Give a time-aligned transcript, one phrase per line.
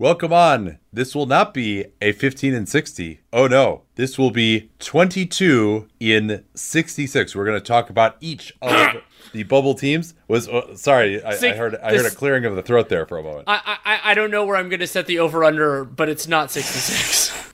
[0.00, 0.78] Welcome on.
[0.92, 3.18] This will not be a 15 and 60.
[3.32, 3.82] Oh no.
[3.96, 7.34] This will be 22 in 66.
[7.34, 10.14] We're going to talk about each of the bubble teams.
[10.28, 13.18] Was uh, sorry, I, I heard I heard a clearing of the throat there for
[13.18, 13.44] a moment.
[13.48, 16.28] I I, I don't know where I'm going to set the over under, but it's
[16.28, 17.52] not 66.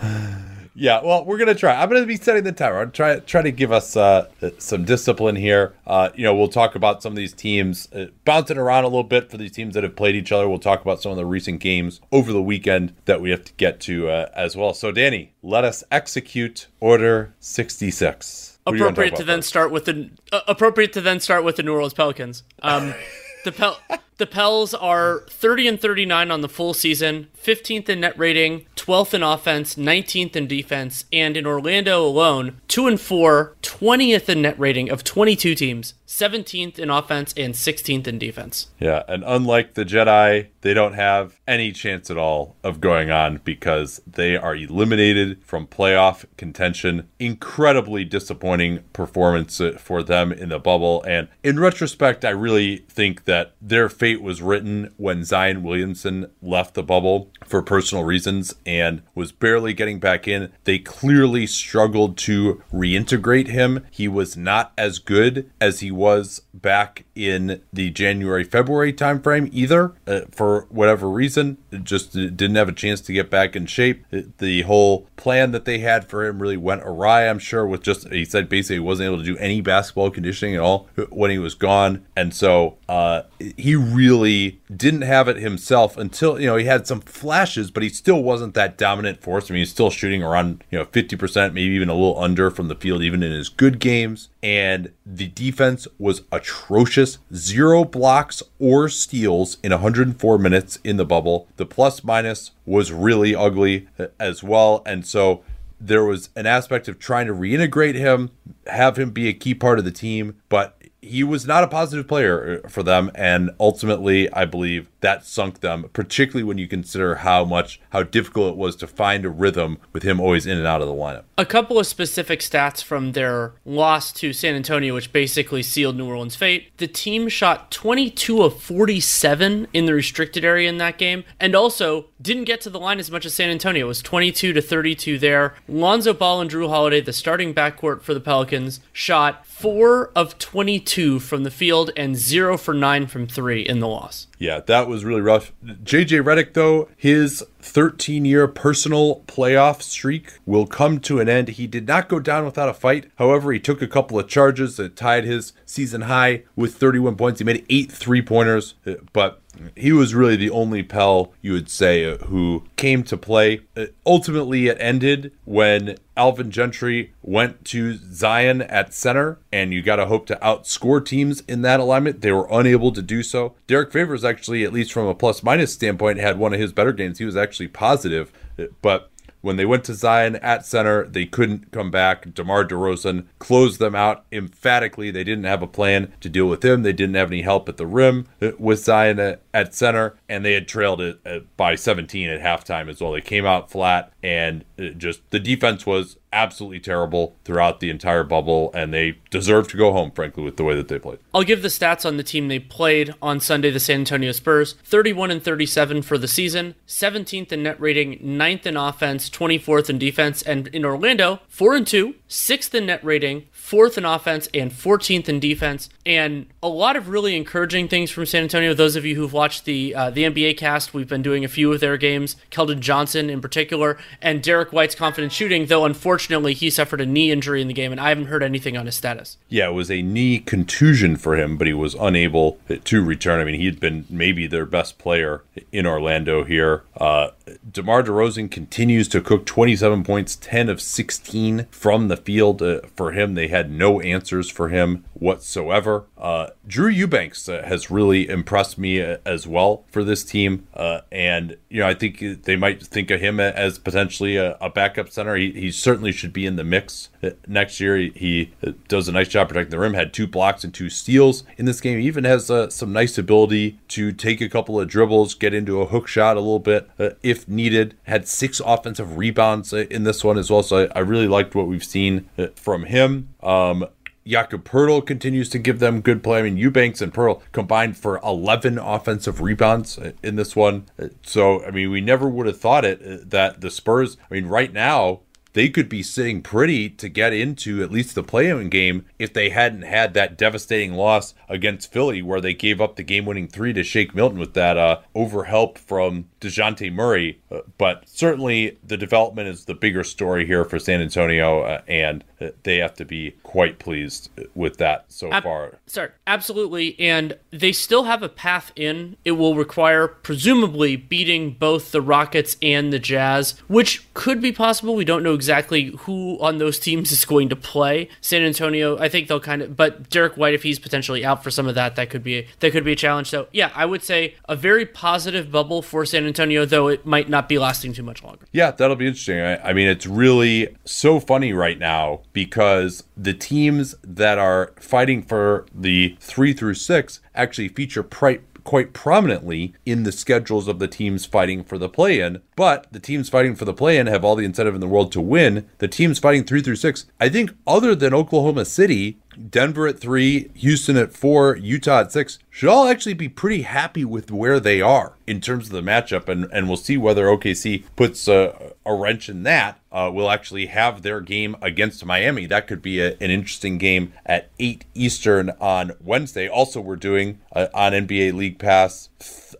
[0.74, 1.80] Yeah, well, we're gonna try.
[1.80, 2.80] I'm gonna be setting the timer.
[2.80, 5.74] I'm try try to give us uh, some discipline here.
[5.86, 9.04] Uh, you know, we'll talk about some of these teams uh, bouncing around a little
[9.04, 10.48] bit for these teams that have played each other.
[10.48, 13.52] We'll talk about some of the recent games over the weekend that we have to
[13.54, 14.74] get to uh, as well.
[14.74, 18.58] So, Danny, let us execute Order 66.
[18.66, 19.48] Appropriate to then first?
[19.48, 22.42] start with the uh, appropriate to then start with the New Orleans Pelicans.
[22.62, 22.94] Um,
[23.44, 23.78] the Pel.
[24.16, 29.12] The Pels are 30 and 39 on the full season, 15th in net rating, 12th
[29.12, 34.56] in offense, 19th in defense, and in Orlando alone, 2 and 4, 20th in net
[34.56, 38.68] rating of 22 teams, 17th in offense and 16th in defense.
[38.78, 43.38] Yeah, and unlike the Jedi, they don't have any chance at all of going on
[43.44, 47.06] because they are eliminated from playoff contention.
[47.18, 51.04] Incredibly disappointing performance for them in the bubble.
[51.06, 56.72] And in retrospect, I really think that their fate was written when Zion Williamson left
[56.72, 60.50] the bubble for personal reasons and was barely getting back in.
[60.64, 63.84] They clearly struggled to reintegrate him.
[63.90, 69.94] He was not as good as he was back in the January February timeframe either
[70.06, 71.58] uh, for whatever reason.
[71.82, 74.04] Just didn't have a chance to get back in shape.
[74.38, 78.08] The whole plan that they had for him really went awry, I'm sure, with just
[78.10, 81.38] he said basically he wasn't able to do any basketball conditioning at all when he
[81.38, 82.06] was gone.
[82.16, 87.00] And so uh, he really didn't have it himself until, you know, he had some
[87.00, 89.50] flashes, but he still wasn't that dominant force.
[89.50, 92.68] I mean, he's still shooting around, you know, 50%, maybe even a little under from
[92.68, 94.28] the field, even in his good games.
[94.44, 97.16] And the defense was atrocious.
[97.34, 101.48] Zero blocks or steals in 104 minutes in the bubble.
[101.56, 103.88] The plus minus was really ugly
[104.20, 104.82] as well.
[104.84, 105.42] And so
[105.80, 108.32] there was an aspect of trying to reintegrate him,
[108.66, 112.08] have him be a key part of the team, but he was not a positive
[112.08, 117.16] player uh, for them and ultimately i believe that sunk them particularly when you consider
[117.16, 120.66] how much how difficult it was to find a rhythm with him always in and
[120.66, 121.24] out of the lineup.
[121.36, 126.08] A couple of specific stats from their loss to san antonio which basically sealed new
[126.08, 126.74] orleans fate.
[126.78, 132.06] The team shot 22 of 47 in the restricted area in that game and also
[132.24, 135.18] didn't get to the line as much as san antonio it was 22 to 32
[135.18, 140.38] there lonzo ball and Jrue Holiday the starting backcourt for the pelicans shot 4 of
[140.38, 144.26] 22 from the field and 0 for 9 from 3 in the loss.
[144.38, 145.52] Yeah, that was really rough.
[145.64, 151.48] JJ Redick, though, his 13 year personal playoff streak will come to an end.
[151.48, 153.10] He did not go down without a fight.
[153.16, 157.40] However, he took a couple of charges that tied his season high with 31 points.
[157.40, 158.74] He made eight three pointers,
[159.14, 159.40] but
[159.76, 163.62] he was really the only Pell you would say uh, who came to play.
[163.76, 169.96] Uh, ultimately, it ended when Alvin Gentry went to Zion at center, and you got
[169.96, 172.20] to hope to outscore teams in that alignment.
[172.20, 173.54] They were unable to do so.
[173.66, 176.92] Derrick Favors actually, at least from a plus minus standpoint, had one of his better
[176.92, 177.18] games.
[177.18, 178.32] He was actually positive,
[178.80, 179.10] but
[179.40, 182.32] when they went to Zion at center, they couldn't come back.
[182.32, 185.10] DeMar DeRozan closed them out emphatically.
[185.10, 186.82] They didn't have a plan to deal with him.
[186.82, 188.26] They didn't have any help at the rim
[188.58, 193.00] with Zion at center, and they had trailed it uh, by 17 at halftime as
[193.00, 193.12] well.
[193.12, 198.24] They came out flat, and uh, just the defense was absolutely terrible throughout the entire
[198.24, 201.20] bubble, and they deserve to go home, frankly, with the way that they played.
[201.32, 204.72] I'll give the stats on the team they played on Sunday, the San Antonio Spurs
[204.82, 209.98] 31 and 37 for the season, 17th in net rating, 9th in offense, 24th in
[209.98, 214.70] defense, and in Orlando, 4 and 2, 6th in net rating, fourth in offense and
[214.70, 218.74] 14th in defense, and a lot of really encouraging things from San Antonio.
[218.74, 221.72] Those of you who've watched the uh, the NBA cast, we've been doing a few
[221.72, 226.68] of their games, Keldon Johnson in particular, and Derrick White's confident shooting, though unfortunately he
[226.68, 229.38] suffered a knee injury in the game, and I haven't heard anything on his status.
[229.48, 233.40] Yeah, it was a knee contusion for him, but he was unable to return.
[233.40, 236.82] I mean, he had been maybe their best player in Orlando here.
[236.98, 237.30] Uh,
[237.70, 243.12] DeMar DeRozan continues to cook 27 points, 10 of 16 from the field uh, for
[243.12, 243.34] him.
[243.34, 246.06] They had no answers for him whatsoever.
[246.18, 250.66] Uh, Drew Eubanks uh, has really impressed me uh, as well for this team.
[250.74, 254.68] Uh, and, you know, I think they might think of him as potentially a, a
[254.70, 255.36] backup center.
[255.36, 257.96] He, he, certainly should be in the mix uh, next year.
[257.96, 258.52] He, he,
[258.88, 261.80] does a nice job protecting the rim, had two blocks and two steals in this
[261.80, 262.00] game.
[262.00, 265.86] He even has some nice ability to take a couple of dribbles, get into a
[265.86, 266.90] hook shot a little bit
[267.22, 267.96] if needed.
[268.04, 270.62] Had six offensive rebounds in this one as well.
[270.62, 273.33] So I, I really liked what we've seen from him.
[273.44, 273.86] Um,
[274.26, 276.38] Jakob Poeltl continues to give them good play.
[276.38, 280.86] I mean, Eubanks and Poeltl combined for 11 offensive rebounds in this one.
[281.22, 284.72] So, I mean, we never would have thought it that the Spurs, I mean, right
[284.72, 285.20] now,
[285.54, 289.48] they could be sitting pretty to get into at least the play-in game if they
[289.48, 293.82] hadn't had that devastating loss against Philly, where they gave up the game-winning three to
[293.82, 297.40] Shake Milton with that uh, overhelp from Dejounte Murray.
[297.50, 302.24] Uh, but certainly, the development is the bigger story here for San Antonio, uh, and
[302.40, 305.78] uh, they have to be quite pleased with that so Ab- far.
[305.86, 309.16] Sorry, absolutely, and they still have a path in.
[309.24, 314.96] It will require presumably beating both the Rockets and the Jazz, which could be possible.
[314.96, 318.08] We don't know exactly who on those teams is going to play.
[318.20, 321.50] San Antonio, I think they'll kind of, but Derrick White, if he's potentially out for
[321.50, 323.28] some of that, that could be that could be a challenge.
[323.28, 327.28] So yeah, I would say a very positive bubble for San Antonio, though it might
[327.28, 328.46] not be lasting too much longer.
[328.52, 329.40] Yeah, that'll be interesting.
[329.40, 335.22] I, I mean, it's really so funny right now because the teams that are fighting
[335.22, 340.88] for the three through six actually feature pri- quite prominently in the schedules of the
[340.88, 342.40] teams fighting for the play in.
[342.56, 345.12] But the teams fighting for the play in have all the incentive in the world
[345.12, 345.68] to win.
[345.78, 349.18] The teams fighting three through six, I think, other than Oklahoma City,
[349.50, 354.04] Denver at three, Houston at four, Utah at six, should all actually be pretty happy
[354.04, 356.28] with where they are in terms of the matchup.
[356.28, 359.80] And, and we'll see whether OKC puts a, a wrench in that.
[359.92, 362.46] Uh, will actually have their game against Miami.
[362.46, 366.48] That could be a, an interesting game at 8 Eastern on Wednesday.
[366.48, 369.08] Also, we're doing uh, on NBA League Pass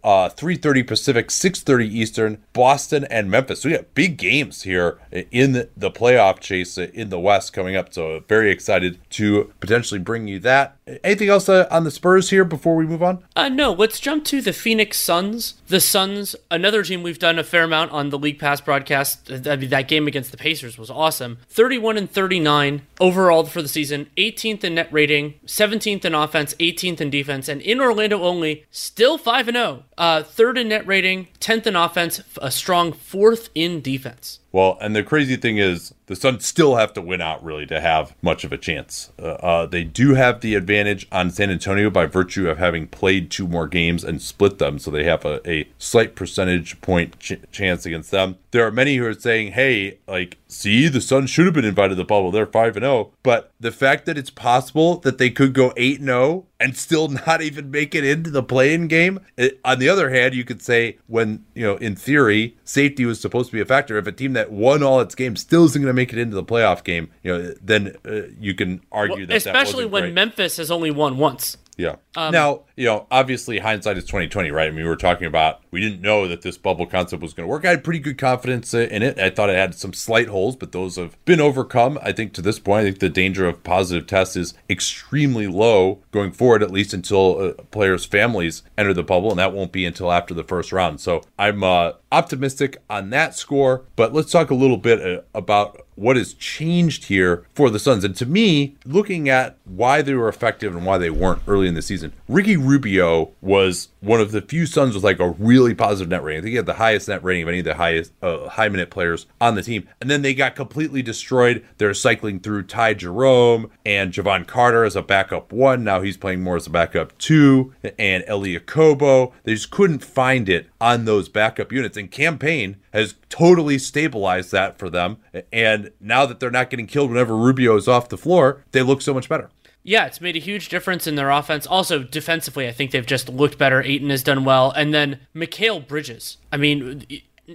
[0.05, 3.63] uh, 3.30 Pacific, 6.30 Eastern, Boston and Memphis.
[3.63, 7.75] So we got big games here in the, the playoff chase in the West coming
[7.75, 7.93] up.
[7.93, 10.77] So very excited to potentially bring you that.
[11.03, 13.25] Anything else uh, on the Spurs here before we move on?
[13.35, 15.55] Uh, no, let's jump to the Phoenix Suns.
[15.69, 19.31] The Suns, another team we've done a fair amount on the League Pass broadcast.
[19.47, 21.39] I mean, that game against the Pacers was awesome.
[21.49, 27.01] 31 and 39 overall for the season, 18th in net rating, 17th in offense, 18th
[27.01, 29.85] in defense, and in Orlando only, still 5 and 0.
[29.97, 34.41] Uh, third in net rating, 10th in offense, a strong fourth in defense.
[34.55, 37.81] Well, and the crazy thing is, the Suns still have to win out really to
[37.81, 39.11] have much of a chance.
[39.19, 43.33] Uh, uh, they do have the advantage on San Antonio by virtue of having played
[43.33, 47.41] two more games and split them, so they have a, a slight percentage point ch-
[47.51, 48.37] chance against them.
[48.53, 51.91] There are many who are saying, "Hey, like, see, the Suns should have been invited
[51.91, 52.31] to the bubble.
[52.31, 53.13] They're five and zero." Oh.
[53.23, 56.77] But the fact that it's possible that they could go eight and zero oh and
[56.77, 59.21] still not even make it into the play-in game.
[59.37, 63.21] It, on the other hand, you could say when you know, in theory, safety was
[63.21, 63.99] supposed to be a factor.
[63.99, 66.35] If a team that won all its games still isn't going to make it into
[66.35, 70.03] the playoff game, you know, then uh, you can argue well, that especially that when
[70.05, 70.15] great.
[70.15, 71.57] Memphis has only won once.
[71.77, 71.97] Yeah.
[72.17, 74.69] Um, now, you know, obviously hindsight is 2020, right?
[74.69, 77.47] I mean, we were talking about we didn't know that this bubble concept was going
[77.47, 77.65] to work.
[77.65, 79.19] I had pretty good confidence in it.
[79.19, 81.99] I thought it had some slight holes, but those have been overcome.
[82.03, 86.03] I think to this point, I think the danger of positive tests is extremely low
[86.13, 89.85] going forward, at least until uh, players' families enter the bubble, and that won't be
[89.85, 91.01] until after the first round.
[91.01, 93.83] So I'm uh, optimistic on that score.
[93.97, 98.05] But let's talk a little bit uh, about what has changed here for the Suns.
[98.05, 101.75] And to me, looking at why they were effective and why they weren't early in
[101.75, 106.11] the season, Ricky Rubio was one of the few Suns with like a really positive
[106.11, 106.41] net rating.
[106.41, 108.69] I think he had the highest net rating of any of the highest uh, high
[108.69, 109.89] minute players on the team.
[110.01, 111.65] And then they got completely destroyed.
[111.79, 115.85] They're cycling through Ty Jerome and Jevon Carter as a backup one.
[115.85, 117.75] Now he's playing more as a backup two.
[117.99, 119.33] And Elie Okobo.
[119.45, 121.97] They just couldn't find it on those backup units.
[121.97, 125.19] And Cam Payne has totally stabilized that for them.
[125.53, 129.03] And now that they're not getting killed whenever Rubio is off the floor, they look
[129.03, 129.51] so much better.
[129.87, 131.67] Yeah, it's made a huge difference in their offense.
[131.67, 133.83] Also, defensively, I think they've just looked better.
[133.83, 134.71] Ayton has done well.
[134.71, 136.39] And then Mikal Bridges.
[136.51, 137.05] I mean,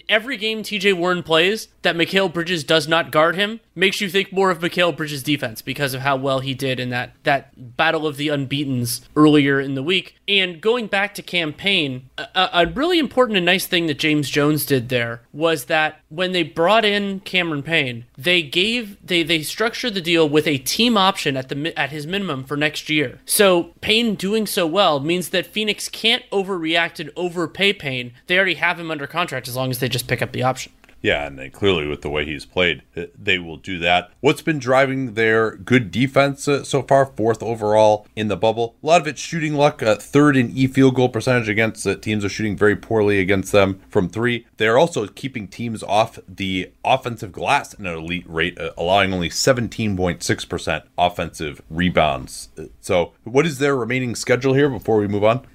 [0.07, 4.31] every game TJ Warren plays that Mikal Bridges does not guard him, makes you think
[4.31, 8.05] more of Mikal Bridges' defense because of how well he did in that that battle
[8.05, 10.15] of the unbeaten's earlier in the week.
[10.27, 14.29] And going back to Cam Payne, a, a really important and nice thing that James
[14.29, 19.41] Jones did there was that when they brought in Cameron Payne, they gave they they
[19.41, 23.19] structured the deal with a team option at the at his minimum for next year.
[23.25, 28.13] So Payne doing so well means that Phoenix can't overreact and overpay Payne.
[28.27, 30.71] They already have him under contract as long as they just pick up the option.
[31.01, 34.11] Yeah, and they, clearly with the way he's played, uh, they will do that.
[34.19, 37.05] What's been driving their good defense uh, so far?
[37.05, 38.75] Fourth overall in the bubble.
[38.83, 39.81] A lot of it's shooting luck.
[39.81, 43.51] Uh, third in e field goal percentage against uh, teams are shooting very poorly against
[43.51, 44.45] them from three.
[44.57, 49.29] They're also keeping teams off the offensive glass at an elite rate, uh, allowing only
[49.29, 52.49] 17.6% offensive rebounds.
[52.57, 55.45] Uh, so, what is their remaining schedule here before we move on?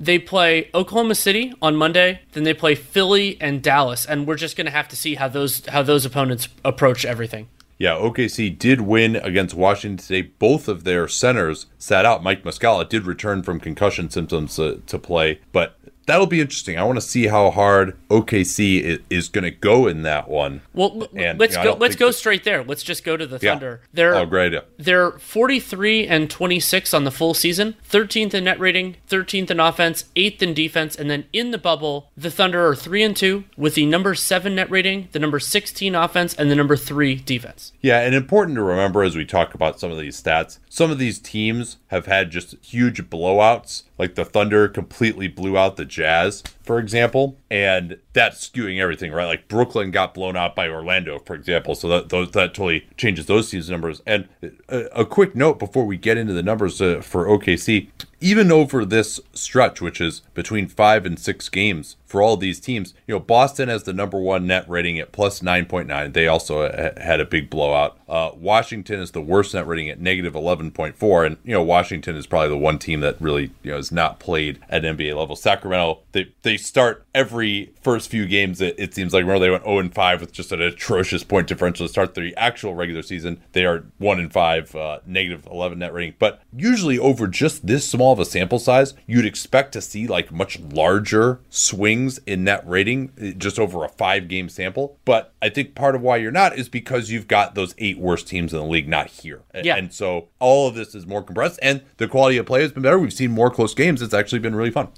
[0.00, 4.56] They play Oklahoma City on Monday, then they play Philly and Dallas, and we're just
[4.56, 7.48] going to have to see how those how those opponents approach everything.
[7.76, 10.32] Yeah, OKC did win against Washington today.
[10.38, 12.22] Both of their centers sat out.
[12.22, 15.76] Mike Muscala did return from concussion symptoms uh, to play, but
[16.06, 16.78] that'll be interesting.
[16.78, 20.62] I want to see how hard OKC is, is going to go in that one.
[20.72, 21.78] Well, and, let's you know, go.
[21.78, 22.64] Let's go straight there.
[22.64, 23.80] Let's just go to the Thunder.
[23.82, 23.88] Yeah.
[23.92, 24.52] They're oh, great.
[24.52, 24.60] Yeah.
[24.78, 30.04] They're 43 and 26 on the full season, 13th in net rating, 13th in offense,
[30.16, 33.74] 8th in defense, and then in the bubble, the Thunder are three and two with
[33.74, 37.72] the number seven net rating, the number 16 offense, and the number three defense.
[37.80, 40.98] Yeah, and important to remember as we talk about some of these stats, some of
[40.98, 46.42] these teams have had just huge blowouts like the Thunder completely blew out the Jazz,
[46.70, 49.26] for example, and that's skewing everything, right?
[49.26, 53.50] Like Brooklyn got blown out by Orlando, for example, so that that totally changes those
[53.50, 54.02] teams' numbers.
[54.06, 54.28] And
[54.68, 57.88] a, a quick note before we get into the numbers uh, for OKC,
[58.20, 62.92] even over this stretch, which is between five and six games for all these teams,
[63.06, 66.12] you know, Boston has the number one net rating at plus 9.9.
[66.12, 67.98] They also uh, had a big blowout.
[68.08, 71.26] Uh, Washington is the worst net rating at negative 11.4.
[71.26, 74.18] And, you know, Washington is probably the one team that really, you know, has not
[74.18, 75.36] played at NBA level.
[75.36, 79.64] Sacramento, they, they start every first few games, it, it seems like, remember, they went
[79.64, 83.42] 0 and 5 with just an atrocious point differential to start the actual regular season.
[83.52, 86.14] They are 1 and 5, uh, negative 11 net rating.
[86.18, 90.32] But usually over just this small of a sample size, you'd expect to see like
[90.32, 94.98] much larger swings in net rating eh, just over a five game sample.
[95.04, 98.28] But I think part of why you're not is because you've got those eight worst
[98.28, 99.42] teams in the league not here.
[99.54, 99.76] Yeah.
[99.76, 102.82] And so all of this is more compressed and the quality of play has been
[102.82, 102.98] better.
[102.98, 104.02] We've seen more close games.
[104.02, 104.88] It's actually been really fun.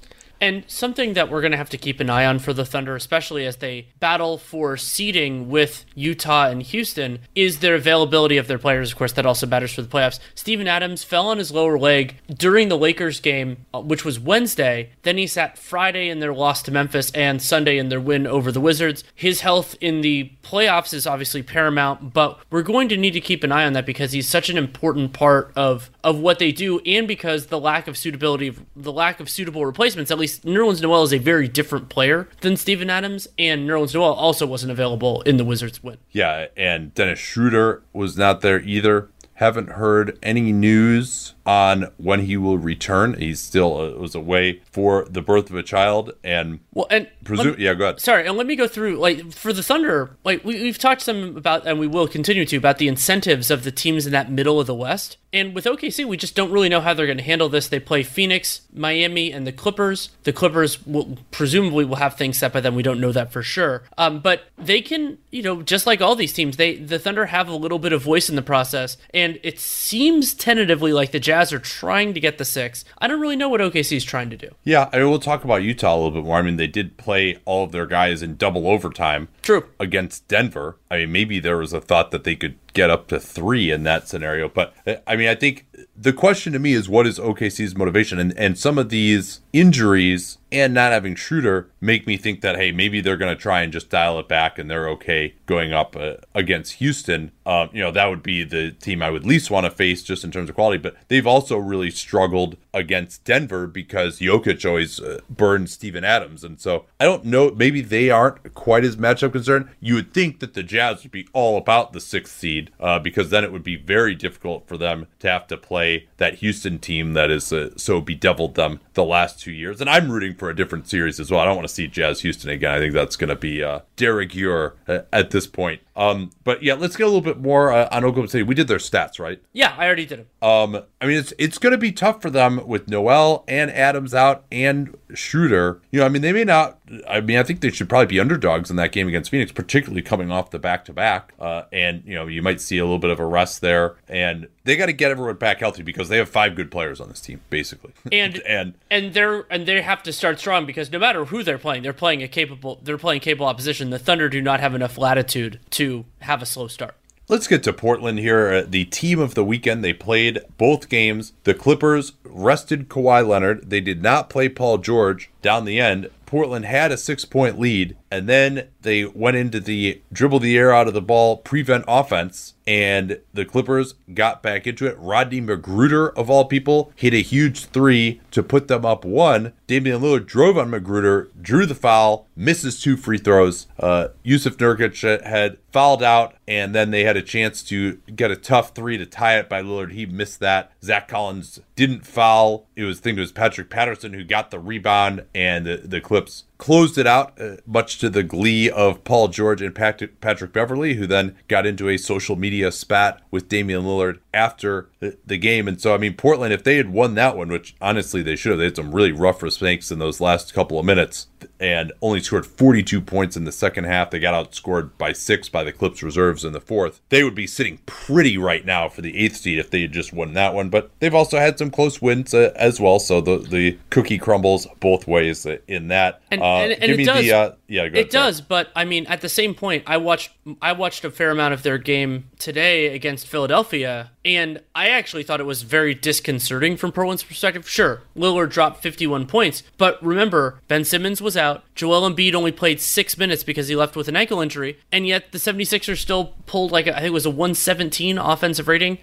[0.43, 2.97] And something that we're going to have to keep an eye on for the Thunder,
[2.97, 8.59] especially as they battle for seeding with Utah and Houston, is their availability of their
[8.59, 8.91] players.
[8.91, 10.19] Of course, that also matters for the playoffs.
[10.35, 14.89] Steven Adams fell on his lower leg during the Lakers game, uh, which was Wednesday.
[15.03, 18.51] Then he sat Friday in their loss to Memphis and Sunday in their win over
[18.51, 19.05] the Wizards.
[19.15, 23.45] His health in the playoffs is obviously paramount, but we're going to need to keep
[23.45, 26.81] an eye on that because he's such an important part of of what they do,
[26.81, 31.03] and because the lack of suitability, the lack of suitable replacements, at least Nerlens Noel
[31.03, 35.37] is a very different player than Steven Adams, and Nerlens Noel also wasn't available in
[35.37, 35.97] the Wizards win.
[36.11, 39.09] Yeah, and Dennis Schroeder was not there either.
[39.35, 43.19] Haven't heard any news on when he will return.
[43.19, 47.55] He's still uh, was away for the birth of a child, and well, and presume,
[47.59, 47.99] yeah, go ahead.
[47.99, 50.15] Sorry, and let me go through like for the Thunder.
[50.23, 53.63] Like we, we've talked some about, and we will continue to about the incentives of
[53.63, 55.17] the teams in that middle of the West.
[55.33, 57.67] And with OKC, we just don't really know how they're going to handle this.
[57.67, 60.11] They play Phoenix, Miami, and the Clippers.
[60.23, 62.75] The Clippers will presumably will have things set by then.
[62.75, 63.81] We don't know that for sure.
[63.97, 67.47] Um, but they can, you know, just like all these teams, they the Thunder have
[67.47, 71.32] a little bit of voice in the process, and it seems tentatively like the Jazz
[71.33, 72.85] are trying to get the six.
[72.99, 74.49] I don't really know what OKC is trying to do.
[74.63, 76.37] Yeah, I mean, we'll talk about Utah a little bit more.
[76.37, 79.27] I mean, they did play all of their guys in double overtime.
[79.41, 79.65] True.
[79.79, 80.77] Against Denver.
[80.93, 83.81] I mean, maybe there was a thought that they could get up to three in
[83.83, 84.47] that scenario.
[84.47, 84.75] But
[85.07, 85.65] I mean, I think
[85.97, 88.19] the question to me is what is OKC's motivation?
[88.19, 92.71] And and some of these injuries and not having Schroeder make me think that hey,
[92.71, 95.95] maybe they're going to try and just dial it back and they're okay going up
[95.95, 97.31] uh, against Houston.
[97.43, 100.23] Um, you know, that would be the team I would least want to face just
[100.23, 100.77] in terms of quality.
[100.77, 106.59] But they've also really struggled against Denver because Jokic always uh, burned Steven Adams, and
[106.59, 107.51] so I don't know.
[107.51, 109.69] Maybe they aren't quite as matchup concerned.
[109.79, 113.29] You would think that the Jazz would be all about the sixth seed uh, because
[113.29, 117.13] then it would be very difficult for them to have to play that Houston team
[117.13, 119.79] that is uh, so bedeviled them the last two years.
[119.79, 121.39] And I'm rooting for a different series as well.
[121.39, 122.73] I don't want to see Jazz Houston again.
[122.73, 126.63] I think that's going to be uh, de rigueur uh, at this point Um, but
[126.63, 128.43] yeah, let's get a little bit more uh, on Oklahoma City.
[128.43, 129.41] We did their stats, right?
[129.53, 130.27] Yeah, I already did them.
[130.41, 134.13] Um, I mean, it's it's going to be tough for them with Noel and Adams
[134.13, 135.81] out and Schroeder.
[135.91, 136.79] You know, I mean, they may not.
[137.07, 140.01] I mean, I think they should probably be underdogs in that game against Phoenix, particularly
[140.01, 141.33] coming off the back to back.
[141.71, 144.75] And you know, you might see a little bit of a rest there, and they
[144.75, 147.41] got to get everyone back healthy because they have five good players on this team,
[147.49, 147.91] basically.
[148.11, 151.57] And and and they're and they have to start strong because no matter who they're
[151.57, 153.89] playing, they're playing a capable they're playing capable opposition.
[153.89, 155.82] The Thunder do not have enough latitude to
[156.19, 156.95] have a slow start.
[157.29, 158.49] Let's get to Portland here.
[158.49, 161.31] Uh, the team of the weekend, they played both games.
[161.45, 163.69] The Clippers rested Kawhi Leonard.
[163.69, 166.09] They did not play Paul George down the end.
[166.25, 170.71] Portland had a six point lead, and then they went into the dribble the air
[170.71, 174.95] out of the ball prevent offense, and the Clippers got back into it.
[174.99, 179.53] Rodney McGruder, of all people, hit a huge three to put them up one.
[179.65, 183.65] Damian Lillard drove on McGruder, drew the foul, misses two free throws.
[183.79, 188.35] Uh, Jusuf Nurkic had fouled out, and then they had a chance to get a
[188.35, 189.91] tough three to tie it by Lillard.
[189.91, 190.71] He missed that.
[190.83, 192.67] Zach Collins didn't foul.
[192.75, 195.99] It was I think it was Patrick Patterson who got the rebound, and the, the
[195.99, 200.53] Clips closed it out, uh, much to the glee of Paul George and Patrick, Patrick
[200.53, 205.37] Beverley, who then got into a social media spat with Damian Lillard after the, the,
[205.37, 205.67] game.
[205.67, 208.51] And so, I mean, Portland, if they had won that one, which honestly they should
[208.51, 211.27] have, they had some really rough mistakes in those last couple of minutes
[211.59, 214.09] and only scored 42 points in the second half.
[214.09, 217.01] They got outscored by six by the Clips reserves in the fourth.
[217.09, 220.13] They would be sitting pretty right now for the eighth seed if they had just
[220.13, 220.69] won that one.
[220.69, 222.99] But they've also had some close wins uh, as well.
[222.99, 226.21] So the, the cookie crumbles both ways in that.
[226.31, 227.21] And, uh, and, and it does.
[227.21, 228.41] The, uh, yeah, it does.
[228.41, 230.31] But I mean, at the same point, I watched
[230.61, 235.39] I watched a fair amount of their game today against Philadelphia, and I actually thought
[235.39, 237.67] it was very disconcerting from Portland's perspective.
[237.67, 241.63] Sure, Lillard dropped 51 points, but remember, Ben Simmons was out.
[241.75, 245.31] Joel Embiid only played six minutes because he left with an ankle injury, and yet
[245.31, 248.99] the 76ers still pulled like a, I think it was a 117 offensive rating.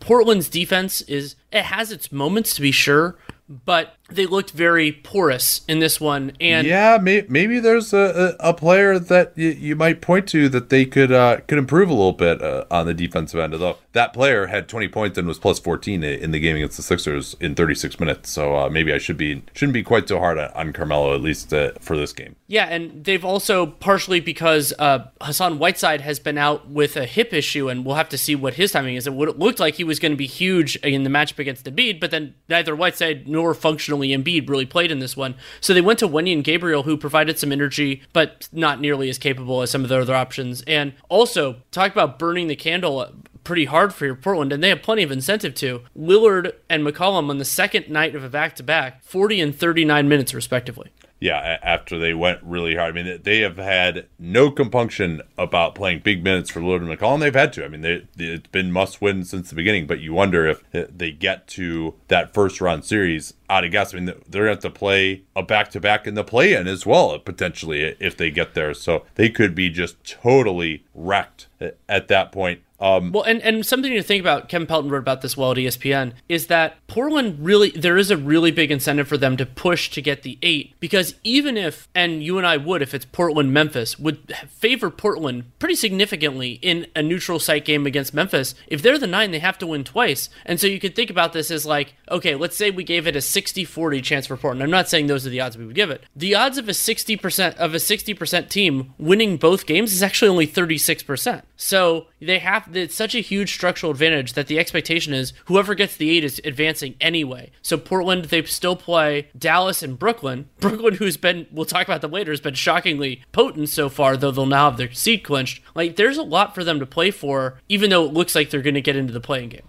[0.00, 3.16] Portland's defense is it has its moments to be sure,
[3.48, 6.32] but they looked very porous in this one.
[6.40, 10.68] And yeah, may- maybe there's a, a, player that y- you might point to that
[10.68, 13.54] they could uh, could improve a little bit uh, on the defensive end.
[13.54, 16.82] Although that player had 20 points and was plus 14 in the game against the
[16.82, 20.38] Sixers in 36 minutes, so uh, maybe I should be shouldn't be quite so hard
[20.38, 22.36] on Carmelo at least uh, for this game.
[22.46, 27.32] Yeah, and they've also partially because uh, Hassan Whiteside has been out with a hip
[27.32, 29.06] issue, and we'll have to see what his timing is.
[29.06, 32.00] It looked like he was going to be huge in the matchup against the Embiid,
[32.00, 33.54] but then neither Whiteside nor
[33.94, 35.34] functionally Embiid really played in this one.
[35.60, 39.62] So they went to Wenyen Gabriel, who provided some energy, but not nearly as capable
[39.62, 40.62] as some of their other options.
[40.62, 43.12] And also, talk about burning the candle
[43.44, 45.82] pretty hard for your Portland, and they have plenty of incentive to.
[45.96, 50.08] Lillard and McCollum on the second night of a back to back, 40 and 39
[50.08, 50.90] minutes respectively
[51.24, 52.90] yeah, after they went really hard.
[52.90, 57.20] I mean, they have had no compunction about playing big minutes for Lillard and McCollum.
[57.20, 57.64] They've had to.
[57.64, 61.10] I mean, they, it's been must win since the beginning, but you wonder if they
[61.12, 63.94] get to that first round series out of gas.
[63.94, 66.52] I mean, they're going to have to play a back to back in the play
[66.52, 68.74] in as well, potentially, if they get there.
[68.74, 71.46] So they could be just totally wrecked
[71.88, 72.60] at that point.
[72.80, 75.56] Um, well, and, and something to think about, Kevin Pelton wrote about this well at
[75.56, 79.90] ESPN, is that Portland really, there is a really big incentive for them to push
[79.90, 83.52] to get the eight because even if, and you and I would, if it's Portland
[83.52, 88.54] Memphis, would favor Portland pretty significantly in a neutral site game against Memphis.
[88.66, 90.28] If they're the nine, they have to win twice.
[90.44, 93.16] And so you could think about this as like, okay, let's say we gave it
[93.16, 94.62] a 60 40 chance for Portland.
[94.62, 96.02] I'm not saying those are the odds we would give it.
[96.16, 100.46] The odds of a 60% of a 60% team winning both games is actually only
[100.46, 101.42] 36%.
[101.56, 105.96] So they have it's such a huge structural advantage that the expectation is whoever gets
[105.96, 107.50] the eight is advancing anyway.
[107.62, 110.48] So Portland, they still play Dallas and Brooklyn.
[110.60, 114.30] Brooklyn, who's been, we'll talk about them later, has been shockingly potent so far, though
[114.30, 115.62] they'll now have their seat clinched.
[115.74, 118.62] Like, there's a lot for them to play for, even though it looks like they're
[118.62, 119.68] going to get into the playing game.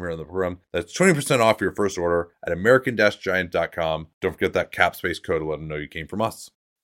[0.00, 0.60] here on the program.
[0.72, 4.08] That's 20% off your first order at American Giant.com.
[4.20, 6.50] Don't forget that cap space code to let them know you came from us.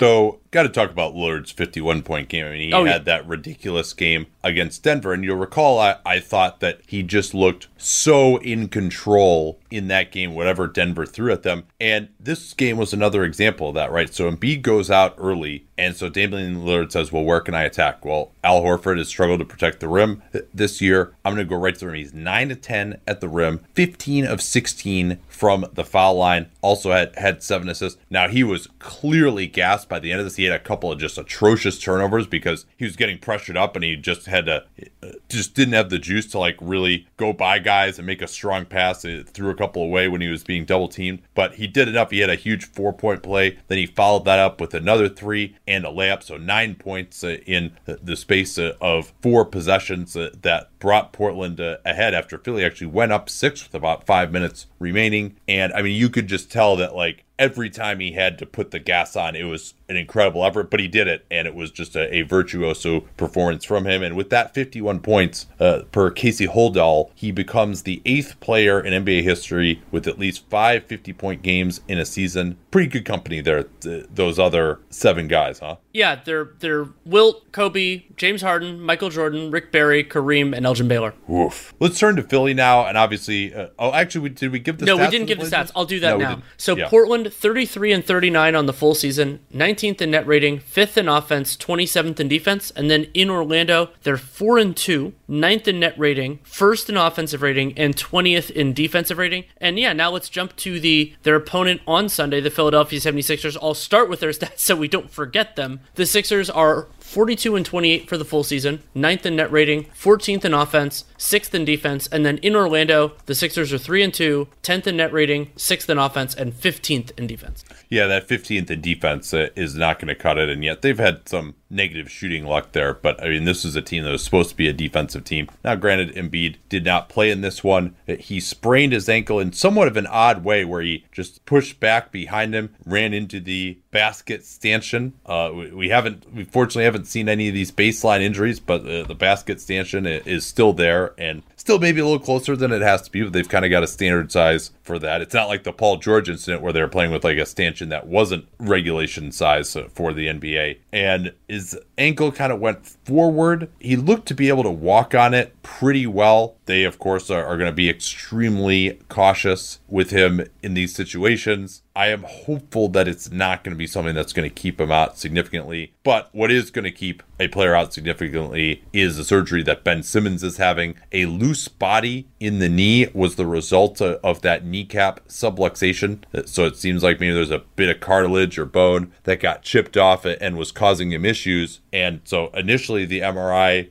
[0.00, 2.46] So, got to talk about Lillard's 51 point game.
[2.46, 3.18] I mean, he Oh, had yeah.
[3.18, 5.12] that ridiculous game against Denver.
[5.12, 10.10] And you'll recall, I, I thought that he just looked so in control in that
[10.10, 11.64] game, whatever Denver threw at them.
[11.78, 14.12] And this game was another example of that, right?
[14.12, 15.66] So, Embiid goes out early.
[15.80, 18.04] And so Damian Lillard says, Well, where can I attack?
[18.04, 21.14] Well, Al Horford has struggled to protect the rim this year.
[21.24, 21.94] I'm going to go right to the rim.
[21.94, 26.50] He's 9 to 10 at the rim, 15 of 16 from the foul line.
[26.60, 27.98] Also had, had seven assists.
[28.10, 30.36] Now, he was clearly gassed by the end of this.
[30.36, 33.82] He had a couple of just atrocious turnovers because he was getting pressured up and
[33.82, 34.64] he just had to,
[35.02, 38.28] uh, just didn't have the juice to like really go by guys and make a
[38.28, 39.02] strong pass.
[39.02, 42.10] It threw a couple away when he was being double teamed, but he did enough.
[42.10, 43.56] He had a huge four point play.
[43.68, 46.22] Then he followed that up with another three and a layup.
[46.22, 51.60] So nine points uh, in the- space uh, of four possessions uh, that brought Portland
[51.60, 55.36] uh, ahead after Philly actually went up six with about five minutes remaining.
[55.46, 58.70] And I mean, you could just tell that like every time he had to put
[58.70, 61.70] the gas on, it was an incredible effort, but he did it, and it was
[61.70, 64.02] just a, a virtuoso performance from him.
[64.02, 69.04] And with that 51 points uh, per Casey Holdahl, he becomes the eighth player in
[69.04, 72.58] NBA history with at least five 50 point games in a season.
[72.70, 75.76] Pretty good company there, th- those other seven guys, huh?
[75.92, 81.14] Yeah, they're they're Wilt, Kobe, James Harden, Michael Jordan, Rick Barry, Kareem, and Elgin Baylor.
[81.26, 81.74] Woof.
[81.80, 84.86] Let's turn to Philly now, and obviously, uh, oh, actually, we, did we give the
[84.86, 85.72] no, stats we didn't give the stats.
[85.74, 86.42] I'll do that No, now.
[86.56, 86.88] So Yeah.
[86.88, 91.56] Portland, 33 and 39 on the full season, 19th in net rating, 5th in offense,
[91.56, 96.38] 27th in defense, and then in Orlando, they're 4 and 2, 9th in net rating,
[96.44, 99.42] 1st in offensive rating, and 20th in defensive rating.
[99.56, 103.56] And yeah, now let's jump to the their opponent on Sunday, the Philadelphia 76ers.
[103.60, 105.80] I'll start with their stats so we don't forget them.
[105.96, 110.44] The Sixers are 42 and 28 for the full season, 9th in net rating, 14th
[110.44, 114.46] in offense, 6th in defense, and then in Orlando, the Sixers are 3 and 2,
[114.62, 117.64] 10th in net rating, 6th in offense, and 15th in defense.
[117.88, 121.00] Yeah, that 15th in defense uh, is not going to cut it, and yet they've
[121.00, 122.94] had some negative shooting luck there.
[122.94, 125.48] But I mean, this is a team that was supposed to be a defensive team.
[125.64, 127.94] Now, granted, Embiid did not play in this one.
[128.06, 132.10] He sprained his ankle in somewhat of an odd way, where he just pushed back
[132.10, 135.12] behind him, ran into the basket stanchion.
[135.26, 139.04] Uh, we, we haven't, we fortunately haven't seen any of these baseline injuries, but uh,
[139.04, 143.02] the basket stanchion is still there and still maybe a little closer than it has
[143.02, 143.22] to be.
[143.22, 145.20] But they've kind of got a standard size for that.
[145.20, 147.90] It's not like the Paul George incident where they were playing with like a stanchion
[147.90, 150.78] that wasn't regulation size uh, for the NBA.
[150.92, 153.68] And his ankle kind of went forward.
[153.78, 156.56] He looked to be able to walk on it pretty well.
[156.70, 161.82] They, of course, are, are going to be extremely cautious with him in these situations.
[161.96, 164.92] I am hopeful that it's not going to be something that's going to keep him
[164.92, 165.92] out significantly.
[166.04, 170.04] But what is going to keep a player out significantly is the surgery that Ben
[170.04, 170.94] Simmons is having.
[171.10, 176.22] A loose body in the knee was the result of that kneecap subluxation.
[176.46, 179.96] So it seems like maybe there's a bit of cartilage or bone that got chipped
[179.96, 181.80] off and was causing him issues.
[181.92, 183.88] And so initially the MRI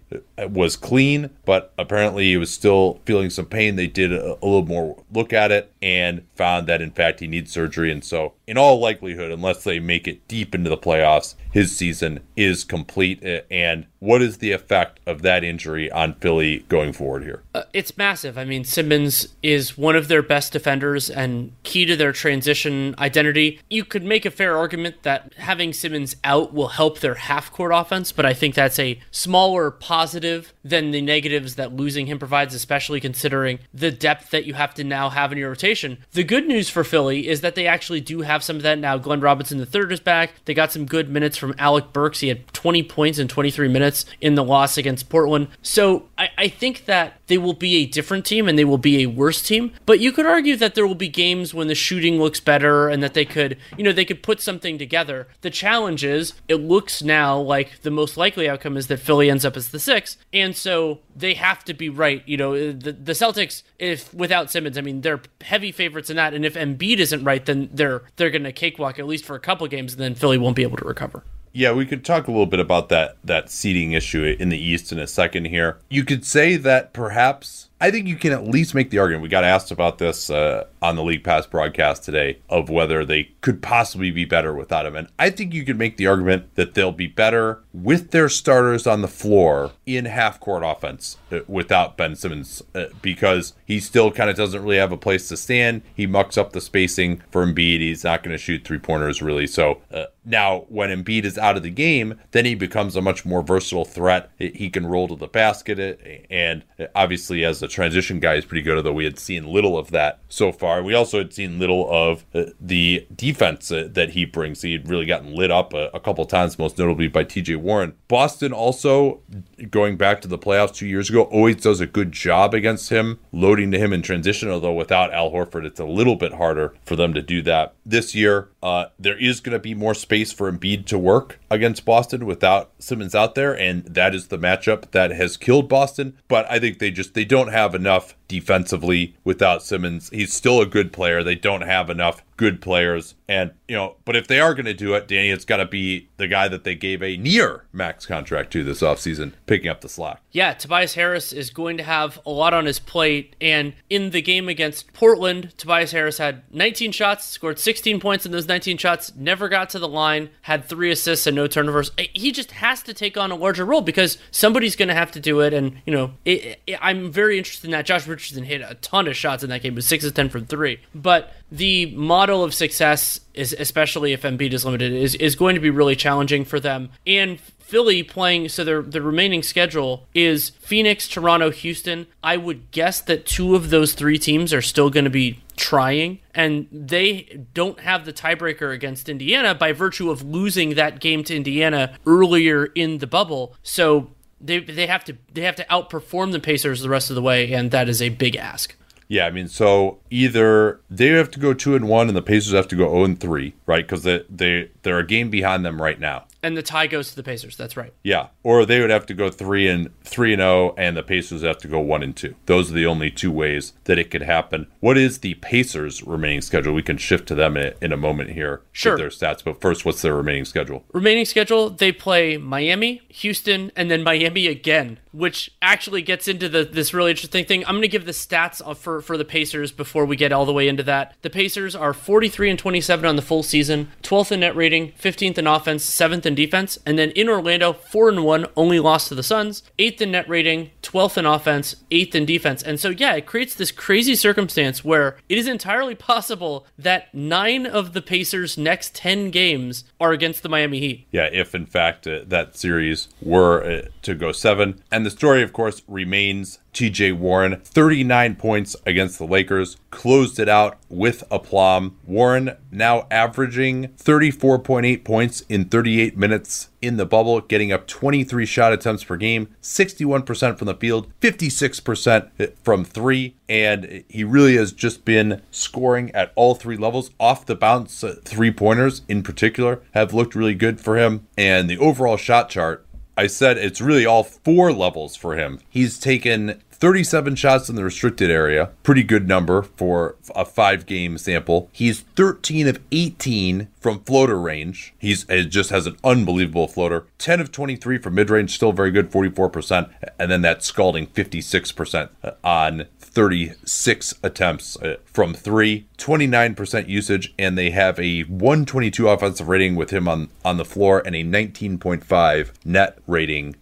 [0.49, 2.68] was clean, but apparently he was still
[3.05, 3.75] feeling some pain.
[3.75, 7.27] They did a, a little more look at it and found that in fact he
[7.27, 7.91] needs surgery.
[7.91, 12.21] And so, in all likelihood, unless they make it deep into the playoffs, his season
[12.35, 13.23] is complete.
[13.23, 17.43] Eh, and what is the effect of that injury on Philly going forward here?
[17.53, 18.37] Uh, it's massive.
[18.37, 23.59] I mean, Simmons is one of their best defenders and key to their transition identity.
[23.69, 27.71] You could make a fair argument that having Simmons out will help their half court
[27.73, 32.55] offense, but I think that's a smaller positive than the negatives that losing him provides,
[32.55, 35.97] especially considering the depth that you have to now have in your rotation.
[36.13, 38.97] The good news for Philly is that they actually do have some of that now.
[38.97, 40.33] Glenn Robinson third is back.
[40.45, 42.21] They got some good minutes from Alec Burks.
[42.21, 43.88] He had 20 points in 23 minutes
[44.21, 45.47] in the loss against Portland.
[45.61, 49.03] So I, I think that they will be a different team and they will be
[49.03, 49.71] a worse team.
[49.85, 53.01] But you could argue that there will be games when the shooting looks better and
[53.03, 55.27] that they could, you know, they could put something together.
[55.41, 59.45] The challenge is it looks now like the most likely outcome is that Philly ends
[59.45, 60.17] up as the six.
[60.33, 62.23] And so they have to be right.
[62.25, 66.33] You know, the, the Celtics, if without Simmons, I mean, they're heavy favorites in that.
[66.33, 69.39] And if Embiid isn't right, then they're they're going to cakewalk at least for a
[69.39, 71.23] couple games, and then Philly won't be able to recover.
[71.59, 74.93] Yeah, we could talk a little bit about that that seating issue in the East
[74.93, 75.77] in a second here.
[75.89, 79.23] You could say that perhaps I think you can at least make the argument.
[79.23, 83.31] We got asked about this uh, on the League Pass broadcast today of whether they
[83.39, 84.97] could possibly be better without him.
[84.97, 88.85] And I think you can make the argument that they'll be better with their starters
[88.85, 94.11] on the floor in half court offense uh, without Ben Simmons uh, because he still
[94.11, 95.81] kind of doesn't really have a place to stand.
[95.95, 97.79] He mucks up the spacing for Embiid.
[97.79, 99.47] He's not going to shoot three pointers really.
[99.47, 103.25] So uh, now when Embiid is out of the game, then he becomes a much
[103.25, 104.31] more versatile threat.
[104.37, 106.63] He can roll to the basket uh, and
[106.93, 110.19] obviously as a transition guy is pretty good, although we had seen little of that
[110.27, 110.83] so far.
[110.83, 114.61] We also had seen little of uh, the defense uh, that he brings.
[114.61, 117.93] He had really gotten lit up a, a couple times, most notably by TJ Warren.
[118.07, 119.21] Boston also,
[119.69, 123.19] going back to the playoffs two years ago, always does a good job against him,
[123.31, 126.95] loading to him in transition, although without Al Horford, it's a little bit harder for
[126.95, 127.75] them to do that.
[127.85, 131.85] This year, uh, there is going to be more space for Embiid to work against
[131.85, 136.17] Boston without Simmons out there, and that is the matchup that has killed Boston.
[136.27, 140.09] But I think they just they don't have enough defensively without Simmons.
[140.11, 141.21] He's still a good player.
[141.21, 143.15] They don't have enough good players.
[143.27, 145.65] And, you know, but if they are going to do it, Danny, it's got to
[145.65, 149.81] be the guy that they gave a near max contract to this offseason, picking up
[149.81, 150.21] the slack.
[150.31, 153.35] Yeah, Tobias Harris is going to have a lot on his plate.
[153.41, 158.31] And in the game against Portland, Tobias Harris had 19 shots, scored 16 points in
[158.31, 161.91] those 19 shots, never got to the line, had three assists and no turnovers.
[161.97, 165.11] Eh, he just has to take on a larger role because somebody's going to have
[165.11, 165.53] to do it.
[165.53, 167.85] And, you know, it, it, I'm very interested in that.
[167.85, 170.45] Josh Richardson hit a ton of shots in that game, was 6 of 10 from
[170.45, 170.81] three.
[170.93, 175.61] But the model of success is especially if Embiid is limited is, is going to
[175.61, 176.89] be really challenging for them.
[177.07, 182.07] And Philly playing so their the remaining schedule is Phoenix, Toronto, Houston.
[182.21, 186.19] I would guess that two of those three teams are still going to be trying
[186.33, 191.35] and they don't have the tiebreaker against Indiana by virtue of losing that game to
[191.35, 193.55] Indiana earlier in the bubble.
[193.63, 194.09] So
[194.41, 197.51] they they have to they have to outperform the Pacers the rest of the way
[197.53, 198.75] and that is a big ask.
[199.09, 202.53] Yeah, I mean, so either they have to go two and one, and the Pacers
[202.53, 203.83] have to go zero and three, right?
[203.83, 206.25] Because they they they're a game behind them right now.
[206.41, 207.57] And the tie goes to the Pacers.
[207.57, 207.93] That's right.
[208.03, 211.41] Yeah, or they would have to go three and three and zero, and the Pacers
[211.41, 212.35] have to go one and two.
[212.45, 214.67] Those are the only two ways that it could happen.
[214.79, 216.73] What is the Pacers' remaining schedule?
[216.73, 218.61] We can shift to them in a, in a moment here.
[218.71, 218.97] Sure.
[218.97, 220.85] Their stats, but first, what's their remaining schedule?
[220.93, 226.63] Remaining schedule: they play Miami, Houston, and then Miami again, which actually gets into the
[226.63, 227.65] this really interesting thing.
[227.65, 230.53] I'm going to give the stats for for the Pacers before we get all the
[230.53, 231.15] way into that.
[231.21, 235.37] The Pacers are 43 and 27 on the full season, 12th in net rating, 15th
[235.37, 239.15] in offense, 7th in defense, and then in Orlando, 4 and 1, only lost to
[239.15, 242.63] the Suns, 8th in net rating, 12th in offense, 8th in defense.
[242.63, 247.65] And so yeah, it creates this crazy circumstance where it is entirely possible that 9
[247.65, 251.07] of the Pacers' next 10 games are against the Miami Heat.
[251.11, 254.81] Yeah, if in fact uh, that series were uh, to go 7.
[254.91, 260.49] And the story of course remains TJ Warren, 39 points against the Lakers, closed it
[260.49, 261.97] out with aplomb.
[262.05, 268.71] Warren now averaging 34.8 points in 38 minutes in the bubble, getting up 23 shot
[268.71, 273.35] attempts per game, 61% from the field, 56% from three.
[273.47, 277.11] And he really has just been scoring at all three levels.
[277.19, 281.27] Off the bounce, uh, three pointers in particular have looked really good for him.
[281.37, 282.85] And the overall shot chart
[283.19, 285.59] I said it's really all four levels for him.
[285.69, 291.17] He's taken 37 shots in the restricted area, pretty good number for a five game
[291.17, 291.69] sample.
[291.73, 294.93] He's 13 of 18 from floater range.
[294.97, 297.05] He's it just has an unbelievable floater.
[297.17, 299.89] 10 of 23 from mid range, still very good, 44%.
[300.17, 302.09] And then that scalding 56%
[302.43, 309.75] on 36 attempts uh, from three, 29% usage, and they have a 122 offensive rating
[309.75, 313.55] with him on, on the floor and a 19.5 net rating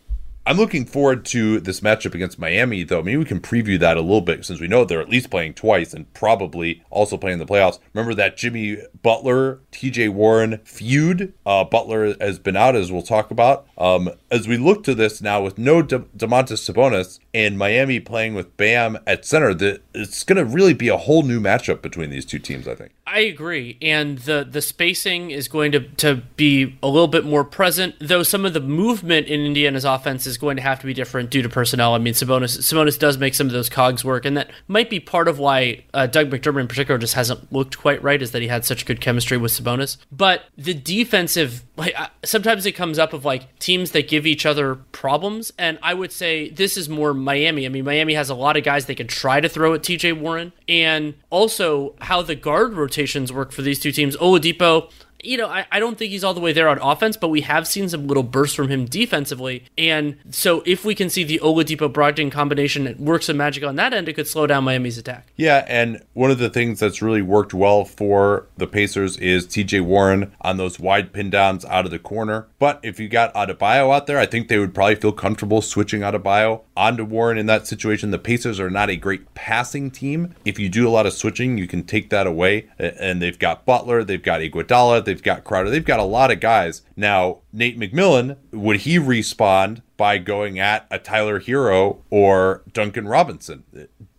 [0.48, 3.04] I'm looking forward to this matchup against Miami, though.
[3.04, 5.56] Maybe we can preview that a little bit since we know they're at least playing
[5.56, 7.80] twice and probably also playing the playoffs.
[7.94, 11.34] Remember that Jimmy Butler, TJ Warren feud?
[11.46, 13.68] Uh, Butler has been out, as we'll talk about.
[13.78, 18.34] Um, as we look to this now with no De- Domantas Sabonis and Miami playing
[18.34, 22.10] with Bam at center, the, it's going to really be a whole new matchup between
[22.10, 22.94] these two teams, I think.
[23.06, 27.46] I agree, and the the spacing is going to to be a little bit more
[27.46, 27.96] present.
[28.02, 31.30] Though some of the movement in Indiana's offense is going to have to be different
[31.30, 31.93] due to personnel.
[31.93, 35.00] I mean, Sabonis Sabonis does make some of those cogs work, and that might be
[35.00, 38.21] part of why uh, Doug McDermott in particular just hasn't looked quite right.
[38.21, 42.73] Is that he had such good chemistry with Sabonis, but the defensive like sometimes it
[42.73, 46.78] comes up of like teams that give each other problems, and I would say this
[46.78, 47.65] is more Miami.
[47.65, 50.13] I mean, Miami has a lot of guys they can try to throw at T.J.
[50.13, 54.17] Warren, and also how the guard rotations work for these two teams.
[54.17, 54.91] Oladipo,
[55.24, 57.42] you know, I, I don't think he's all the way there on offense, but we
[57.42, 59.66] have seen some little bursts from him defensively.
[59.78, 63.94] And so if we can see the Oladipo Brogdon combination work some magic on that
[63.94, 65.28] end, it could slow down Miami's attack.
[65.36, 69.82] Yeah, and one of the things that's really worked well for the Pacers is TJ
[69.82, 72.48] Warren on those wide pin downs out of the corner.
[72.60, 76.02] But if you got Adebayo out there, I think they would probably feel comfortable switching
[76.02, 78.12] Adebayo onto Warren in that situation.
[78.12, 80.36] The Pacers are not a great passing team.
[80.46, 82.68] If you do a lot of switching, you can take that away.
[82.78, 86.39] And they've got Butler, they've got Iguodala, they've got Crowder, they've got a lot of
[86.39, 86.84] guys.
[86.96, 93.63] Now, Nate McMillan, would he respond by going at a Tyler Herro or Duncan Robinson?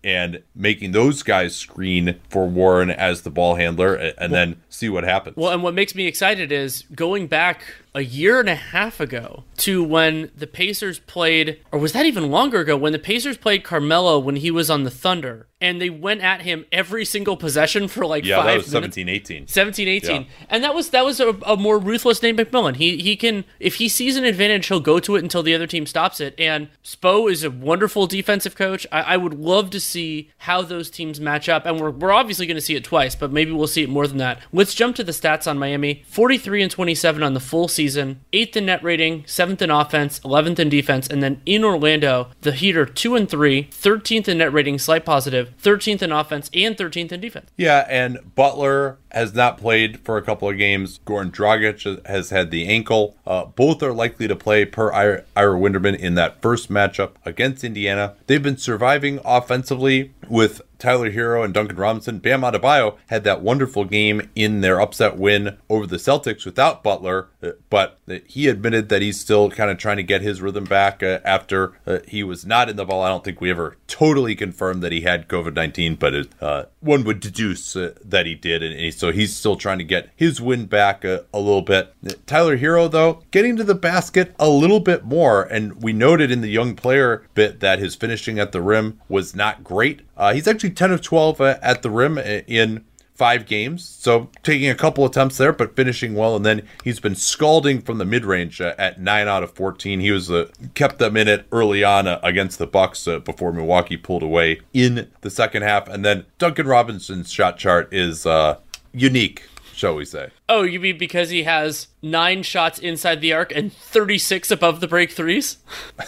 [0.04, 4.88] and making those guys screen for Warren as the ball handler and well, then see
[4.88, 5.36] what happens.
[5.36, 7.62] Well, and what makes me excited is going back
[7.94, 12.30] a year and a half ago to when the Pacers played, or was that even
[12.30, 15.90] longer ago, when the Pacers played Carmelo when he was on the Thunder and they
[15.90, 19.46] went at him every single possession for like yeah, five that was 17 18.
[19.48, 20.22] 17 18.
[20.22, 20.28] Yeah.
[20.48, 22.76] And that was that was a, a, more ruthless Nate McMillan.
[22.76, 25.66] He he can if he sees an advantage, he'll go to it until the other
[25.66, 26.34] team stops it.
[26.38, 28.86] And Spo is a wonderful defensive coach.
[28.92, 31.66] I, I would love to see how those teams match up.
[31.66, 34.06] And we're, we're obviously going to see it twice, but maybe we'll see it more
[34.06, 34.40] than that.
[34.52, 38.56] Let's jump to the stats on Miami 43 and 27 on the full season, 8th
[38.56, 41.08] in net rating, 7th in offense, 11th in defense.
[41.08, 45.04] And then in Orlando, the Heat are 2 and 3, 13th in net rating, slight
[45.04, 47.50] positive, 13th in offense, and 13th in defense.
[47.56, 51.00] Yeah, and Butler has not played for a couple of games.
[51.06, 53.16] Goran Dragic has had the ankle.
[53.26, 57.64] Uh, both are likely to play per Ira, Ira Winderman in that first matchup against
[57.64, 58.14] Indiana.
[58.26, 62.18] They've been surviving offensively with Tyler Herro and Duncan Robinson.
[62.18, 67.28] Bam Adebayo had that wonderful game in their upset win over the Celtics without Butler,
[67.42, 71.02] uh, but he admitted that he's still kind of trying to get his rhythm back
[71.02, 73.02] uh, after uh, he was not in the ball.
[73.02, 76.64] I don't think we ever totally confirmed that he had COVID 19, but it, uh,
[76.80, 78.62] one would deduce uh, that he did.
[78.62, 81.94] And he, so he's still trying to get his win back a, a little bit.
[82.26, 85.42] Tyler Herro, though, getting to the basket a little bit more.
[85.42, 89.34] And we noted in the young player bit that his finishing at the rim was
[89.34, 90.02] not great.
[90.18, 92.84] Uh, he's actually 10 of 12 uh, at the rim in
[93.18, 93.84] five games.
[93.84, 96.36] So taking a couple attempts there, but finishing well.
[96.36, 99.98] And then he's been scalding from the mid range uh, at nine out of 14.
[99.98, 103.52] He was uh, kept them in it early on uh, against the Bucks uh, before
[103.52, 105.88] Milwaukee pulled away in the second half.
[105.88, 108.58] And then Duncan Robinson's shot chart is uh,
[108.92, 109.42] unique,
[109.74, 110.30] shall we say.
[110.48, 114.88] Oh, you mean because he has nine shots inside the arc and 36 above the
[114.88, 115.58] break threes?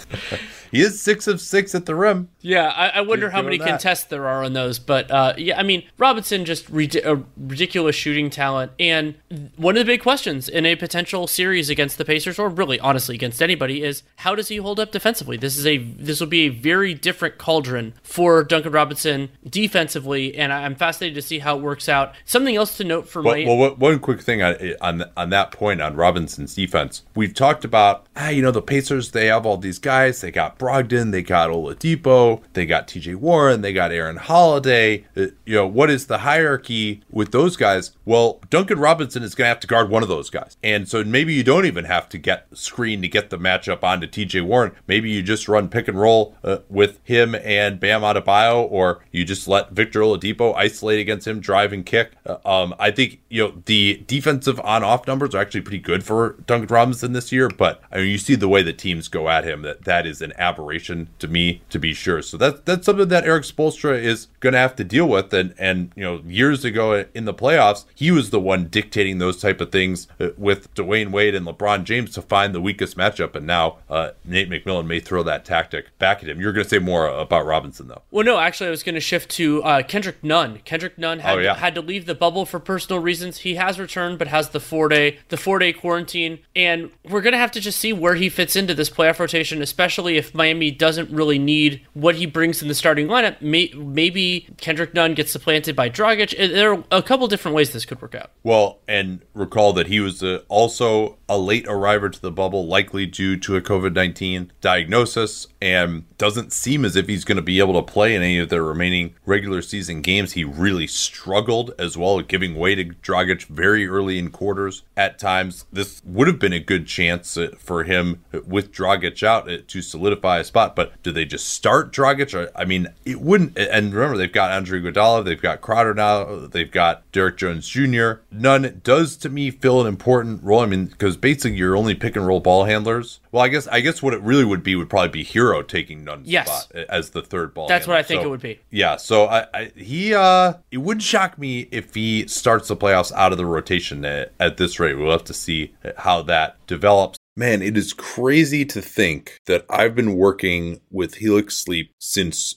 [0.71, 2.29] he is six of six at the rim.
[2.41, 3.69] Yeah, I, I wonder He's how many that.
[3.69, 4.79] contests there are on those.
[4.79, 8.73] But uh, yeah, I mean, Robinson just a ridiculous shooting talent.
[8.79, 9.17] And
[9.57, 13.15] one of the big questions in a potential series against the Pacers, or really honestly
[13.15, 15.37] against anybody, is how does he hold up defensively?
[15.37, 20.53] This is a this will be a very different cauldron for Duncan Robinson defensively, and
[20.53, 22.15] I'm fascinated to see how it works out.
[22.25, 25.51] Something else to note for well, my well, one quick thing on on on that
[25.51, 29.57] point on Robinson's defense, we've talked about ah, you know the Pacers they have all
[29.57, 34.17] these guys they got Brogdon, they got Oladipo, they got TJ Warren, they got Aaron
[34.17, 35.07] Holiday.
[35.17, 37.93] Uh, you know, what is the hierarchy with those guys?
[38.05, 40.57] Well, Duncan Robinson is going to have to guard one of those guys.
[40.63, 44.07] And so maybe you don't even have to get screen to get the matchup onto
[44.07, 44.73] TJ Warren.
[44.87, 49.25] Maybe you just run pick and roll uh, with him and Bam Adebayo, or you
[49.25, 52.13] just let Victor Oladipo isolate against him, drive and kick.
[52.27, 56.05] Uh, um, I think, you know, the defensive on off numbers are actually pretty good
[56.05, 59.29] for Duncan Robinson this year, but I mean, you see the way the teams go
[59.29, 62.23] at him, that that is an aberration to me, to be sure.
[62.23, 65.33] So that's, that's something that Erik Spoelstra is going to have to deal with.
[65.33, 69.41] And, and, you know, years ago in the playoffs, he was the one dictating those
[69.41, 73.35] type of things uh, with Dwyane Wade and LeBron James to find the weakest matchup.
[73.35, 76.41] And now uh, Nate McMillan may throw that tactic back at him.
[76.41, 78.03] You're going to say more about Robinson, though.
[78.11, 80.61] Well, no, actually, I was going to shift to uh, Kendrick Nunn.
[80.65, 81.55] Kendrick Nunn had, oh, yeah.
[81.55, 83.39] had to leave the bubble for personal reasons.
[83.39, 87.39] He has returned, but has the four day the four day quarantine, and we're to
[87.39, 91.11] have to just see where he fits into this playoff rotation, especially if Miami doesn't
[91.11, 93.41] really need what he brings in the starting lineup.
[93.41, 96.37] May, maybe Kendrick Nunn gets supplanted by Dragic.
[96.37, 98.31] There are a couple different ways this could work out.
[98.43, 103.07] Well, and recall that he was uh, also a late arriver to the bubble, likely
[103.07, 107.61] due to a COVID 19 diagnosis, and doesn't seem as if he's going to be
[107.61, 110.33] able to play in any of the remaining regular season games.
[110.33, 115.67] He really struggled as well, giving way to Dragic very early in quarters at times.
[115.73, 119.83] This would have been a good chance uh, for him with Dragic out uh, to
[119.83, 122.51] solidify a spot, but do they just start Dragic?
[122.57, 123.57] I mean, it wouldn't.
[123.57, 128.13] And remember, they've got Andre Iguodala, they've got Crowder now, they've got Derrick Jones Jr.
[128.31, 130.61] Nunn does to me fill an important role.
[130.61, 133.21] I mean, because basically you're only pick and roll ball handlers.
[133.33, 136.05] Well, I guess I guess what it really would be would probably be Herro taking
[136.05, 136.65] Nunn's yes.
[136.65, 137.69] spot as the third ball.
[137.69, 137.95] That's handler.
[137.95, 138.61] what I think so, it would be.
[138.71, 143.13] Yeah, so I, I, he uh it wouldn't shock me if he starts the playoffs
[143.13, 144.95] out of the rotation at, at this rate.
[144.95, 147.19] We'll have to see how that develops.
[147.37, 152.57] Man, it is crazy to think that I've been working with Helix Sleep since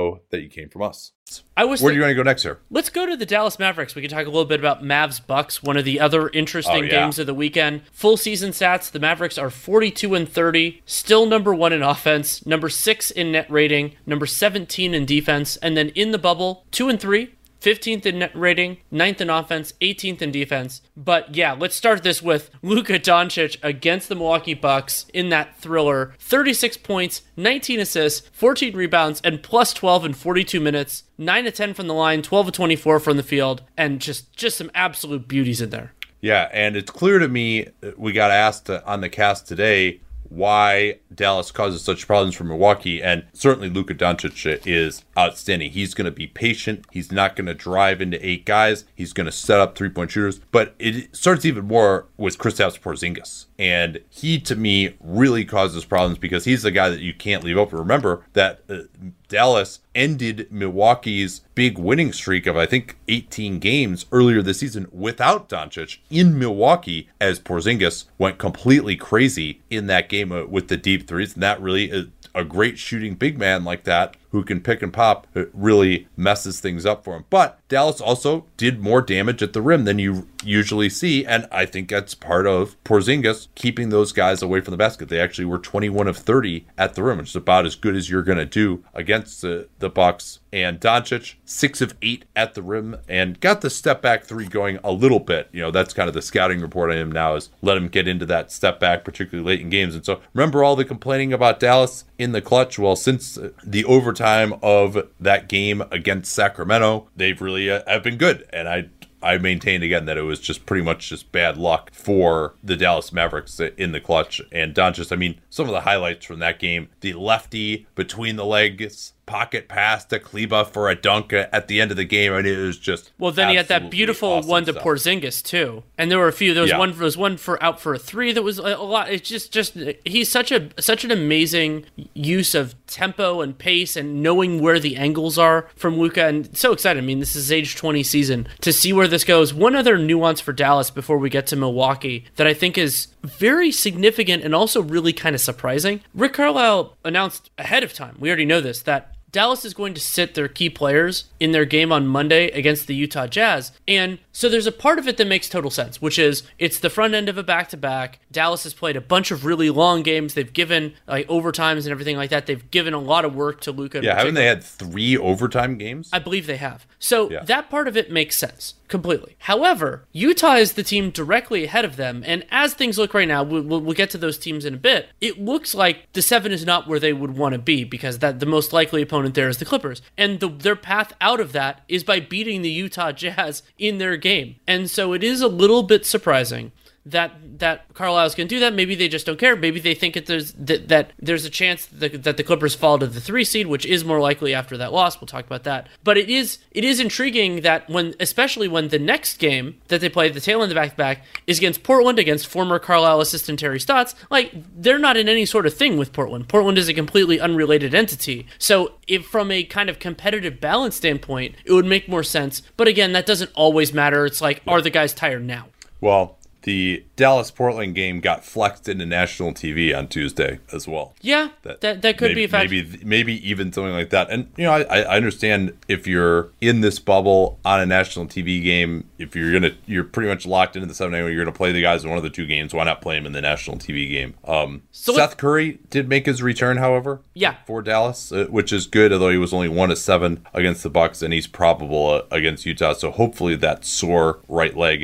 [0.29, 1.11] that you came from us.
[1.55, 1.81] I was.
[1.81, 2.59] Where th- do you want to go next sir?
[2.69, 3.95] Let's go to the Dallas Mavericks.
[3.95, 6.85] We can talk a little bit about Mavs Bucks, one of the other interesting oh,
[6.85, 6.89] yeah.
[6.89, 7.83] games of the weekend.
[7.91, 12.69] Full season stats: the Mavericks are 42 and 30, still number one in offense, number
[12.69, 16.99] six in net rating, number 17 in defense, and then in the bubble, two and
[16.99, 20.81] three, 15th in net rating, 9th in offense, 18th in defense.
[20.97, 26.15] But yeah, let's start this with Luka Doncic against the Milwaukee Bucks in that thriller.
[26.19, 31.03] 36 points, 19 assists, 14 rebounds, and plus 12 in 42 minutes.
[31.17, 34.57] 9 to 10 from the line, 12 to 24 from the field, and just just
[34.57, 35.93] some absolute beauties in there.
[36.19, 40.01] Yeah, and it's clear to me we got asked on the cast today
[40.31, 43.03] why Dallas causes such problems for Milwaukee.
[43.03, 45.71] And certainly Luka Doncic is outstanding.
[45.71, 46.85] He's going to be patient.
[46.89, 48.85] He's not going to drive into eight guys.
[48.95, 50.39] He's going to set up three point shooters.
[50.51, 53.47] But it starts even more with Kristaps Porzingis.
[53.59, 57.57] And he, to me, really causes problems because he's the guy that you can't leave
[57.57, 57.77] open.
[57.77, 58.83] Remember that uh,
[59.31, 65.47] Dallas ended Milwaukee's big winning streak of I think 18 games earlier this season without
[65.47, 71.07] Doncic in Milwaukee as Porzingis went completely crazy in that game uh, with the deep
[71.07, 71.33] threes.
[71.33, 74.93] And that really is a great shooting big man like that who can pick and
[74.93, 77.25] pop it really messes things up for him.
[77.29, 81.65] But Dallas also did more damage at the rim than you usually see, and I
[81.65, 85.09] think that's part of Porzingis keeping those guys away from the basket.
[85.09, 88.09] They actually were 21 of 30 at the rim, which is about as good as
[88.09, 90.39] you're going to do against the, the Bucks.
[90.53, 94.79] And Doncic, six of eight at the rim, and got the step back three going
[94.83, 95.47] a little bit.
[95.53, 98.05] You know, that's kind of the scouting report on him now is let him get
[98.05, 99.95] into that step back, particularly late in games.
[99.95, 102.77] And so remember all the complaining about Dallas in the clutch?
[102.77, 104.20] Well, since uh, the overtime
[104.61, 108.47] of that game against Sacramento, they've really uh, have been good.
[108.51, 108.89] And I
[109.23, 113.13] I maintained again that it was just pretty much just bad luck for the Dallas
[113.13, 114.41] Mavericks in the clutch.
[114.51, 118.45] And Doncic, I mean, some of the highlights from that game: the lefty between the
[118.45, 122.45] legs pocket pass to Kleber for a dunk at the end of the game, and
[122.45, 123.31] it was just well.
[123.31, 124.83] Then he had that beautiful awesome one to stuff.
[124.83, 126.53] Porzingis too, and there were a few.
[126.53, 126.77] There was Yeah.
[126.79, 126.91] one.
[126.91, 128.33] There was one for out for a three.
[128.33, 129.09] That was a, a lot.
[129.09, 134.21] It's just just he's such a such an amazing use of tempo and pace and
[134.21, 137.01] knowing where the angles are from Luka, and so excited.
[137.01, 139.53] I mean, this is age twenty season to see where this goes.
[139.53, 143.71] One other nuance for Dallas before we get to Milwaukee that I think is very
[143.71, 146.01] significant and also really kind of surprising.
[146.13, 148.17] Rick Carlisle announced ahead of time.
[148.19, 151.65] We already know this that Dallas is going to sit their key players in their
[151.65, 153.71] game on Monday against the Utah Jazz.
[153.87, 156.89] And so there's a part of it that makes total sense, which is it's the
[156.89, 158.19] front end of a back to back.
[158.31, 160.33] Dallas has played a bunch of really long games.
[160.33, 162.45] They've given like overtimes and everything like that.
[162.45, 164.01] They've given a lot of work to Luka.
[164.03, 166.09] Yeah, haven't they had three overtime games?
[166.11, 166.85] I believe they have.
[167.03, 167.43] So Yeah.
[167.45, 169.35] that part of it makes sense completely.
[169.39, 173.41] However, Utah is the team directly ahead of them, and as things look right now,
[173.41, 175.07] we'll, we'll, get to those teams in a bit.
[175.19, 178.39] It looks like the seven is not where they would want to be because that
[178.39, 181.81] the most likely opponent there is the Clippers, and the, their path out of that
[181.87, 185.81] is by beating the Utah Jazz in their game, and so it is a little
[185.83, 186.71] bit surprising
[187.05, 188.73] that that Carlisle's going to do that.
[188.73, 189.55] Maybe they just don't care.
[189.55, 192.99] Maybe they think that there's that, that there's a chance that, that the Clippers fall
[192.99, 195.19] to the three seed, which is more likely after that loss.
[195.19, 195.87] We'll talk about that.
[196.03, 200.09] But it is it is intriguing that when, especially when the next game that they
[200.09, 203.21] play, the tail end of the back to back, is against Portland, against former Carlisle
[203.21, 204.13] assistant Terry Stotts.
[204.29, 206.49] Like they're not in any sort of thing with Portland.
[206.49, 208.45] Portland is a completely unrelated entity.
[208.59, 212.61] So if from a kind of competitive balance standpoint, it would make more sense.
[212.77, 214.25] But again, that doesn't always matter.
[214.25, 215.67] It's like, are the guys tired now?
[215.99, 221.13] Well, the Dallas Portland game got flexed into national TV on Tuesday as well.
[221.21, 222.69] Yeah, that that, could maybe, be a fact.
[222.69, 224.29] maybe maybe even something like that.
[224.29, 228.63] And you know, I, I understand if you're in this bubble on a national TV
[228.63, 231.71] game, if you're gonna you're pretty much locked into the seven anyway, you're gonna play
[231.71, 232.73] the guys in one of the two games.
[232.73, 234.35] Why not play them in the national TV game?
[234.45, 237.21] Um, So Seth Curry did make his return, however.
[237.33, 237.55] Yeah.
[237.65, 239.11] for Dallas, uh, which is good.
[239.11, 242.65] Although he was only one of seven against the Bucks, and he's probable uh, against
[242.65, 242.93] Utah.
[242.93, 245.03] So hopefully that sore right leg.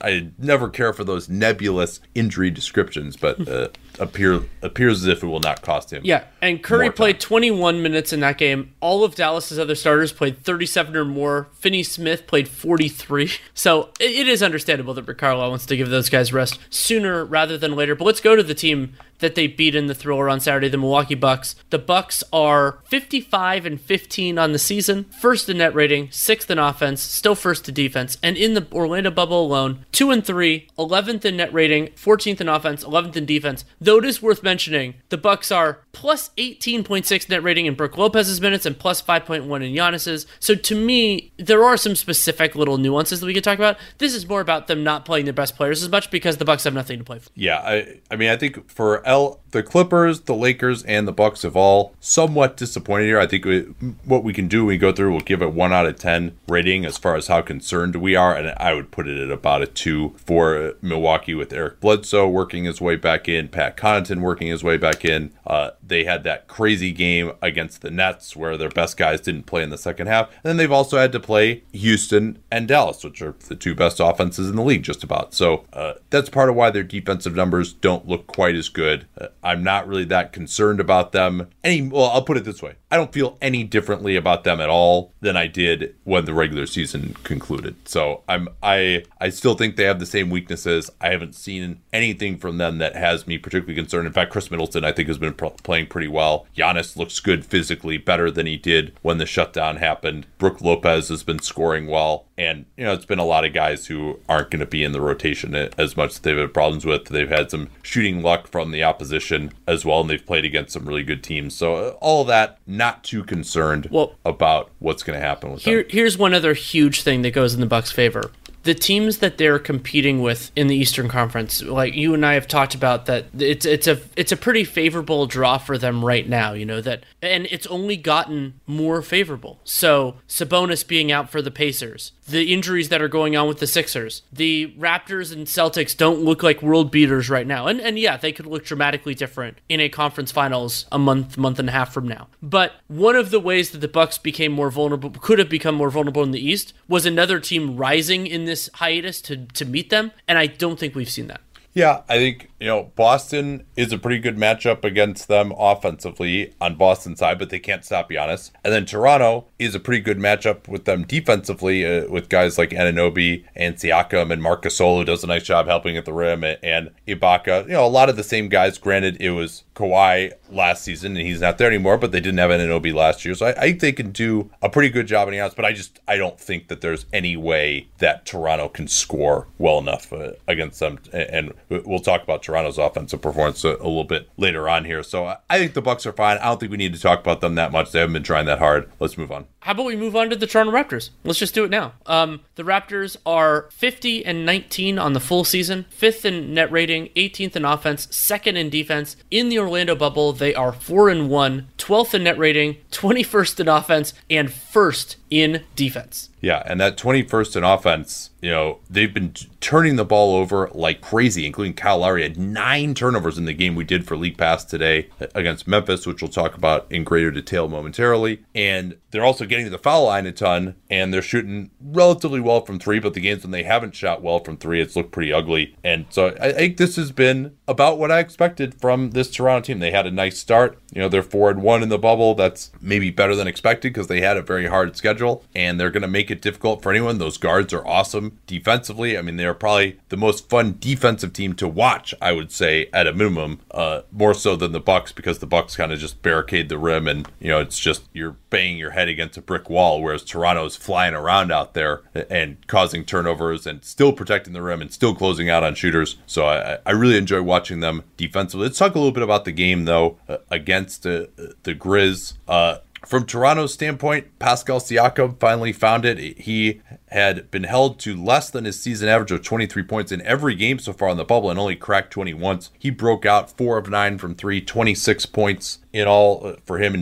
[0.00, 3.68] I, I never care for those nebulous injury descriptions, but uh,
[3.98, 6.02] appear appears as if it will not cost him.
[6.04, 8.72] Yeah, and Curry played 21 minutes in that game.
[8.80, 11.48] All of Dallas's other starters played 37 or more.
[11.54, 13.30] Finney Smith played 43.
[13.56, 17.24] So it, it is understandable that Rick Carlisle wants to give those guys rest sooner
[17.24, 17.94] rather than later.
[17.94, 20.76] But let's go to the team that they beat in the thriller on Saturday, the
[20.76, 21.56] Milwaukee Bucks.
[21.70, 26.58] The Bucks are 55 and 15 on the season, first in net rating, sixth in
[26.58, 31.24] offense, still first to defense, and in the Orlando bubble alone, 2 and 3, 11th
[31.24, 33.64] in net rating, 14th in offense, 11th in defense.
[33.80, 38.42] Though it is worth mentioning, the Bucks are plus 18.6 net rating in Brook Lopez's
[38.42, 40.26] minutes and plus 5.1 in Giannis's.
[40.38, 43.78] So to me, there are some specific little nuances that we could talk about.
[43.98, 46.64] This is more about them not playing their best players as much because the Bucks
[46.64, 47.30] have nothing to play for.
[47.34, 49.06] Yeah, I I mean I think for
[49.50, 53.20] the Clippers, the Lakers, and the Bucks have all somewhat disappointed here.
[53.20, 53.60] I think we,
[54.04, 56.36] what we can do when we go through, we'll give it one out of ten
[56.48, 59.62] rating as far as how concerned we are, and I would put it at about
[59.62, 64.48] a two for Milwaukee with Eric Bledsoe working his way back in, Pat Connaughton working
[64.48, 65.32] his way back in.
[65.46, 69.62] Uh, they had that crazy game against the Nets where their best guys didn't play
[69.62, 73.22] in the second half, and then they've also had to play Houston and Dallas, which
[73.22, 75.32] are the two best offenses in the league, just about.
[75.32, 79.03] So uh, that's part of why their defensive numbers don't look quite as good.
[79.20, 81.48] Uh, I'm not really that concerned about them.
[81.62, 84.68] Any, well, I'll put it this way: I don't feel any differently about them at
[84.68, 87.88] all than I did when the regular season concluded.
[87.88, 90.90] So I'm, I, I still think they have the same weaknesses.
[91.00, 94.06] I haven't seen anything from them that has me particularly concerned.
[94.06, 96.46] In fact, Khris Middleton, I think, has been playing pretty well.
[96.56, 100.26] Giannis looks good physically, better than he did when the shutdown happened.
[100.38, 102.26] Brook Lopez has been scoring well.
[102.36, 104.92] And, you know, it's been a lot of guys who aren't going to be in
[104.92, 107.06] the rotation as much as they've had problems with.
[107.06, 110.86] They've had some shooting luck from the opposition as well, and they've played against some
[110.86, 111.54] really good teams.
[111.54, 115.82] So, uh, all that, not too concerned well, about what's going to happen with here,
[115.82, 115.90] them.
[115.90, 118.30] Here's one other huge thing that goes in the Bucks' favor
[118.64, 122.48] the teams that they're competing with in the Eastern Conference, like you and I have
[122.48, 126.54] talked about, that it's it's a it's a pretty favorable draw for them right now.
[126.54, 129.60] You know that, and it's only gotten more favorable.
[129.64, 133.66] So Sabonis being out for the Pacers, the injuries that are going on with the
[133.66, 138.16] Sixers, the Raptors and Celtics don't look like world beaters right now, and and yeah,
[138.16, 141.92] they could look dramatically different in a conference finals a month month and a half
[141.92, 142.28] from now.
[142.42, 145.90] But one of the ways that the Bucks became more vulnerable, could have become more
[145.90, 150.12] vulnerable in the East, was another team rising in this hiatus to to meet them,
[150.26, 151.40] and I don't think we've seen that.
[151.74, 156.76] Yeah, I think, you know, Boston is a pretty good matchup against them offensively on
[156.76, 158.52] Boston's side, but they can't stop Giannis.
[158.62, 162.70] And then Toronto is a pretty good matchup with them defensively uh, with guys like
[162.70, 166.90] Anunoby and Siakam and Marc Gasol, does a nice job helping at the rim, and
[167.08, 167.64] Ibaka.
[167.64, 168.78] You know, a lot of the same guys.
[168.78, 172.50] Granted, it was Kawhi last season and he's not there anymore, but they didn't have
[172.50, 173.34] Anunoby last year.
[173.34, 175.64] So I, I think they can do a pretty good job in the outs, but
[175.64, 180.12] I just, I don't think that there's any way that Toronto can score well enough
[180.12, 180.98] uh, against them.
[181.12, 185.02] And we'll talk about Toronto's offensive performance a, a, little bit later on here.
[185.02, 186.38] So I think the Bucks are fine.
[186.38, 187.92] I don't think we need to talk about them that much.
[187.92, 188.90] They haven't been trying that hard.
[189.00, 189.46] Let's move on.
[189.64, 191.08] How about we move on to the Toronto Raptors?
[191.24, 191.94] Let's just do it now.
[192.04, 197.08] Um, the Raptors are 50 and 19 on the full season, fifth in net rating,
[197.16, 199.16] 18th in offense, second in defense.
[199.30, 203.68] In the Orlando bubble, they are four and one, 12th in net rating, 21st in
[203.68, 206.28] offense, and first in defense.
[206.44, 210.68] Yeah, and that 21st in offense, you know, they've been t- turning the ball over
[210.74, 214.36] like crazy, including Kyle Lowry had nine turnovers in the game we did for League
[214.36, 218.44] Pass today uh, against Memphis, which we'll talk about in greater detail momentarily.
[218.54, 222.60] And they're also getting to the foul line a ton, and they're shooting relatively well
[222.60, 225.32] from three, but the games when they haven't shot well from three, it's looked pretty
[225.32, 225.74] ugly.
[225.82, 229.78] And so I think this has been about what I expected from this Toronto team.
[229.78, 230.78] They had a nice start.
[230.92, 232.34] You know, they're four and one in the bubble.
[232.34, 236.02] That's maybe better than expected because they had a very hard schedule, and they're going
[236.02, 237.18] to make it difficult for anyone.
[237.18, 239.16] Those guards are awesome defensively.
[239.16, 242.14] I mean, they're probably the most fun defensive team to watch.
[242.20, 245.76] I would say at a minimum, uh, more so than the Bucks because the Bucks
[245.76, 249.08] kind of just barricade the rim, and you know it's just you're banging your head
[249.08, 250.02] against a brick wall.
[250.02, 254.92] Whereas Toronto's flying around out there and causing turnovers and still protecting the rim and
[254.92, 256.16] still closing out on shooters.
[256.26, 258.66] So I, I really enjoy watching them defensively.
[258.66, 261.26] Let's talk a little bit about the game though uh, against uh,
[261.62, 262.34] the Grizz.
[262.46, 266.38] Uh, from Toronto's standpoint, Pascal Siakam finally found it.
[266.38, 266.80] He
[267.14, 270.80] had been held to less than his season average of 23 points in every game
[270.80, 272.70] so far in the bubble and only cracked 20 once.
[272.76, 276.92] He broke out 4 of 9 from 3, 26 points in all uh, for him,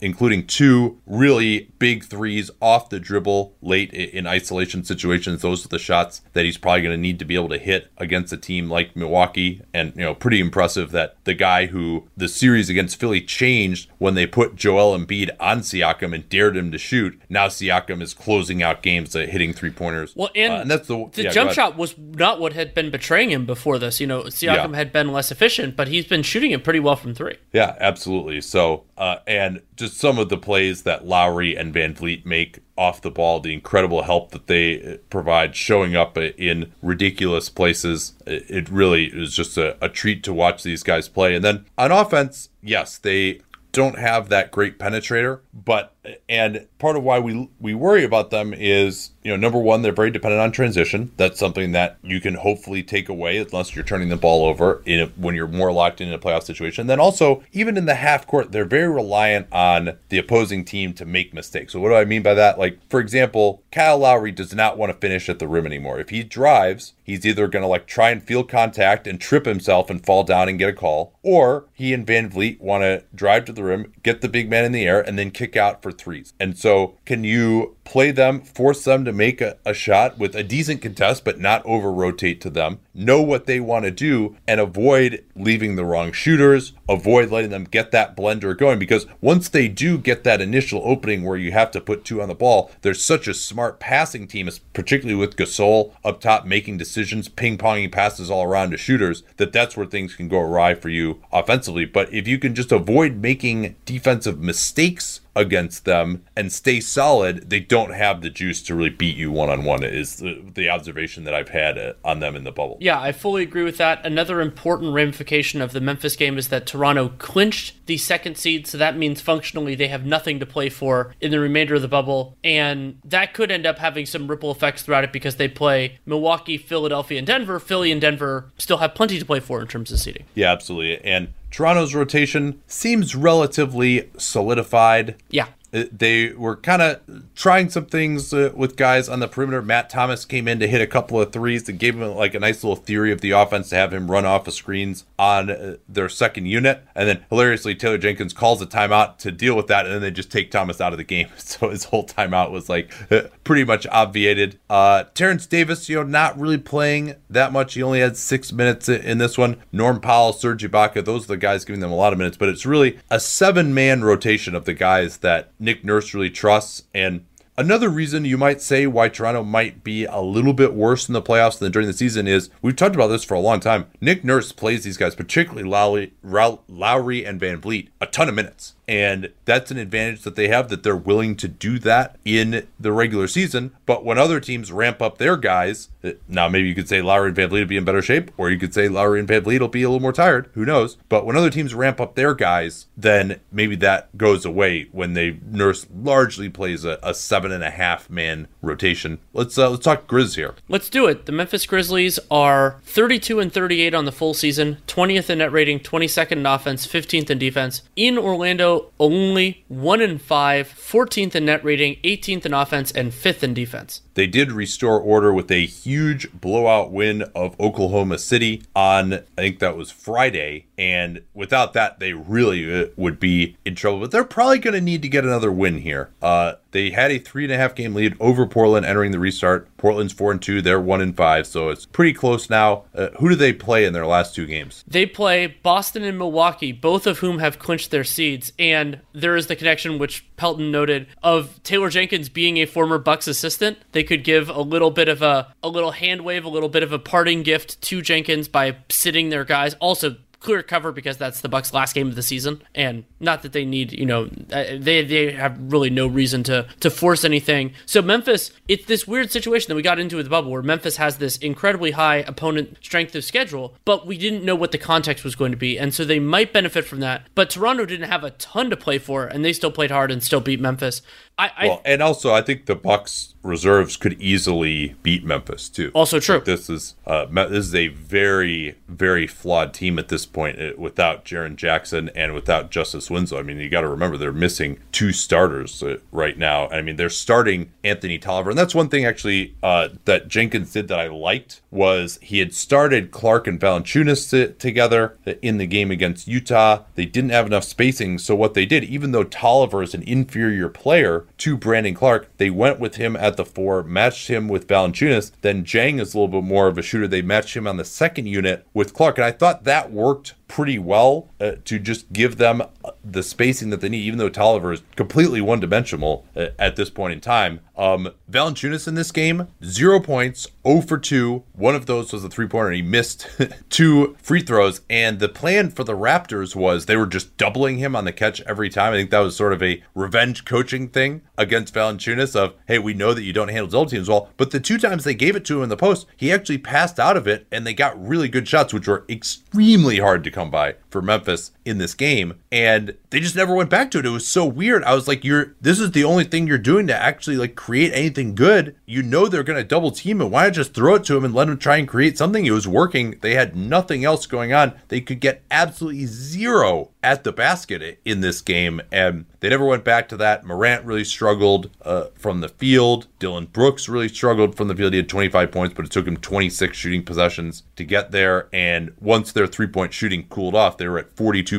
[0.00, 5.42] including, two really big threes off the dribble late in isolation situations.
[5.42, 7.90] Those are the shots that he's probably going to need to be able to hit
[7.98, 9.62] against a team like Milwaukee.
[9.74, 14.14] And, you know, pretty impressive that the guy who the series against Philly changed when
[14.14, 17.20] they put Joel Embiid on Siakam and dared him to shoot.
[17.28, 20.14] Now Siakam is closing out games, uh, hitting three pointers.
[20.14, 22.90] Well, and, uh, and that's the, the yeah, jump shot was not what had been
[22.90, 24.00] betraying him before this.
[24.00, 24.76] You know, Siakam yeah.
[24.76, 27.36] had been less efficient, but he's been shooting it pretty well from three.
[27.52, 28.40] Yeah, absolutely.
[28.40, 33.10] So, uh, and just some of the plays that Lowry and VanVleet make off the
[33.10, 38.12] ball, the incredible help that they uh, provide, showing up in ridiculous places.
[38.26, 41.34] It really is just a, a treat to watch these guys play.
[41.34, 43.40] And then on offense, yes, they
[43.72, 45.94] don't have that great penetrator, but
[46.28, 49.92] and part of why we we worry about them is you know number one they're
[49.92, 51.12] very dependent on transition.
[51.16, 55.00] That's something that you can hopefully take away unless you're turning the ball over in
[55.00, 56.86] a, when you're more locked in a playoff situation.
[56.86, 61.04] Then also even in the half court they're very reliant on the opposing team to
[61.04, 61.72] make mistakes.
[61.72, 62.58] So what do i mean by that?
[62.58, 66.00] Like for example kyle lowry does not want to finish at the rim anymore.
[66.00, 69.88] If he drives he's either going to like try and feel contact and trip himself
[69.88, 73.52] and fall down and get a call or he and vanvleet want to drive to
[73.52, 76.32] the rim get the big man in the air and then kick out for threes.
[76.38, 80.42] And so, can you play them, force them to make a, a shot with a
[80.42, 82.80] decent contest, but not over rotate to them?
[82.94, 87.64] Know what they want to do and avoid leaving the wrong shooters, avoid letting them
[87.64, 88.78] get that blender going.
[88.78, 92.28] Because once they do get that initial opening where you have to put two on
[92.28, 97.28] the ball, there's such a smart passing team, particularly with Gasol up top making decisions,
[97.28, 100.88] ping ponging passes all around to shooters, that that's where things can go awry for
[100.88, 101.84] you offensively.
[101.84, 107.60] But if you can just avoid making defensive mistakes against them and stay solid, they
[107.60, 109.84] don't have the juice to really beat you one on one.
[109.84, 112.78] Is the, the observation that I've had uh, on them in the bubble.
[112.80, 114.04] Yeah, I fully agree with that.
[114.04, 118.76] Another important ramification of the Memphis game is that Toronto clinched the second seed, so
[118.76, 122.36] that means functionally they have nothing to play for in the remainder of the bubble.
[122.44, 126.58] And that could end up having some ripple effects throughout it because they play Milwaukee,
[126.58, 127.58] Philadelphia, and Denver.
[127.58, 130.24] Philly and Denver still have plenty to play for in terms of seeding.
[130.34, 131.02] Yeah, absolutely.
[131.02, 135.16] And Toronto's rotation seems relatively solidified.
[135.30, 135.46] Yeah.
[135.72, 137.00] Uh, They were kind of
[137.34, 139.62] trying some things uh, with guys on the perimeter.
[139.62, 142.40] Matt Thomas came in to hit a couple of threes that gave him like a
[142.40, 145.76] nice little theory of the offense to have him run off of screens on uh,
[145.88, 146.82] their second unit.
[146.94, 150.10] And then hilariously, Taylor Jenkins calls a timeout to deal with that, and then they
[150.10, 151.28] just take Thomas out of the game.
[151.46, 152.92] So his whole timeout was like
[153.44, 154.58] pretty much obviated.
[154.68, 157.74] Uh, Terence Davis, you know, not really playing that much.
[157.74, 159.62] He only had six minutes in this one.
[159.72, 162.48] Norm Powell, Serge Ibaka, those are the guys giving them a lot of minutes, but
[162.48, 166.84] it's really a seven man rotation of the guys that Nick Nurse really trusts.
[166.94, 167.24] And
[167.58, 171.22] Another reason you might say why Toronto might be a little bit worse in the
[171.22, 173.86] playoffs than during the season is we've talked about this for a long time.
[173.98, 178.74] Nick Nurse plays these guys, particularly Lowry, Lowry and VanVleet, a ton of minutes.
[178.88, 182.92] And that's an advantage that they have that they're willing to do that in the
[182.92, 183.72] regular season.
[183.84, 187.28] But when other teams ramp up their guys, uh, now maybe you could say Lowry
[187.28, 189.68] and VanVleet will be in better shape, or you could say Lowry and VanVleet will
[189.68, 190.50] be a little more tired.
[190.54, 190.96] Who knows?
[191.08, 195.38] But when other teams ramp up their guys, then maybe that goes away when they
[195.44, 199.18] nurse largely plays a, a seven and a half man rotation.
[199.32, 200.54] Let's uh, let's talk Grizz here.
[200.68, 201.26] Let's do it.
[201.26, 205.80] The Memphis Grizzlies are 32 and 38 on the full season, 20th in net rating,
[205.80, 207.82] 22nd in offense, 15th in defense.
[207.96, 213.42] In Orlando, only 1 and 5, 14th in net rating, 18th in offense, and 5th
[213.42, 214.02] in defense.
[214.14, 219.58] They did restore order with a huge blowout win of Oklahoma City on, I think
[219.58, 220.66] that was Friday.
[220.78, 224.00] And without that, they really uh, would be in trouble.
[224.00, 226.10] But they're probably going to need to get another win here.
[226.22, 229.74] Uh, they had a three and a half game lead over Portland entering the restart.
[229.78, 230.60] Portland's four and two.
[230.60, 232.84] They're one and five, so it's pretty close now.
[232.94, 234.84] Uh, who do they play in their last two games?
[234.86, 238.52] They play Boston and Milwaukee, both of whom have clinched their seeds.
[238.58, 243.26] And there is the connection, which Pelton noted, of Taylor Jenkins being a former Bucks
[243.26, 243.78] assistant.
[243.92, 246.82] They could give a little bit of a a little hand wave, a little bit
[246.82, 249.74] of a parting gift to Jenkins by sitting their guys.
[249.74, 253.52] Also, clear cover because that's the Bucks' last game of the season, and not that
[253.52, 257.72] they need, you know, uh, they they have really no reason to to force anything.
[257.84, 260.96] So Memphis, it's this weird situation that we got into with the bubble, where Memphis
[260.96, 265.24] has this incredibly high opponent strength of schedule, but we didn't know what the context
[265.24, 267.26] was going to be, and so they might benefit from that.
[267.34, 270.22] But Toronto didn't have a ton to play for, and they still played hard and
[270.22, 271.02] still beat Memphis.
[271.38, 275.90] I, I Well, and also I think the Bucks reserves could easily beat Memphis too.
[275.94, 276.40] Also true.
[276.40, 281.24] This is uh, this is a very very flawed team at this point uh, without
[281.24, 283.38] Jaren Jackson and without Justice Winslow.
[283.38, 286.68] I mean, you got to remember they're missing two starters uh, right now.
[286.68, 290.88] I mean, they're starting Anthony Tolliver, and that's one thing actually uh, that Jenkins did
[290.88, 295.90] that I liked was he had started Clarke and Valanciunas t- together in the game
[295.90, 296.84] against Utah.
[296.94, 300.68] They didn't have enough spacing, so what they did, even though Tolliver is an inferior
[300.68, 305.32] player to Brandon Clarke, they went with him at the four, matched him with Valanciunas.
[305.42, 307.08] Then Dieng is a little bit more of a shooter.
[307.08, 310.78] They matched him on the second unit with Clarke, and I thought that worked pretty
[310.78, 312.62] well uh, to just give them
[313.04, 316.90] the spacing that they need, even though Tolliver is completely one dimensional uh, at this
[316.90, 317.60] point in time.
[317.76, 321.44] Um, Valanciunas in this game, zero points, 0 for 2.
[321.52, 323.28] One of those was a three pointer, and he missed
[323.70, 324.80] two free throws.
[324.88, 328.40] And the plan for the Raptors was they were just doubling him on the catch
[328.42, 328.94] every time.
[328.94, 332.94] I think that was sort of a revenge coaching thing against Valanciunas of, hey, we
[332.94, 334.30] know that you don't handle double teams well.
[334.36, 336.98] But the two times they gave it to him in the post, he actually passed
[336.98, 340.50] out of it, and they got really good shots, which were extremely hard to come
[340.50, 342.34] by for Memphis in this game.
[342.52, 344.06] And they just never went back to it.
[344.06, 344.84] It was so weird.
[344.84, 347.92] I was like, you're this is the only thing you're doing to actually like create
[347.92, 348.76] anything good.
[348.86, 350.30] You know they're gonna double team it.
[350.30, 352.46] Why not just throw it to him and let him try and create something?
[352.46, 353.18] It was working.
[353.20, 354.74] They had nothing else going on.
[354.88, 359.84] They could get absolutely zero at the basket in this game, and they never went
[359.84, 360.44] back to that.
[360.44, 363.06] Morant really struggled uh, from the field.
[363.20, 364.92] Dillon Brooks really struggled from the field.
[364.92, 368.48] He had 25 points, but it took him 26 shooting possessions to get there.
[368.52, 371.55] And once their three point shooting cooled off, they were at 42%,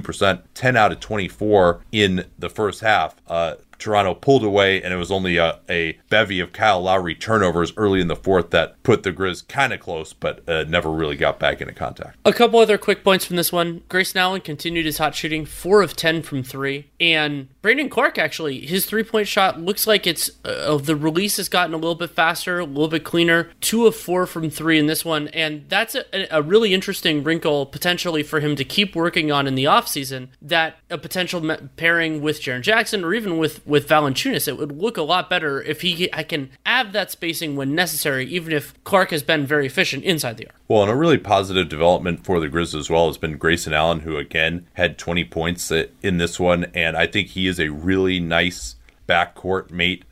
[0.54, 3.16] 10 out of 24 in the first half.
[3.28, 7.73] Uh, Toronto pulled away, and it was only a, a bevy of Kyle Lowry turnovers
[7.78, 11.15] early in the fourth that put the Grizz kind of close, but uh, never really
[11.15, 12.17] got back into contact.
[12.25, 13.84] A couple other quick points from this one.
[13.89, 18.65] Grayson Allen continued his hot shooting, four of ten from three, and Brandon Clarke actually
[18.65, 22.11] his three point shot looks like it's uh, the release has gotten a little bit
[22.11, 23.51] faster, a little bit cleaner.
[23.61, 27.65] Two of four from three in this one, and that's a, a really interesting wrinkle
[27.65, 30.30] potentially for him to keep working on in the offseason.
[30.41, 34.47] That a potential pairing with Jaren Jackson or even with with Valanciunas.
[34.47, 38.26] It would look a lot better if he I can add that spacing when necessary,
[38.26, 40.55] even if Clarke has been very efficient inside the arc.
[40.68, 44.01] Well, and a really positive development for the Grizz as well has been Grayson Allen,
[44.01, 48.20] who again had 20 points in this one, and I think he is a really
[48.20, 48.76] nice
[49.08, 50.05] backcourt mate.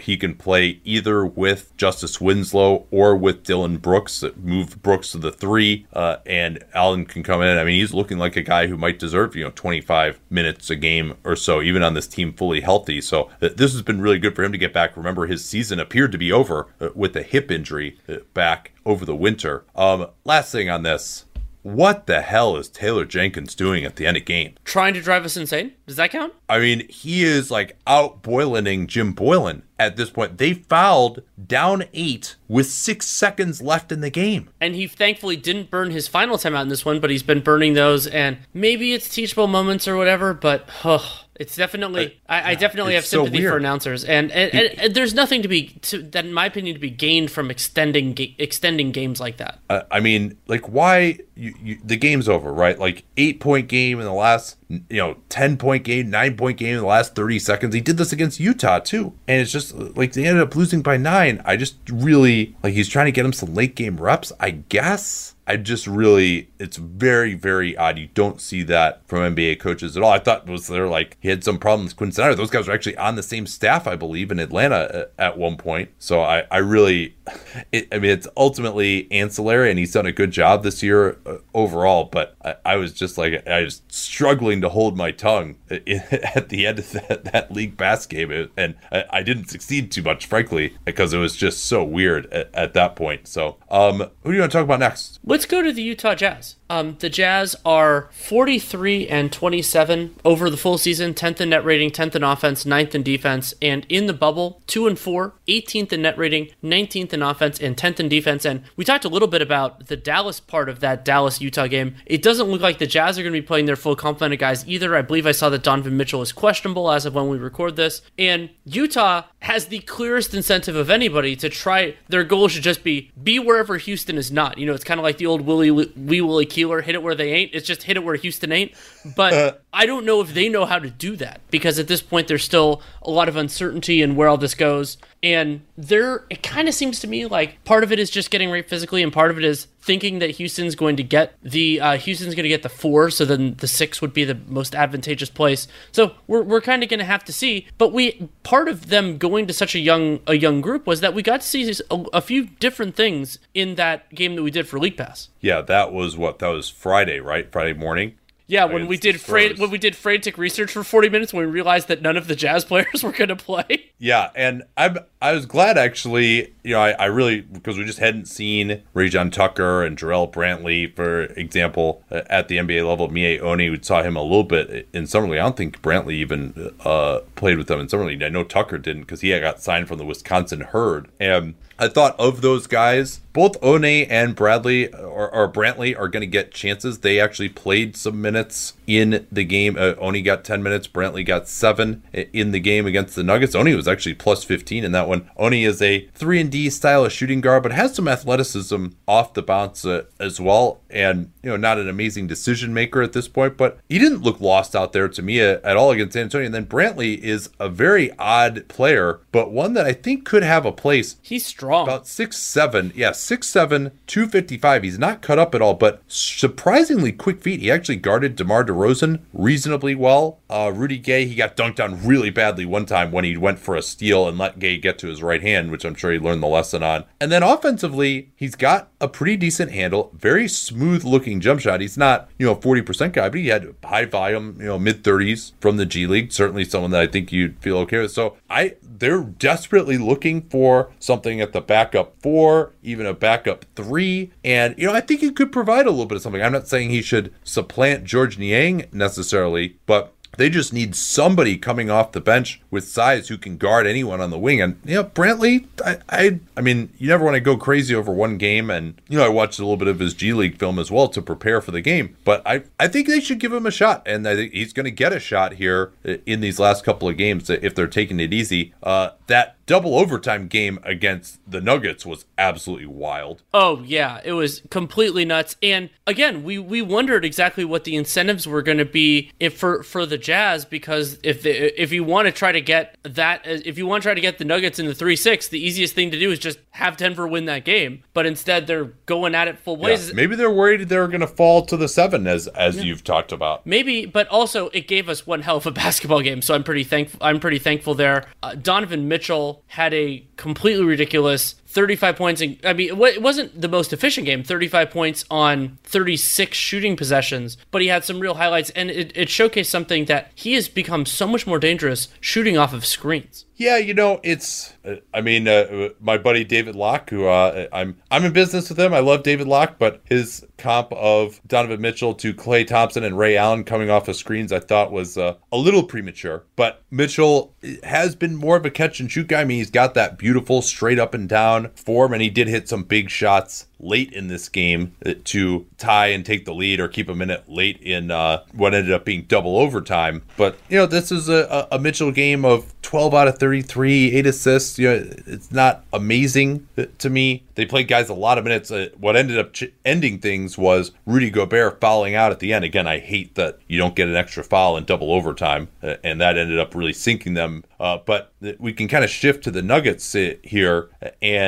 [0.00, 4.24] He can play either with Justice Winslow or with Dillon Brooks.
[4.36, 7.58] Move Brooks to the three, uh, and Allen can come in.
[7.58, 10.76] I mean, he's looking like a guy who might deserve you know 25 minutes a
[10.76, 13.00] game or so, even on this team fully healthy.
[13.00, 14.96] So uh, this has been really good for him to get back.
[14.96, 19.04] Remember, his season appeared to be over uh, with a hip injury uh, back over
[19.04, 19.64] the winter.
[19.74, 21.26] Um, last thing on this.
[21.62, 24.54] What the hell is Taylor Jenkins doing at the end of game?
[24.64, 25.72] Trying to drive us insane?
[25.86, 26.32] Does that count?
[26.48, 30.38] I mean, he is like out boiling Jim Boylan at this point.
[30.38, 34.50] They fouled down eight with six seconds left in the game.
[34.60, 37.74] And he thankfully didn't burn his final timeout in this one, but he's been burning
[37.74, 38.06] those.
[38.06, 42.20] And maybe it's teachable moments or whatever, but oh, it's definitely.
[42.28, 45.42] Uh, I, I, definitely have sympathy so for announcers, and and, and, and, there's nothing
[45.42, 49.20] to be, to, that in my opinion, to be gained from extending ga- extending games
[49.20, 49.60] like that.
[49.70, 52.78] Uh, I mean, like why you, you, the game's over, right?
[52.78, 56.74] Like eight point game in the last you know, 10 point game, nine point game
[56.74, 57.74] in the last 30 seconds.
[57.74, 59.14] He did this against Utah too.
[59.26, 61.40] And it's just like they ended up losing by nine.
[61.44, 65.34] I just really like he's trying to get him some late game reps, I guess.
[65.48, 67.98] I just really, it's very, very odd.
[67.98, 70.12] You don't see that from NBA coaches at all.
[70.12, 71.94] I thought was there like he had some problems.
[71.94, 75.04] Quin Snyder, those guys were actually on the same staff, I believe, in Atlanta uh,
[75.18, 75.88] at one point.
[75.98, 77.16] So I, I really,
[77.72, 81.38] it, I mean, it's ultimately ancillary, and he's done a good job this year uh,
[81.54, 82.04] overall.
[82.04, 86.66] But I, I, was just like, I was struggling to hold my tongue at the
[86.66, 90.76] end of that, that League Pass game, and I, I, didn't succeed too much, frankly,
[90.84, 93.26] because it was just so weird at, at that point.
[93.28, 95.18] So, um, who do you want to talk about next?
[95.24, 96.56] Let's go to the Utah Jazz.
[96.70, 101.90] Um, the Jazz are 43 and 27 over the full season, 10th in net rating,
[101.90, 106.02] 10th in offense, 9th in defense, and in the bubble, 2 and 4, 18th in
[106.02, 108.44] net rating, 19th in offense, and 10th in defense.
[108.44, 111.96] And we talked a little bit about the Dallas part of that Dallas Utah game.
[112.06, 114.40] It doesn't look like the Jazz are going to be playing their full complement of
[114.40, 114.94] guys either.
[114.94, 118.02] I believe I saw that Donovan Mitchell is questionable as of when we record this.
[118.18, 121.96] And Utah has the clearest incentive of anybody to try.
[122.08, 124.58] Their goal should just be be wherever Houston is not.
[124.58, 127.14] You know, it's kind of like the old Willie Wee Willie Keeler, hit it where
[127.14, 127.54] they ain't.
[127.54, 128.72] It's just hit it where Houston ain't.
[129.14, 132.02] But uh, I don't know if they know how to do that because at this
[132.02, 134.98] point there's still a lot of uncertainty in where all this goes.
[135.22, 138.50] And there, it kind of seems to me like part of it is just getting
[138.50, 141.96] right physically, and part of it is thinking that Houston's going to get the uh,
[141.96, 145.30] Houston's going to get the four, so then the six would be the most advantageous
[145.30, 145.66] place.
[145.90, 147.66] So we're, we're kind of going to have to see.
[147.78, 151.14] But we part of them going to such a young a young group was that
[151.14, 154.68] we got to see a, a few different things in that game that we did
[154.68, 155.30] for League Pass.
[155.40, 157.50] Yeah, that was what that was Friday, right?
[157.50, 158.14] Friday morning.
[158.48, 161.52] Yeah, when we did fra- when we did frantic research for 40 minutes when we
[161.52, 163.90] realized that none of the jazz players were going to play.
[163.98, 167.98] Yeah, and I'm I was glad actually, you know, I, I really because we just
[167.98, 173.08] hadn't seen Rayjon Tucker and Jarrell Brantley, for example, at the NBA level.
[173.10, 175.40] Miye Oni, we saw him a little bit in summer league.
[175.40, 178.22] I don't think Brantley even uh, played with them in summer league.
[178.22, 182.18] I know Tucker didn't because he got signed from the Wisconsin Herd, and I thought
[182.18, 186.98] of those guys, both Oni and Bradley or, or Brantley are going to get chances.
[186.98, 189.76] They actually played some minutes in the game.
[189.78, 193.54] Uh, Oni got 10 minutes, Brantley got seven in the game against the Nuggets.
[193.54, 195.30] Oni was actually plus 15 in that one.
[195.36, 199.34] Oni is a 3 and D style of shooting guard, but has some athleticism off
[199.34, 200.80] the bounce uh, as well.
[200.90, 204.40] And, you know, not an amazing decision maker at this point, but he didn't look
[204.40, 206.46] lost out there to me at, at all against San Antonio.
[206.46, 210.66] And then Brantley is a very odd player, but one that I think could have
[210.66, 211.16] a place.
[211.22, 211.86] He's strong.
[211.86, 214.82] About six seven, yeah, six seven, two fifty five.
[214.82, 217.60] He's not cut up at all, but surprisingly quick feet.
[217.60, 220.38] He actually guarded DeMar DeRozan reasonably well.
[220.50, 223.76] Uh, Rudy Gay, he got dunked on really badly one time when he went for
[223.76, 226.42] a steal and let Gay get to his right hand, which I'm sure he learned
[226.42, 227.04] the lesson on.
[227.20, 231.80] And then offensively, he's got a pretty decent handle, very smooth looking jump shot.
[231.80, 235.52] He's not, you know, 40% guy, but he had high volume, you know, mid 30s
[235.60, 236.32] from the G League.
[236.32, 238.12] Certainly someone that I think you'd feel okay with.
[238.12, 244.32] So I they're desperately looking for something at the backup four, even a backup three.
[244.44, 246.42] And, you know, I think he could provide a little bit of something.
[246.42, 251.90] I'm not saying he should supplant Georges Niang necessarily, but they just need somebody coming
[251.90, 254.62] off the bench with size who can guard anyone on the wing.
[254.62, 258.12] And you know, Brantley, I, I, I mean, you never want to go crazy over
[258.12, 258.70] one game.
[258.70, 261.08] And you know, I watched a little bit of his G League film as well
[261.08, 262.16] to prepare for the game.
[262.24, 264.84] But I, I think they should give him a shot, and I think he's going
[264.84, 265.92] to get a shot here
[266.24, 268.72] in these last couple of games if they're taking it easy.
[268.82, 273.42] Uh, that double overtime game against the Nuggets was absolutely wild.
[273.54, 275.56] Oh yeah, it was completely nuts.
[275.62, 279.84] And again, we we wondered exactly what the incentives were going to be if for
[279.84, 283.78] for the Jazz because if the, if you want to try to get that if
[283.78, 286.10] you want to try to get the Nuggets in the three six, the easiest thing
[286.10, 288.02] to do is just have Denver win that game.
[288.14, 290.08] But instead, they're going at it full blaze.
[290.08, 292.84] Yeah, maybe they're worried they're going to fall to the seven as as yeah.
[292.84, 293.66] you've talked about.
[293.66, 296.40] Maybe, but also it gave us one hell of a basketball game.
[296.40, 297.20] So I'm pretty thankful.
[297.22, 298.24] I'm pretty thankful there.
[298.42, 302.40] Uh, Donovan Mitchell had a completely ridiculous 35 points.
[302.40, 307.58] And I mean, it wasn't the most efficient game, 35 points on 36 shooting possessions,
[307.70, 308.70] but he had some real highlights.
[308.70, 312.72] And it, it showcased something that he has become so much more dangerous shooting off
[312.72, 313.44] of screens.
[313.58, 314.72] Yeah, you know, it's.
[314.84, 318.78] Uh, I mean, uh, my buddy David Locke, who uh, I'm I'm in business with
[318.78, 318.94] him.
[318.94, 323.36] I love David Locke, but his comp of Donovan Mitchell to Klay Thompson and Ray
[323.36, 326.44] Allen coming off of screens, I thought was uh, a little premature.
[326.54, 327.52] But Mitchell
[327.82, 329.40] has been more of a catch and shoot guy.
[329.40, 332.68] I mean, he's got that beautiful straight up and down form, and he did hit
[332.68, 334.92] some big shots late in this game
[335.24, 338.92] to tie and take the lead or keep a minute late in uh, what ended
[338.92, 340.22] up being double overtime.
[340.36, 344.26] But, you know, this is a, a Mitchell game of 12 out of 33, eight
[344.26, 344.78] assists.
[344.78, 346.66] You know, it's not amazing
[346.98, 347.44] to me.
[347.54, 348.70] They played guys a lot of minutes.
[348.70, 349.54] Uh, what ended up
[349.84, 352.64] ending things was Rudy Gobert fouling out at the end.
[352.64, 356.20] Again, I hate that you don't get an extra foul in double overtime, uh, and
[356.20, 357.64] that ended up really sinking them.
[357.80, 360.88] Uh, but we can kind of shift to the Nuggets uh, here
[361.20, 361.47] and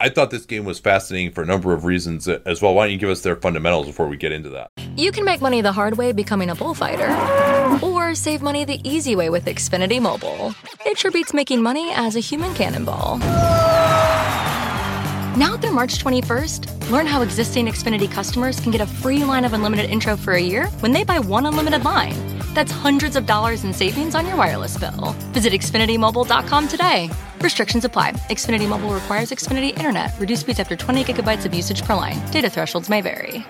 [0.00, 2.74] I thought this game was fascinating for a number of reasons uh, as well.
[2.74, 4.70] Why don't you give us their fundamentals before we get into that?
[4.96, 7.10] You can make money the hard way becoming a bullfighter,
[7.82, 10.54] or save money the easy way with Xfinity Mobile.
[10.86, 13.18] It sure beats making money as a human cannonball.
[15.36, 19.52] Now through March 21st, learn how existing Xfinity customers can get a free line of
[19.52, 22.33] unlimited intro for a year when they buy one unlimited line.
[22.54, 25.14] That's hundreds of dollars in savings on your wireless bill.
[25.32, 27.10] Visit XfinityMobile.com today.
[27.40, 28.12] Restrictions apply.
[28.30, 30.18] Xfinity Mobile requires Xfinity Internet.
[30.18, 32.18] Reduced speeds after 20 gigabytes of usage per line.
[32.30, 33.44] Data thresholds may vary.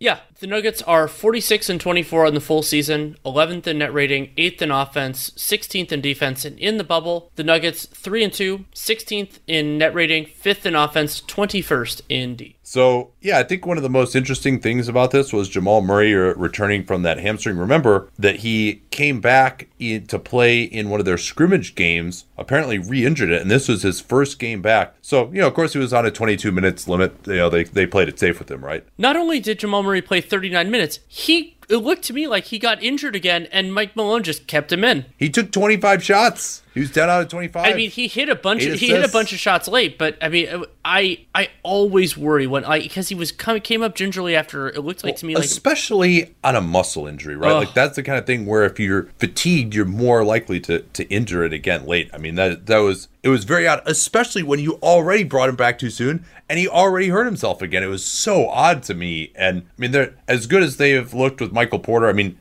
[0.00, 4.32] Yeah, the Nuggets are 46 and 24 on the full season, 11th in net rating,
[4.36, 8.64] 8th in offense, 16th in defense, and in the bubble, the Nuggets 3 and 2,
[8.74, 12.56] 16th in net rating, 5th in offense, 21st in D.
[12.68, 16.12] So, yeah, I think one of the most interesting things about this was Jamal Murray
[16.12, 17.56] returning from that hamstring.
[17.56, 22.78] Remember that he came back in, to play in one of their scrimmage games, apparently
[22.78, 24.94] re injured it, and this was his first game back.
[25.00, 27.14] So, you know, of course, he was on a 22 minutes limit.
[27.26, 28.84] You know, they, they played it safe with him, right?
[28.98, 32.58] Not only did Jamal Murray play 39 minutes, he it looked to me like he
[32.58, 35.04] got injured again, and Mike Malone just kept him in.
[35.16, 36.62] He took 25 shots.
[36.78, 37.66] He was 10 out of 25.
[37.66, 38.64] I mean, he hit a bunch.
[38.64, 42.46] Of, he hit a bunch of shots late, but I mean, I I always worry
[42.46, 45.26] when I because he was come, came up gingerly after it looked like well, to
[45.26, 47.52] me like especially on a muscle injury, right?
[47.52, 51.02] Like that's the kind of thing where if you're fatigued, you're more likely to to
[51.08, 52.10] injure it again late.
[52.14, 55.56] I mean, that that was it was very odd, especially when you already brought him
[55.56, 57.82] back too soon and he already hurt himself again.
[57.82, 59.32] It was so odd to me.
[59.34, 62.06] And I mean, they're as good as they have looked with Michael Porter.
[62.08, 62.38] I mean,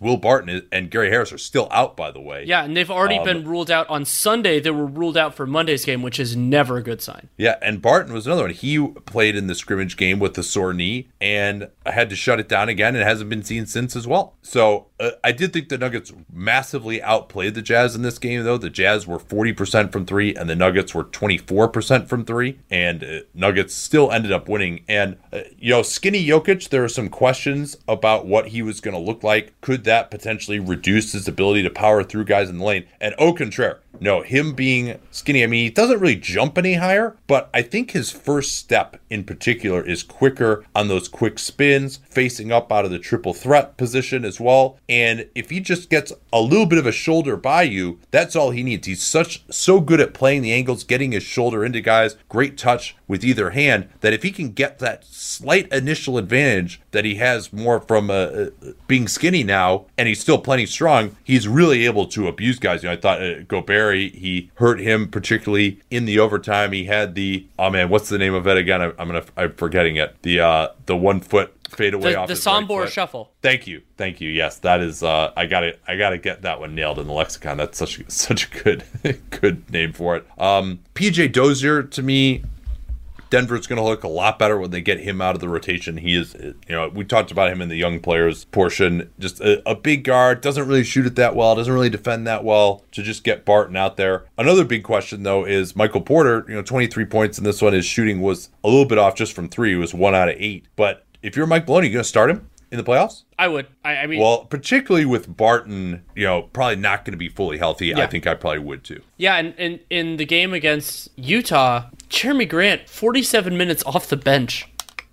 [0.00, 2.44] Will Barton and Gary Harris are still out, by the way.
[2.44, 4.60] Yeah, and they've already um, been ruled out on Sunday.
[4.60, 7.28] They were ruled out for Monday's game, which is never a good sign.
[7.36, 8.50] Yeah, and Barton was another one.
[8.50, 12.48] He played in the scrimmage game with the sore knee and had to shut it
[12.48, 14.34] down again and hasn't been seen since as well.
[14.42, 18.58] So uh, I did think the Nuggets massively outplayed the Jazz in this game, though.
[18.58, 22.60] The Jazz were 40% from three and the Nuggets were 24% from three.
[22.70, 24.84] And uh, Nuggets still ended up winning.
[24.88, 28.94] And, uh, you know, skinny Jokic, there are some questions about what he was going
[28.94, 29.58] to look like.
[29.60, 32.86] Could that potentially reduce his ability to power through guys in the lane?
[33.00, 33.32] And au
[34.00, 37.90] no, him being skinny, I mean, he doesn't really jump any higher, but I think
[37.90, 42.90] his first step in particular is quicker on those quick spins, facing up out of
[42.90, 44.78] the triple threat position as well.
[44.88, 48.50] And if he just gets a little bit of a shoulder by you, that's all
[48.50, 48.86] he needs.
[48.86, 52.96] He's such so good at playing the angles, getting his shoulder into guys, great touch
[53.10, 57.52] with either hand, that if he can get that slight initial advantage that he has
[57.52, 58.50] more from uh, uh
[58.86, 62.84] being skinny now, and he's still plenty strong, he's really able to abuse guys.
[62.84, 66.70] You know, I thought uh, Gobert he hurt him particularly in the overtime.
[66.70, 68.80] He had the oh man, what's the name of it again?
[68.80, 70.14] I, am gonna I'm forgetting it.
[70.22, 73.32] The uh the one foot fade away the, off the Sombor right shuffle.
[73.42, 74.30] Thank you, thank you.
[74.30, 75.02] Yes, that is.
[75.02, 75.80] Uh, I got it.
[75.88, 77.56] I got to get that one nailed in the lexicon.
[77.56, 78.84] That's such such a good
[79.30, 80.26] good name for it.
[80.38, 82.44] Um, PJ Dozier to me
[83.30, 85.96] Denver's going to look a lot better when they get him out of the rotation.
[85.96, 89.10] He is, you know, we talked about him in the young players portion.
[89.18, 92.44] Just a, a, big guard, doesn't really shoot it that well, doesn't really defend that
[92.44, 92.84] well.
[92.92, 94.26] To just get Barton out there.
[94.36, 96.44] Another big question though is Michael Porter.
[96.48, 97.72] You know, 23 points in this one.
[97.72, 99.74] His shooting was a little bit off just from three.
[99.74, 100.66] It was one out of eight.
[100.76, 102.48] But if you're Mike Malone, you going to start him?
[102.70, 103.24] In the playoffs?
[103.36, 103.66] I would.
[103.84, 107.58] I, I, mean, well, particularly with Barton, you know, probably not going to be fully
[107.58, 107.88] healthy.
[107.88, 108.00] Yeah.
[108.00, 109.02] I think I probably would too.
[109.16, 114.69] Yeah, and in, in the game against Utah, Jerami Grant, 47 minutes off the bench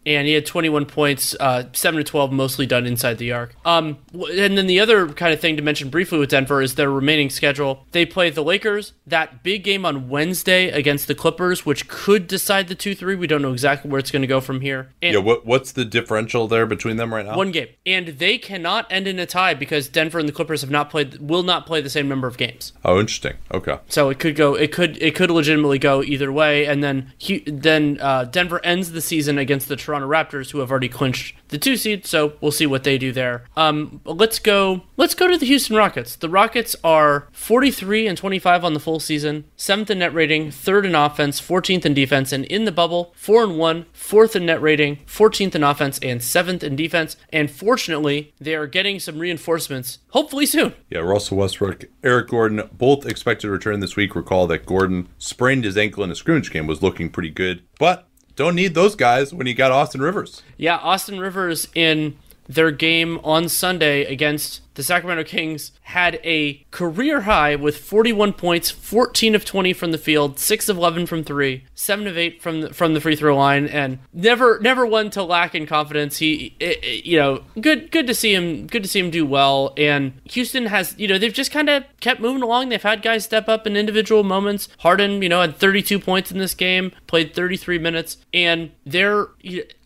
[0.07, 3.53] and he had 21 points, uh, 7 to 12, mostly done inside the arc.
[3.65, 6.89] Um, and then the other kind of thing to mention briefly with Denver is their
[6.89, 7.85] remaining schedule.
[7.91, 12.69] They play the Lakers, that big game on Wednesday against the Clippers, which could decide
[12.69, 13.15] the 2 3.
[13.15, 14.93] We don't know exactly where it's going to go from here.
[15.01, 17.35] And yeah, what, what's the differential there between them right now?
[17.35, 17.67] One game.
[17.85, 21.19] And they cannot end in a tie because Denver and the Clippers have not played,
[21.19, 22.71] will not play the same number of games.
[22.85, 23.33] Oh, interesting.
[23.53, 23.77] Okay.
[23.89, 26.65] So it could go, it could, it could legitimately go either way.
[26.65, 27.11] And then,
[27.45, 31.57] then uh, Denver ends the season against the Toronto Raptors, who have already clinched the
[31.57, 32.05] two seed.
[32.05, 33.45] So we'll see what they do there.
[33.55, 34.83] Um, let's go.
[34.97, 36.15] Let's go to the Houston Rockets.
[36.15, 40.85] The Rockets are 43 and 25 on the full season, seventh in net rating, third
[40.85, 44.61] in offense, 14th in defense, and in the bubble, four and one, fourth in net
[44.61, 47.17] rating, 14th in offense, and seventh in defense.
[47.31, 49.99] And fortunately, they are getting some reinforcements.
[50.09, 50.73] Hopefully soon.
[50.89, 54.15] Yeah, Russell Westbrook, Eric Gordon, both expected to return this week.
[54.15, 58.06] Recall that Gordon sprained his ankle in a scrimmage game, was looking pretty good, but
[58.37, 60.43] don't need those guys when you got Austin Rivers.
[60.55, 62.17] Yeah, Austin Rivers in
[62.47, 68.69] their game on Sunday against the Sacramento Kings had a career high with 41 points,
[68.69, 72.61] 14 of 20 from the field, 6 of 11 from 3, 7 of 8 from
[72.61, 76.19] the, from the free throw line and never never one to lack in confidence.
[76.19, 79.25] He it, it, you know, good good to see him good to see him do
[79.25, 82.69] well and Houston has, you know, they've just kind of kept moving along.
[82.69, 84.69] They've had guys step up in individual moments.
[84.79, 89.29] Harden, you know, had 32 points in this game, played 33 minutes and they're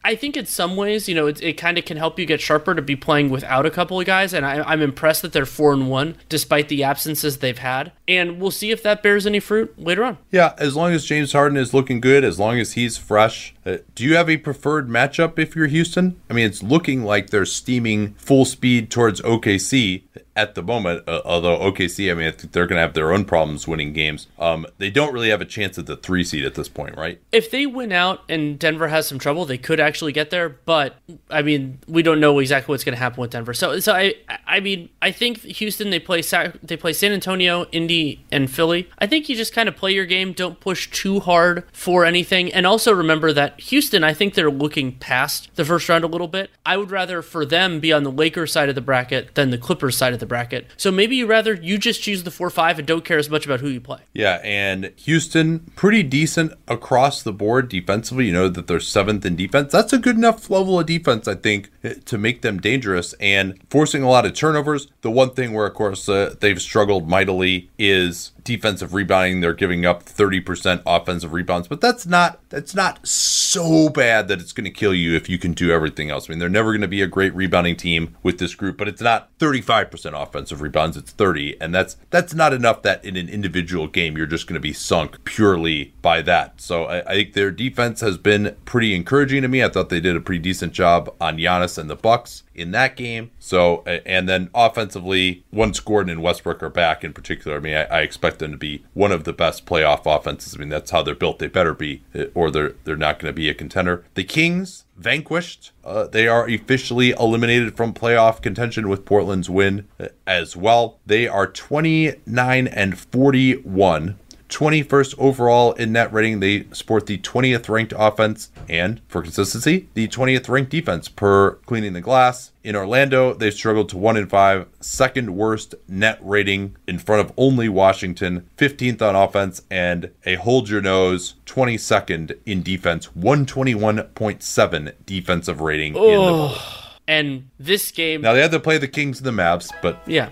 [0.03, 2.41] I think in some ways, you know, it, it kind of can help you get
[2.41, 5.45] sharper to be playing without a couple of guys, and I, I'm impressed that they're
[5.45, 9.39] four and one despite the absences they've had, and we'll see if that bears any
[9.39, 10.17] fruit later on.
[10.32, 13.53] Yeah, as long as James Harden is looking good, as long as he's fresh.
[13.63, 16.19] Uh, do you have a preferred matchup if you're Houston?
[16.29, 20.01] I mean, it's looking like they're steaming full speed towards OKC
[20.36, 23.26] at the moment, uh, although OKC, I mean, I they're going to have their own
[23.26, 24.28] problems winning games.
[24.39, 27.22] Um, they don't really have a chance at the three seed at this point, right?
[27.32, 30.49] If they win out and Denver has some trouble, they could actually get there.
[30.49, 30.95] But
[31.30, 33.53] I mean, we don't know exactly what's going to happen with Denver.
[33.53, 36.22] So, so I, I mean, I think Houston they play
[36.64, 38.89] they play San Antonio, Indy, and Philly.
[38.99, 40.34] I think you just kind of play your game.
[40.34, 44.03] Don't push too hard for anything, and also remember that Houston.
[44.03, 46.49] I think they're looking past the first round a little bit.
[46.66, 49.57] I would rather for them be on the Lakers side of the bracket than the
[49.57, 50.65] Clippers side of the bracket.
[50.77, 53.45] So maybe you rather you just choose the four five and don't care as much
[53.45, 53.99] about who you play.
[54.13, 58.25] Yeah, and Houston pretty decent across the board defensively.
[58.25, 59.71] You know that they're seventh in defense.
[59.71, 61.69] That's a good enough level of defense, I think,
[62.05, 64.87] to make them dangerous and forcing a lot of turnovers.
[65.01, 69.41] The one thing where, of course, uh, they've struggled mightily is defensive rebounding.
[69.41, 74.51] They're giving up 30% offensive rebounds, but that's not that's not so bad that it's
[74.51, 76.29] going to kill you if you can do everything else.
[76.29, 78.87] I mean, they're never going to be a great rebounding team with this group, but
[78.87, 83.29] it's not 35% offensive rebounds, it's 30, and that's that's not enough that in an
[83.29, 86.59] individual game you're just going to be sunk purely by that.
[86.61, 89.63] So I, I think their defense has been pretty encouraging to me.
[89.63, 92.95] I thought they did a pretty decent job on Giannis and the Bucks in that
[92.95, 93.31] game.
[93.39, 97.83] So, and then offensively, once Gordon and Westbrook are back in particular, I mean, I,
[97.83, 100.55] I, expect them to be one of the best playoff offenses.
[100.55, 101.39] I mean, that's how they're built.
[101.39, 102.01] They better be,
[102.34, 104.05] or they're they're not going to be a contender.
[104.13, 105.71] The Kings vanquished.
[105.84, 110.99] Uh, they are officially eliminated from playoff contention with Portland's win uh, as well.
[111.05, 114.19] They are 29 and 41
[114.51, 116.39] 21st overall in net rating.
[116.39, 121.93] They sport the 20th ranked offense and, for consistency, the 20th ranked defense per cleaning
[121.93, 122.51] the glass.
[122.63, 127.33] In Orlando, they struggled to 1 in 5, second worst net rating in front of
[127.37, 135.61] only Washington, 15th on offense, and a hold your nose 22nd in defense, 121.7 defensive
[135.61, 136.03] rating oh.
[136.03, 136.61] in the.
[137.07, 138.21] And this game.
[138.21, 140.29] Now they had to play the Kings and the Mavs, but yeah,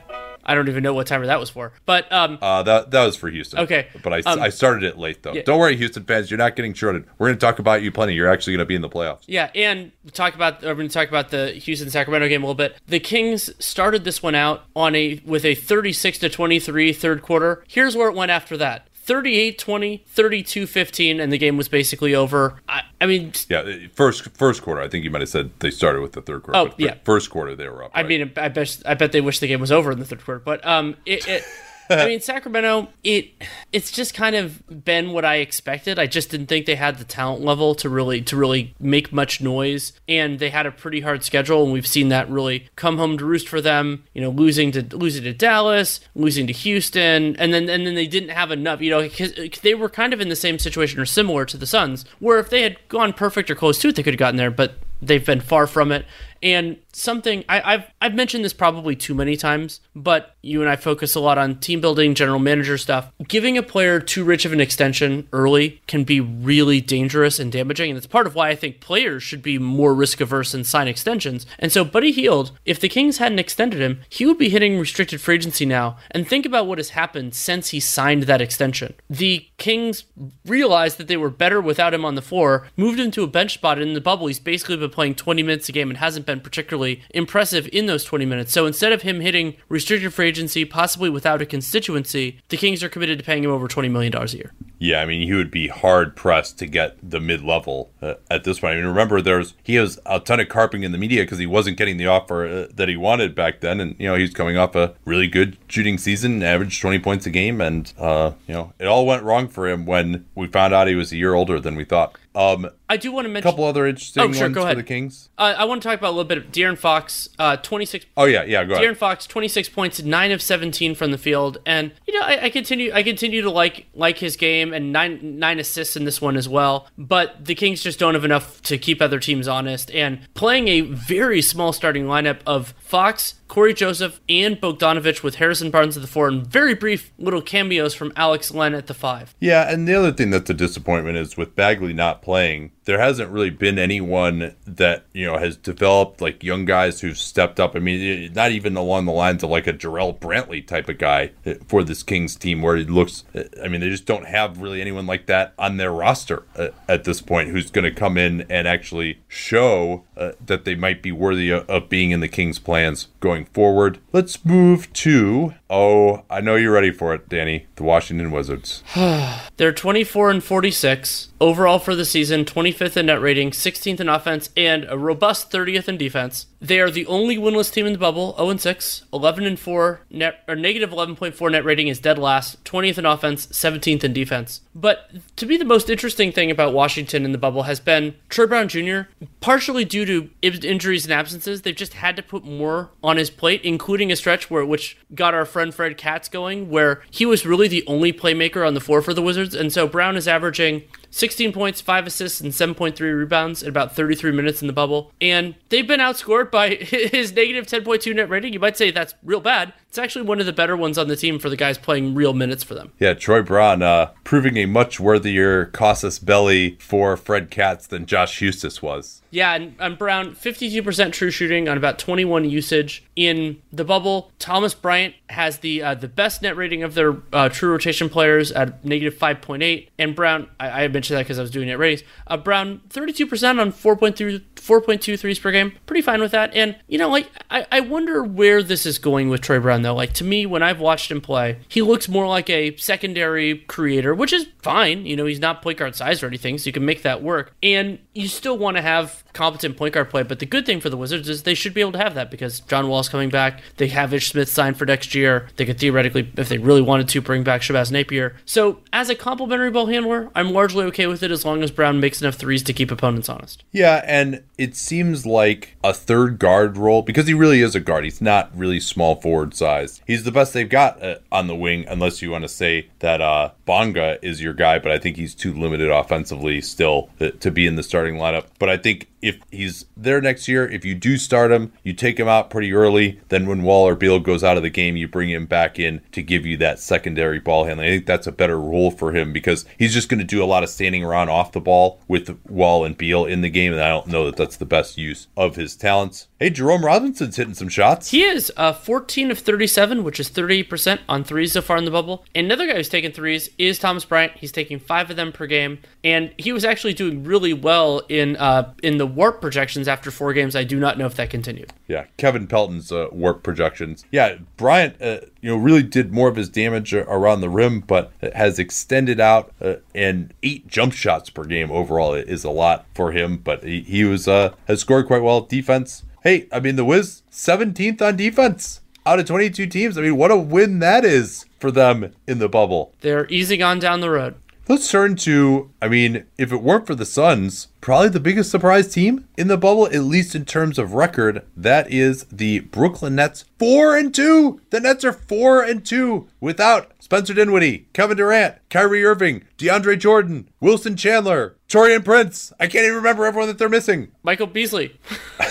[0.50, 1.74] I don't even know what timer that was for.
[1.86, 3.60] But um, uh, that that was for Houston.
[3.60, 5.34] Okay, but I, um, I started it late though.
[5.34, 5.44] Yeah.
[5.44, 7.06] Don't worry, Houston fans, you're not getting shorted.
[7.20, 8.16] We're going to talk about you plenty.
[8.16, 9.22] You're actually going to be in the playoffs.
[9.28, 12.56] Yeah, and talk about we're going to talk about the Houston Sacramento game a little
[12.56, 12.78] bit.
[12.88, 17.64] The Kings started this one out on a with a 36 to 23 third quarter.
[17.68, 18.89] Here's where it went after that.
[19.10, 22.62] 38-20, 32-15, and the game was basically over.
[22.70, 24.82] I, I, mean, yeah, first first quarter.
[24.82, 26.60] I think you might have said they started with the third quarter.
[26.60, 27.92] Oh, yeah, first quarter they were up.
[27.96, 30.24] I mean, I bet I bet they wish the game was over in the third
[30.24, 31.44] quarter, but um, it, it
[31.90, 33.32] I mean, Sacramento, it
[33.72, 35.98] it's just kind of been what I expected.
[35.98, 39.42] I just didn't think they had the talent level to really to really make much
[39.42, 43.18] noise, and they had a pretty hard schedule, and we've seen that really come home
[43.18, 44.04] to roost for them.
[44.14, 48.08] You know, losing to losing to Dallas, losing to Houston, and then and then they
[48.08, 48.82] didn't have enough.
[48.82, 51.68] You know, because they were kind of in the same situation or similar to the
[51.68, 54.38] Suns, where if they had gone perfect or close to it, they could have gotten
[54.38, 56.06] there, but they've been far from it
[56.42, 60.76] And something I, have I've mentioned this probably too many times, but you and I
[60.76, 63.12] focus a lot on team building, general manager stuff.
[63.28, 67.90] Giving a player too rich of an extension early can be really dangerous and damaging,
[67.92, 70.88] and it's part of why I think players should be more risk averse and sign
[70.88, 71.46] extensions.
[71.58, 75.22] And so, Buddy Hield, if the Kings hadn't extended him, he would be hitting restricted
[75.22, 75.98] free agency now.
[76.12, 78.94] And think about what has happened since he signed that extension.
[79.10, 80.06] The Kings
[80.46, 83.56] realized that they were better without him on the floor, moved him to a bench
[83.56, 84.28] spot in the bubble.
[84.28, 88.04] He's basically been playing 20 minutes a game and hasn't been particularly impressive in those
[88.04, 88.54] 20 minutes.
[88.54, 92.90] So instead of him hitting restricted free agency, possibly without a constituency, the Kings are
[92.90, 94.54] committed to paying him over $20 million a year.
[94.80, 98.46] Yeah, I mean, he would be hard pressed to get the mid level uh, at
[98.46, 98.74] this point.
[98.74, 101.46] I mean, remember, there's he has a ton of carping in the media because he
[101.46, 104.56] wasn't getting the offer uh, that he wanted back then, and you know he's coming
[104.56, 108.72] off a really good shooting season, averaged 20 points a game, and uh, you know
[108.80, 111.60] it all went wrong for him when we found out he was a year older
[111.60, 112.18] than we thought.
[112.40, 114.78] Um, I do want to mention a couple other interesting oh, sure, ones go ahead.
[114.78, 115.30] for the Kings.
[115.38, 118.06] Uh, I want to talk about a little bit of De'Aaron Fox, uh, 26.
[118.16, 118.98] Oh yeah, yeah, go De'Aaron ahead.
[118.98, 122.94] Fox, 26 points, nine of 17 from the field, and you know I, I continue
[122.94, 126.48] I continue to like like his game and nine nine assists in this one as
[126.48, 126.88] well.
[126.98, 130.80] But the Kings just don't have enough to keep other teams honest, and playing a
[130.80, 136.08] very small starting lineup of Fox, Cory Joseph, and Bogdanovich with Harrison Barnes at the
[136.08, 139.36] four, and very brief little cameos from Alex Len at the five.
[139.40, 143.30] Yeah, and the other thing that's a disappointment is with Bagley not playing, there hasn't
[143.30, 147.76] really been anyone that you know has developed like young guys who've stepped up.
[147.76, 151.30] I mean, not even along the lines of like a Jarrell Brantley type of guy
[151.46, 153.26] eh, for this Kings team, where it looks.
[153.36, 156.70] Eh, I mean, they just don't have really anyone like that on their roster eh,
[156.88, 161.04] at this point who's going to come in and actually show uh, that they might
[161.04, 164.00] be worthy of being in the Kings' plans going forward.
[164.12, 165.54] Let's move to.
[165.70, 167.68] Oh, I know you're ready for it, Danny.
[167.76, 168.84] The Washington Wizards.
[169.58, 174.50] They're 24 and 46 overall for the season, 25th in net rating, 16th in offense,
[174.58, 176.48] and a robust 30th in defense.
[176.62, 180.02] They are the only winless team in the bubble, 0 and 6, 11 and 4
[180.10, 184.62] net or negative 11.4 net rating is dead last, 20th in offense, 17th in defense.
[184.74, 188.48] But to me, the most interesting thing about Washington in the bubble has been Troy
[188.48, 189.02] Brown Jr.
[189.40, 193.62] Partially due to injuries and absences, they've just had to put more on his plate,
[193.64, 197.68] including a stretch where which got our friend Fred Katz going, where he was really
[197.68, 201.52] the only playmaker on the floor for the Wizards, and so Brown is averaging 16
[201.52, 205.12] points, 5 assists, and 7.3 rebounds in about 33 minutes in the bubble.
[205.20, 208.54] And they've been outscored by his negative 10.2 net rating.
[208.54, 209.74] You might say that's real bad.
[209.90, 212.34] It's actually one of the better ones on the team for the guys playing real
[212.34, 212.92] minutes for them.
[213.00, 218.40] Yeah, Troy Brown uh, proving a much worthier casus belli for Fred Katz than Josh
[218.40, 219.24] Huestis was.
[219.32, 223.04] Yeah, and, and Brown, 52% true shooting on about 21 usage.
[223.16, 227.50] In the bubble, Thomas Bryant has the uh, the best net rating of their uh,
[227.50, 229.90] true rotation players at negative 5.8.
[230.00, 232.08] And Brown, I, I mentioned that because I was doing net ratings.
[232.28, 235.74] Uh, Brown, 32% on 4.3 4.2 threes per game.
[235.86, 236.54] Pretty fine with that.
[236.54, 239.96] And, you know, like, I, I wonder where this is going with Troy Brown, though.
[239.96, 244.14] Like, to me, when I've watched him play, he looks more like a secondary creator,
[244.14, 245.06] which is fine.
[245.06, 247.54] You know, he's not point guard size or anything, so you can make that work.
[247.64, 250.22] And you still want to have competent point guard play.
[250.22, 252.30] But the good thing for the Wizards is they should be able to have that
[252.30, 253.62] because John Wall's coming back.
[253.78, 255.48] They have Ish Smith signed for next year.
[255.56, 258.36] They could theoretically, if they really wanted to, bring back Shabazz Napier.
[258.46, 262.02] So, as a complimentary ball handler, I'm largely okay with it as long as Brown
[262.02, 263.64] makes enough threes to keep opponents honest.
[263.72, 268.04] Yeah, and it seems like a third guard role because he really is a guard.
[268.04, 270.02] He's not really small forward size.
[270.06, 273.22] He's the best they've got uh, on the wing, unless you want to say that
[273.22, 277.52] uh, Bonga is your guy, but I think he's too limited offensively still to, to
[277.52, 278.48] be in the starting lineup.
[278.60, 282.20] But I think if he's there next year, if you do start him, you take
[282.20, 283.20] him out pretty early.
[283.30, 286.02] Then when Wall or Beal goes out of the game, you bring him back in
[286.14, 287.88] to give you that secondary ball handling.
[287.88, 290.46] I think that's a better role for him because he's just going to do a
[290.46, 293.82] lot of standing around off the ball with Wall and Beal in the game, and
[293.82, 296.28] I don't know that that's the best use of his talents.
[296.40, 298.12] Hey, Jerome Robinson's hitting some shots.
[298.12, 301.92] He is uh, 14 of 37, which is 38% on threes so far in the
[301.92, 302.26] bubble.
[302.34, 304.34] Another guy who's taking threes is Thomas Bryant.
[304.38, 308.38] He's taking five of them per game, and he was actually doing really well in
[308.38, 310.56] uh, in the WARP projections after four games.
[310.56, 311.74] I do not know if that continued.
[311.88, 314.06] Yeah, Kevin Pelton's uh, WARP projections.
[314.12, 318.12] Yeah, Bryant, uh, you know, really did more of his damage around the rim, but
[318.22, 323.12] has extended out uh, and eight jump shots per game overall is a lot for
[323.12, 323.38] him.
[323.38, 325.42] But he, he was uh, has scored quite well.
[325.42, 326.06] Defense.
[326.24, 329.98] Hey, I mean the Wiz 17th on defense out of 22 teams.
[329.98, 332.94] I mean, what a win that is for them in the bubble.
[333.02, 334.36] They're easing on down the road.
[334.70, 338.94] Let's turn to, I mean, if it weren't for the Suns, probably the biggest surprise
[338.94, 341.44] team in the bubble, at least in terms of record.
[341.58, 344.62] That is the Brooklyn Nets, four and two.
[344.70, 350.48] The Nets are four and two without Spencer Dinwiddie, Kevin Durant, Kyrie Irving, DeAndre Jordan,
[350.60, 352.54] Wilson Chandler, Taurean Prince.
[352.60, 354.12] I can't even remember everyone that they're missing.
[354.22, 355.00] Michael Beasley.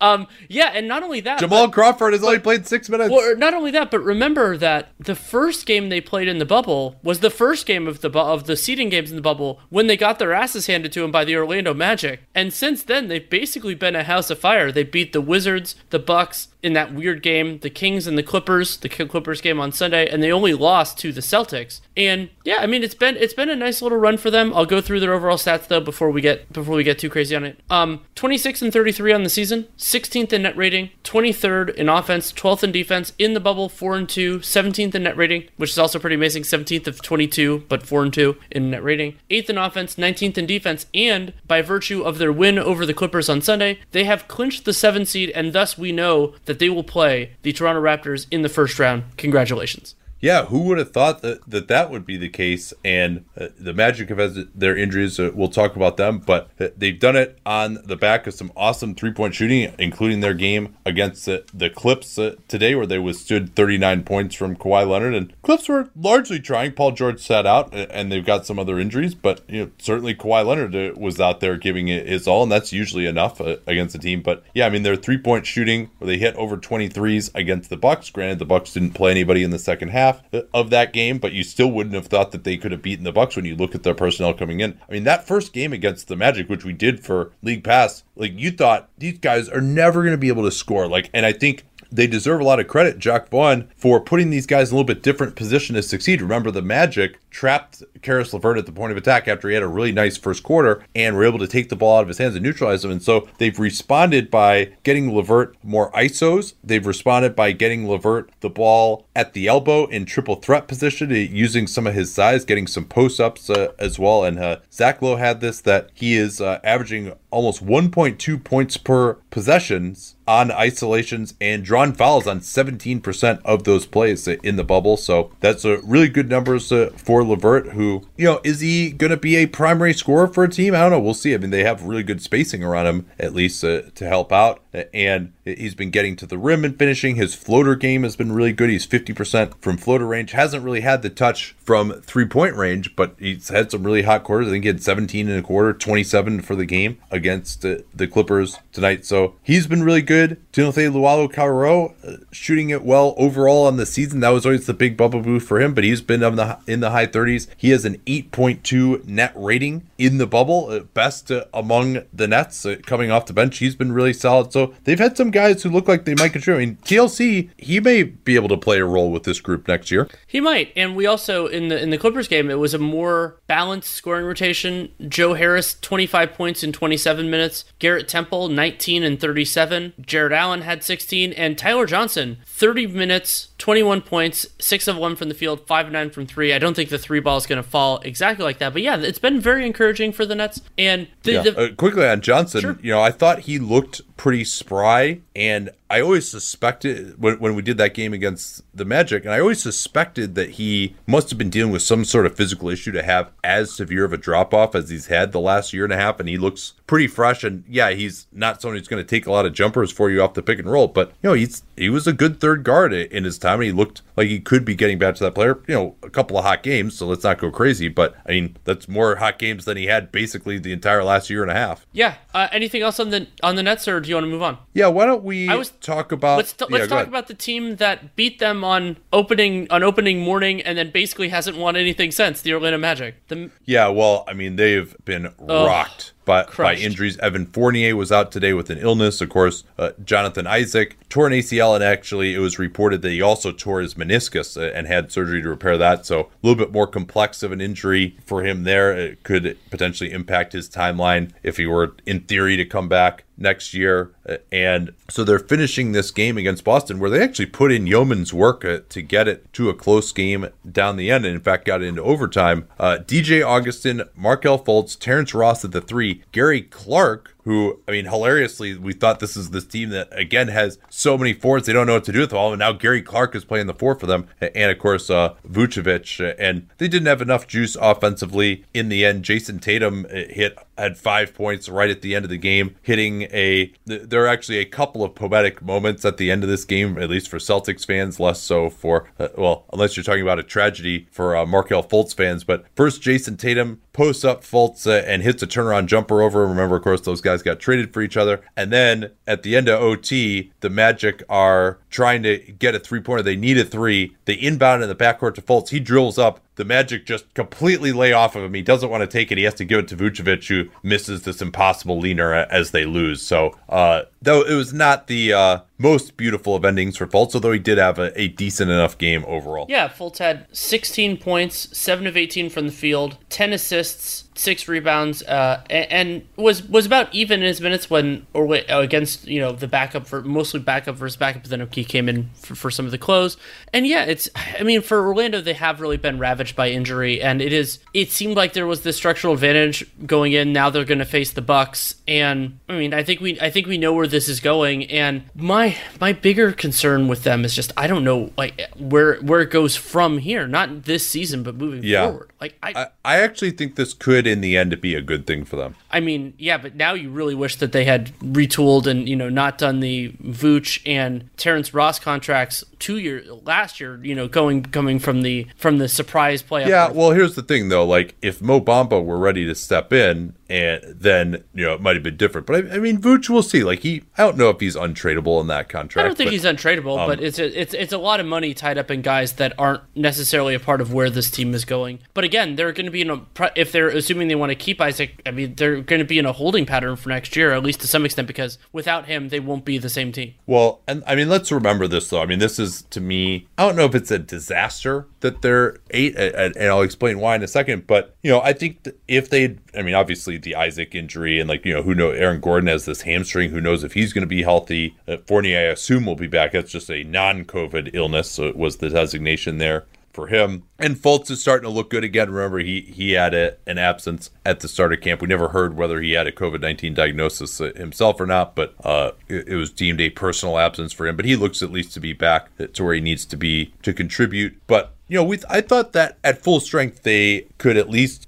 [0.00, 3.10] um, yeah, and not only that, Jamal but- Crawford has only played six minutes.
[3.10, 6.96] Well, not only that, but remember that the first game they played in the bubble
[7.02, 9.86] was the first game of the bu- of the seeding games in the bubble when
[9.86, 12.20] they got their asses handed to them by the Orlando Magic.
[12.34, 14.70] And since then, they've basically been a house of fire.
[14.72, 18.78] They beat the Wizards, the Bucks in that weird game, the Kings and the Clippers,
[18.78, 21.80] the Clippers game on Sunday, and they only lost to the Celtics.
[21.94, 24.52] And yeah, I mean it's been it's been a nice little run for them.
[24.54, 27.36] I'll go through their overall stats though before we get before we get too crazy
[27.36, 27.60] on it.
[27.68, 32.64] Um, 26 and 33 on the season, 16th in net rating, 23rd in offense, 12th
[32.64, 33.12] in defense.
[33.18, 36.42] In the bubble, 4 and 2, 17th in net rating, which is also pretty amazing.
[36.42, 39.16] 17th of 22, but 4 and 2 in net rating.
[39.30, 43.28] 8th in offense, 19th in defense, and by virtue of their win over the Clippers
[43.28, 46.84] on Sunday, they have clinched the 7 seed, and thus we know that they will
[46.84, 49.04] play the Toronto Raptors in the first round.
[49.16, 49.94] Congratulations.
[50.24, 52.72] Yeah, who would have thought that that, that would be the case?
[52.82, 55.20] And uh, the Magic have had their injuries.
[55.20, 58.50] Uh, we'll talk about them, but uh, they've done it on the back of some
[58.56, 62.98] awesome three point shooting, including their game against the, the Clips uh, today, where they
[62.98, 65.12] withstood 39 points from Kawhi Leonard.
[65.12, 66.72] And Clips were largely trying.
[66.72, 70.14] Paul George sat out, uh, and they've got some other injuries, but you know certainly
[70.14, 73.94] Kawhi Leonard uh, was out there giving it his all, and that's usually enough against
[73.94, 74.22] a team.
[74.22, 77.76] But yeah, I mean their three point shooting, where they hit over 23s against the
[77.76, 78.08] Bucks.
[78.08, 80.13] Granted, the Bucks didn't play anybody in the second half
[80.52, 83.12] of that game, but you still wouldn't have thought that they could have beaten the
[83.12, 84.78] Bucks when you look at their personnel coming in.
[84.88, 88.38] I mean, that first game against the Magic, which we did for League Pass, like
[88.38, 90.86] you thought these guys are never going to be able to score.
[90.86, 94.46] Like, and I think they deserve a lot of credit, Jacque Vaughn, for putting these
[94.46, 96.20] guys in a little bit different position to succeed.
[96.20, 99.68] Remember, the Magic trapped Caris LeVert at the point of attack after he had a
[99.68, 102.34] really nice first quarter and were able to take the ball out of his hands
[102.34, 102.90] and neutralize him.
[102.90, 106.54] And so they've responded by getting LeVert more ISOs.
[106.62, 111.14] They've responded by getting LeVert the ball at the elbow in triple threat position, uh,
[111.14, 114.24] using some of his size, getting some post ups uh, as well.
[114.24, 119.18] And uh, Zach Lowe had this that he is uh, averaging almost 1.2 points per
[119.34, 124.96] possessions on isolations and drawn fouls on 17% of those plays in the bubble.
[124.96, 129.10] So that's a really good numbers uh, for Levert, who, you know, is he going
[129.10, 130.72] to be a primary scorer for a team?
[130.72, 131.00] I don't know.
[131.00, 131.34] We'll see.
[131.34, 134.62] I mean, they have really good spacing around him, at least uh, to help out.
[134.94, 137.16] And he's been getting to the rim and finishing.
[137.16, 138.70] His floater game has been really good.
[138.70, 140.32] He's 50% from floater range.
[140.32, 144.24] Hasn't really had the touch from three point range, but he's had some really hot
[144.24, 144.48] quarters.
[144.48, 148.06] I think he had 17 and a quarter, 27 for the game against uh, the
[148.06, 149.04] Clippers tonight.
[149.04, 150.40] So he's been really good.
[150.52, 154.20] Timothé Luwawu-Cabarrot uh, shooting it well overall on the season.
[154.20, 156.80] That was always the big bubble boost for him, but he's been in the, in
[156.80, 157.48] the high 30s.
[157.56, 162.64] He has an 8.2 net rating in the bubble, uh, best uh, among the Nets
[162.64, 163.58] uh, coming off the bench.
[163.58, 164.52] He's been really solid.
[164.52, 166.62] So they've had some guys who look like they might contribute.
[166.62, 169.90] I mean, TLC, he may be able to play a role with this group next
[169.90, 170.08] year.
[170.26, 170.72] He might.
[170.74, 174.24] And we also in the in the Clippers game, it was a more balanced scoring
[174.24, 174.90] rotation.
[175.08, 177.64] Joe Harris, 25 points in 27 minutes.
[177.78, 179.92] Garrett Temple, 19 and 37.
[180.00, 185.28] Jarrett Allen had 16 and Tyler Johnson, 30 minutes, 21 points, 6 of 1 from
[185.28, 186.52] the field, 5 of 9 from 3.
[186.52, 188.96] I don't think the 3 ball is going to fall exactly like that, but yeah,
[188.96, 190.60] it's been very encouraging for the Nets.
[190.78, 191.42] And the, yeah.
[191.42, 192.78] the, uh, quickly on Johnson, Sure.
[192.82, 197.62] you know, I thought he looked pretty spry and I always suspected when, when we
[197.62, 201.50] did that game against the Magic, and I always suspected that he must have been
[201.50, 204.74] dealing with some sort of physical issue to have as severe of a drop off
[204.74, 206.18] as he's had the last year and a half.
[206.18, 207.44] And he looks pretty fresh.
[207.44, 210.20] And yeah, he's not someone who's going to take a lot of jumpers for you
[210.20, 212.92] off the pick and roll, but you know, he's he was a good third guard
[212.92, 215.60] in his time, and he looked like he could be getting back to that player.
[215.68, 217.88] You know, a couple of hot games, so let's not go crazy.
[217.88, 221.42] But I mean, that's more hot games than he had basically the entire last year
[221.42, 221.86] and a half.
[221.92, 224.42] yeah, uh, anything else on the on the Nets, or do you want to move
[224.42, 224.58] on?
[224.72, 226.38] Yeah, why don't we I was- talk about?
[226.38, 230.20] Let's t- yeah, let's talk about the team that beat them on opening on opening
[230.20, 233.26] morning, and then basically hasn't won anything since the Orlando Magic.
[233.28, 237.18] The Yeah, well, I mean, they've been rocked by, by injuries.
[237.18, 239.20] Evan Fournier was out today with an illness.
[239.20, 243.22] Of course, uh, Jonathan Isaac tore an ACL, and actually, it was reported that he
[243.22, 246.06] also tore his meniscus uh, and had surgery to repair that.
[246.06, 248.92] So, a little bit more complex of an injury for him there.
[248.92, 253.74] It could potentially impact his timeline if he were, in theory, to come back next
[253.74, 254.12] year.
[254.28, 258.32] Uh, And so they're finishing this game against Boston where they actually put in yeoman's
[258.32, 261.64] work uh, to get it to a close game down the end and in fact
[261.64, 262.68] got it into overtime.
[262.78, 268.06] Uh, DJ Augustin, Markelle Fultz, Terrence Ross at the three, Gary Clark who, I mean,
[268.06, 271.86] hilariously, we thought this is this team that again has so many forwards they don't
[271.86, 272.52] know what to do with them all.
[272.52, 276.34] And now Gary Clark is playing the four for them, and of course uh, Vucevic,
[276.38, 279.24] and they didn't have enough juice offensively in the end.
[279.24, 283.22] Jayson Tatum uh, hit had five points right at the end of the game, hitting
[283.22, 283.72] a.
[283.84, 287.10] There are actually a couple of poetic moments at the end of this game, at
[287.10, 291.06] least for Celtics fans, less so for uh, well, unless you're talking about a tragedy
[291.10, 292.44] for uh, Markelle Fultz fans.
[292.44, 296.46] But first, Jayson Tatum posts up Fultz uh, and hits a turnaround jumper over.
[296.46, 298.42] Remember, of course, those guys guys got traded for each other.
[298.56, 303.00] And then at the end of OT, the Magic are trying to get a three
[303.00, 303.22] pointer.
[303.22, 304.16] They need a three.
[304.24, 305.70] They inbound in the backcourt to Fultz.
[305.70, 308.54] He drills up the Magic just completely lay off of him.
[308.54, 309.38] He doesn't want to take it.
[309.38, 313.22] He has to give it to Vucevic, who misses this impossible leaner as they lose.
[313.22, 317.52] So, uh, though it was not the uh, most beautiful of endings for Fultz, although
[317.52, 319.66] he did have a, a, decent enough game overall.
[319.68, 325.22] Yeah, Fultz had 16 points, 7 of 18 from the field, 10 assists, six rebounds,
[325.22, 329.40] uh, and, and, was was about even in his minutes when or uh, against you
[329.40, 331.42] know the backup for mostly backup versus backup.
[331.42, 333.36] But then he came in for, for, some of the close,
[333.72, 334.28] and yeah, it's
[334.58, 338.10] I mean for Orlando they have really been ravaged by injury, and it is it
[338.10, 340.52] seemed like there was this structural advantage going in.
[340.52, 343.66] Now they're going to face the Bucks, and I mean I think we I think
[343.66, 347.72] we know where this is going, and my my bigger concern with them is just
[347.76, 351.82] I don't know like where where it goes from here, not this season, but moving
[351.82, 352.06] yeah.
[352.06, 352.30] forward.
[352.44, 355.46] Like I, I I actually think this could in the end be a good thing
[355.46, 355.76] for them.
[355.90, 359.30] I mean, yeah, but now you really wish that they had retooled and you know
[359.30, 363.98] not done the Vooch and Terrence Ross contracts two years last year.
[364.04, 366.68] You know, going coming from the from the surprise playoff.
[366.68, 367.86] Yeah, well, here's the thing though.
[367.86, 371.96] Like if Mo Bamba were ready to step in, and then you know it might
[371.96, 372.46] have been different.
[372.46, 373.64] But I, I mean, Vooch, we'll see.
[373.64, 376.04] Like he, I don't know if he's untradeable in that contract.
[376.04, 378.26] I don't think but, he's untradeable, um, but it's a, it's it's a lot of
[378.26, 381.64] money tied up in guys that aren't necessarily a part of where this team is
[381.64, 382.00] going.
[382.12, 383.22] But again, they're going to be in a
[383.56, 385.20] if they're assuming they want to keep Isaac.
[385.26, 387.80] I mean, they're going to be in a holding pattern for next year, at least
[387.80, 390.34] to some extent, because without him, they won't be the same team.
[390.46, 392.20] Well, and I mean, let's remember this though.
[392.20, 395.78] I mean, this is to me, I don't know if it's a disaster that they're
[395.90, 397.86] eight, and I'll explain why in a second.
[397.86, 401.66] But you know, I think if they, I mean, obviously the Isaac injury and like
[401.66, 403.50] you know, who know Aaron Gordon has this hamstring.
[403.50, 404.96] Who knows if he's going to be healthy?
[405.06, 406.52] Uh, Fournier, I assume, will be back.
[406.52, 409.84] That's just a non-COVID illness, so it was the designation there
[410.14, 410.62] for him.
[410.78, 412.30] And Fultz is starting to look good again.
[412.30, 415.20] Remember, he he had a, an absence at the start of camp.
[415.20, 419.10] We never heard whether he had a COVID nineteen diagnosis himself or not, but uh,
[419.28, 421.16] it, it, was deemed a personal absence for him.
[421.16, 423.92] But he looks at least to be back to where he needs to be to
[423.92, 424.56] contribute.
[424.66, 428.26] But you know, we I thought that at full strength they could at least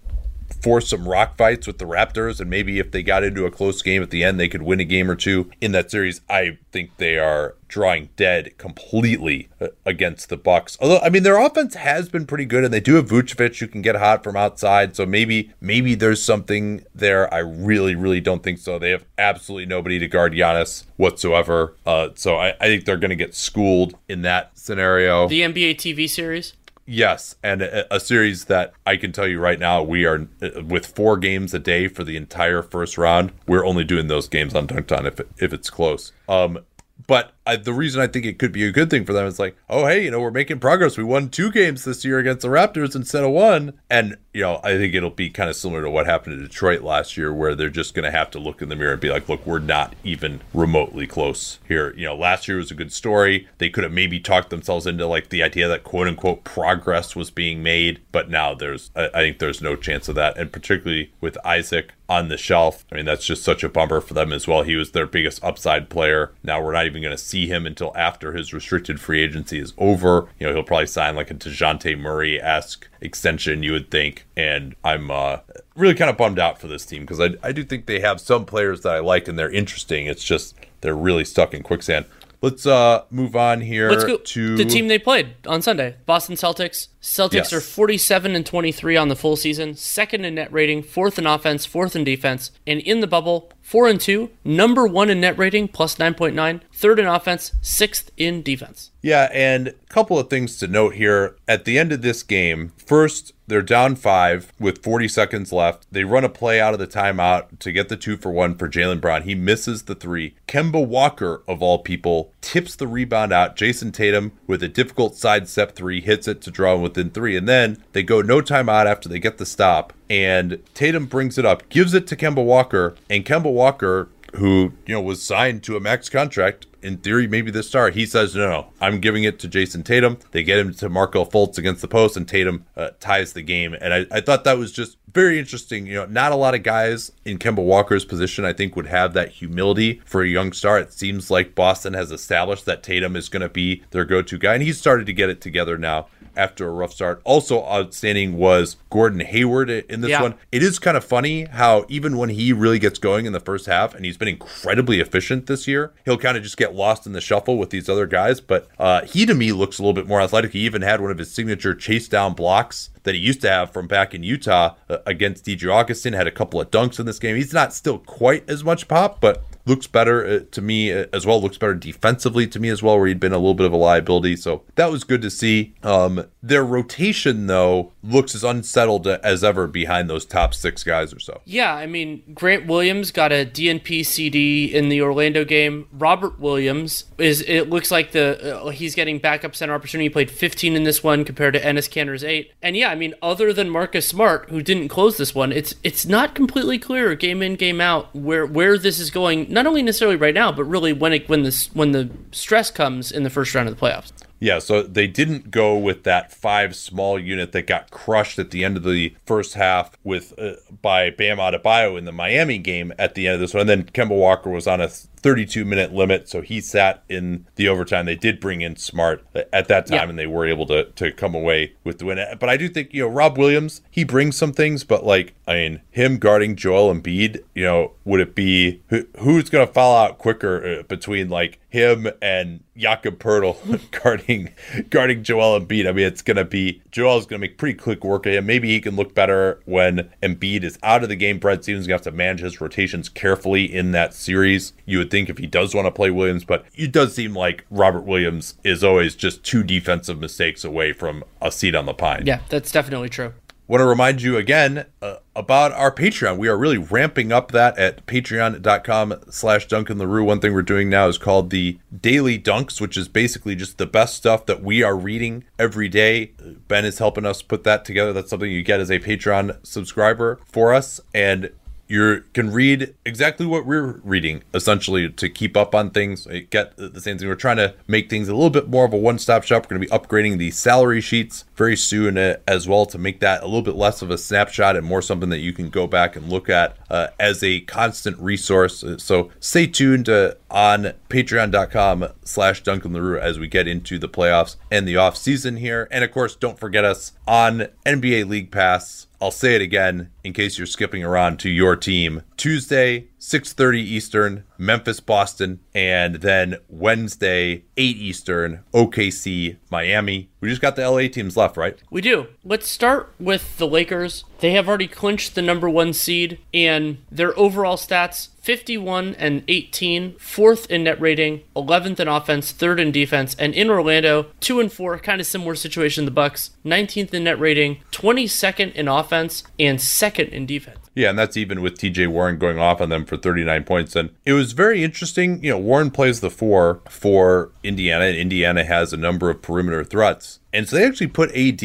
[0.62, 3.82] force some rock fights with the Raptors, and maybe if they got into a close
[3.82, 6.20] game at the end, they could win a game or two in that series.
[6.28, 10.76] I think they are drawing dead completely uh, against the Bucks.
[10.80, 13.68] Although I mean their offense has been pretty good, and they do have Vucevic who
[13.68, 14.96] can get hot from outside.
[14.96, 17.32] So maybe maybe there's something there.
[17.32, 18.78] I really really don't think so.
[18.78, 21.76] They have absolutely nobody to guard Giannis whatsoever.
[21.86, 25.28] Uh, so I, I think they're going to get schooled in that scenario.
[25.28, 26.54] The NBA TV series.
[26.86, 30.62] Yes, and a, a, series that I can tell you right now, we are uh,
[30.62, 33.32] with four games a day for the entire first round.
[33.48, 36.12] We're only doing those games on Dunc'd On if if it's close.
[36.28, 36.60] Um,
[37.08, 39.38] but I, the reason I think it could be a good thing for them is
[39.38, 40.98] like, oh hey, you know, we're making progress.
[40.98, 44.60] We won two games this year against the Raptors instead of one, and you know,
[44.62, 47.54] I think it'll be kind of similar to what happened to Detroit last year, where
[47.54, 49.58] they're just going to have to look in the mirror and be like, look, we're
[49.60, 51.94] not even remotely close here.
[51.96, 53.48] You know, last year was a good story.
[53.56, 57.30] They could have maybe talked themselves into like the idea that quote unquote progress was
[57.30, 61.12] being made, but now there's, I, I think there's no chance of that, and particularly
[61.20, 62.84] with Isaac on the shelf.
[62.90, 64.62] I mean, that's just such a bummer for them as well.
[64.62, 66.32] He was their biggest upside player.
[66.42, 69.58] Now we're not even going to see see him until after his restricted free agency
[69.58, 70.28] is over.
[70.38, 74.26] You know, he'll probably sign like a Dejounte Murray esque extension, you would think.
[74.36, 75.38] And I'm uh,
[75.74, 78.20] really kind of bummed out for this team because I, I do think they have
[78.20, 80.06] some players that I like and they're interesting.
[80.06, 82.06] It's just they're really stuck in quicksand.
[82.42, 85.96] Let's uh move on here Let's go to the team they played on Sunday.
[86.04, 86.88] Boston Celtics.
[87.00, 87.52] Celtics yes.
[87.52, 91.64] are 47 and 23 on the full season, second in net rating, fourth in offense,
[91.64, 95.66] fourth in defense, and in the bubble, 4 and 2, number 1 in net rating
[95.66, 98.92] plus 9.9, third in offense, sixth in defense.
[99.02, 101.34] Yeah, and a couple of things to note here.
[101.48, 105.86] At the end of this game, first, they're down five with 40 seconds left.
[105.90, 108.68] They run a play out of the timeout to get the two for one for
[108.68, 109.22] Jaylen Brown.
[109.22, 110.36] He misses the three.
[110.46, 113.56] Kemba Walker, of all people, tips the rebound out.
[113.56, 117.36] Jayson Tatum, with a difficult sidestep three, hits it to draw within three.
[117.36, 119.92] And then they go no timeout after they get the stop.
[120.08, 124.94] And Tatum brings it up, gives it to Kemba Walker, and Kemba Walker who you
[124.94, 128.48] know was signed to a max contract in theory maybe this star he says no,
[128.48, 131.88] no i'm giving it to Jayson tatum they get him to Markelle Fultz against the
[131.88, 135.38] post and tatum uh, ties the game and I, I thought that was just very
[135.38, 138.86] interesting you know not a lot of guys in kemba walker's position i think would
[138.86, 143.16] have that humility for a young star it seems like boston has established that tatum
[143.16, 146.06] is going to be their go-to guy and he's started to get it together now
[146.36, 147.20] after a rough start.
[147.24, 150.22] Also outstanding was Gordon Hayward in this Yeah.
[150.22, 150.34] one.
[150.52, 153.66] It is kind of funny how even when he really gets going in the first
[153.66, 157.12] half, and he's been incredibly efficient this year, he'll kind of just get lost in
[157.12, 158.40] the shuffle with these other guys.
[158.40, 160.52] But uh, he to me looks a little bit more athletic.
[160.52, 163.72] He even had one of his signature chase down blocks that he used to have
[163.72, 166.12] from back in Utah uh, against DJ Augustin.
[166.12, 167.36] Had a couple of dunks in this game.
[167.36, 171.26] He's not still quite as much pop, but looks better uh, to me uh, as
[171.26, 171.40] well.
[171.40, 173.76] Looks better defensively to me as well, where he'd been a little bit of a
[173.76, 174.36] liability.
[174.36, 175.74] So that was good to see.
[175.82, 181.18] Um, their rotation though looks as unsettled as ever behind those top six guys or
[181.18, 181.40] so.
[181.44, 185.88] Yeah, I mean, Grant Williams got a DNP CD in the Orlando game.
[185.92, 190.06] Robert Williams is it looks like the uh, he's getting backup center opportunity.
[190.06, 192.52] He played 15 in this one compared to Enes Kanter's 8.
[192.62, 196.06] And yeah, I mean, other than Marcus Smart who didn't close this one, it's it's
[196.06, 199.52] not completely clear game in game out where where this is going.
[199.56, 203.10] Not only necessarily right now, but really when it when this when the stress comes
[203.10, 204.12] in the first round of the playoffs.
[204.38, 208.66] Yeah, so they didn't go with that five small unit that got crushed at the
[208.66, 213.14] end of the first half with uh, by Bam Adebayo in the Miami game at
[213.14, 213.62] the end of this one.
[213.62, 217.68] And then Kemba Walker was on a 32 minute limit, so he sat in the
[217.68, 218.06] overtime.
[218.06, 220.08] They did bring in Smart at that time, Yeah.
[220.08, 222.18] and they were able to to come away with the win.
[222.38, 225.54] But I do think you know Rob Williams, he brings some things, but like I
[225.54, 229.96] mean, him guarding Joel Embiid, you know, would it be who, who's going to fall
[229.96, 234.50] out quicker uh, between like him and Jakob Poeltl guarding
[234.90, 235.88] guarding Joel Embiid?
[235.88, 238.46] I mean, it's going to be Joel's going to make pretty quick work of him.
[238.46, 241.38] Maybe he can look better when Embiid is out of the game.
[241.38, 244.72] Brad Stevens going to have to manage his rotations carefully in that series.
[244.84, 247.64] You would think if he does want to play Williams, but it does seem like
[247.70, 252.24] Robert Williams is always just two defensive mistakes away from a seat on the pine.
[252.26, 253.32] Yeah, that's definitely true.
[253.68, 256.38] Want to remind you again uh, about our Patreon.
[256.38, 260.22] We are really ramping up that at patreon.com slash Duncan Leroux.
[260.22, 263.86] One thing we're doing now is called the Daily Dunks, which is basically just the
[263.86, 266.32] best stuff that we are reading every day.
[266.68, 268.12] Ben is helping us put that together.
[268.12, 271.00] That's something you get as a Patreon subscriber for us.
[271.12, 271.50] And
[271.88, 276.76] you can read exactly what we're reading essentially to keep up on things uh, get
[276.76, 277.28] the same thing.
[277.28, 279.64] We're trying to make things a little bit more of a one-stop shop.
[279.64, 283.20] We're going to be upgrading the salary sheets very soon uh, as well to make
[283.20, 285.86] that a little bit less of a snapshot and more something that you can go
[285.86, 288.84] back and look at uh, as a constant resource.
[288.98, 294.56] So stay tuned uh, on patreon.com slash duncan Leroux as we get into the playoffs
[294.70, 295.88] and the off season here.
[295.90, 300.32] And of course don't forget us on nba league pass I'll say it again in
[300.32, 302.22] case you're skipping around to your team.
[302.36, 310.28] Tuesday, 6:30 Eastern, Memphis Boston, and then Wednesday, 8 Eastern, OKC Miami.
[310.40, 311.78] We just got the LA teams left, right?
[311.90, 312.28] We do.
[312.44, 314.24] Let's start with the Lakers.
[314.40, 320.16] They have already clinched the number one seed, and their overall stats 51 and 18,
[320.18, 324.72] fourth in net rating, 11th in offense, third in defense, and in Orlando, 2 and
[324.72, 329.80] 4, kind of similar situation the Bucks, 19th in net rating, 22nd in offense, and
[329.80, 330.78] second in defense.
[330.96, 333.94] Yeah, and that's even with TJ Warren going off on them for 39 points.
[333.94, 335.44] And it was very interesting.
[335.44, 339.84] You know, Warren plays the four for Indiana, and Indiana has a number of perimeter
[339.84, 340.40] threats.
[340.54, 341.62] And so they actually put AD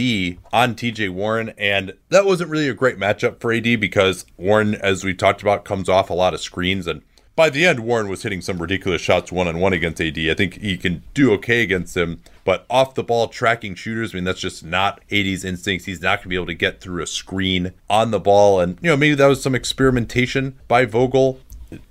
[0.52, 5.06] on TJ Warren, and that wasn't really a great matchup for AD because Warren, as
[5.06, 6.86] we talked about, comes off a lot of screens.
[6.86, 7.02] And
[7.36, 10.18] by the end, Warren was hitting some ridiculous shots one on one against AD.
[10.18, 14.18] I think he can do okay against him, but off the ball tracking shooters, I
[14.18, 15.86] mean, that's just not AD's instincts.
[15.86, 18.60] He's not going to be able to get through a screen on the ball.
[18.60, 21.40] And, you know, maybe that was some experimentation by Vogel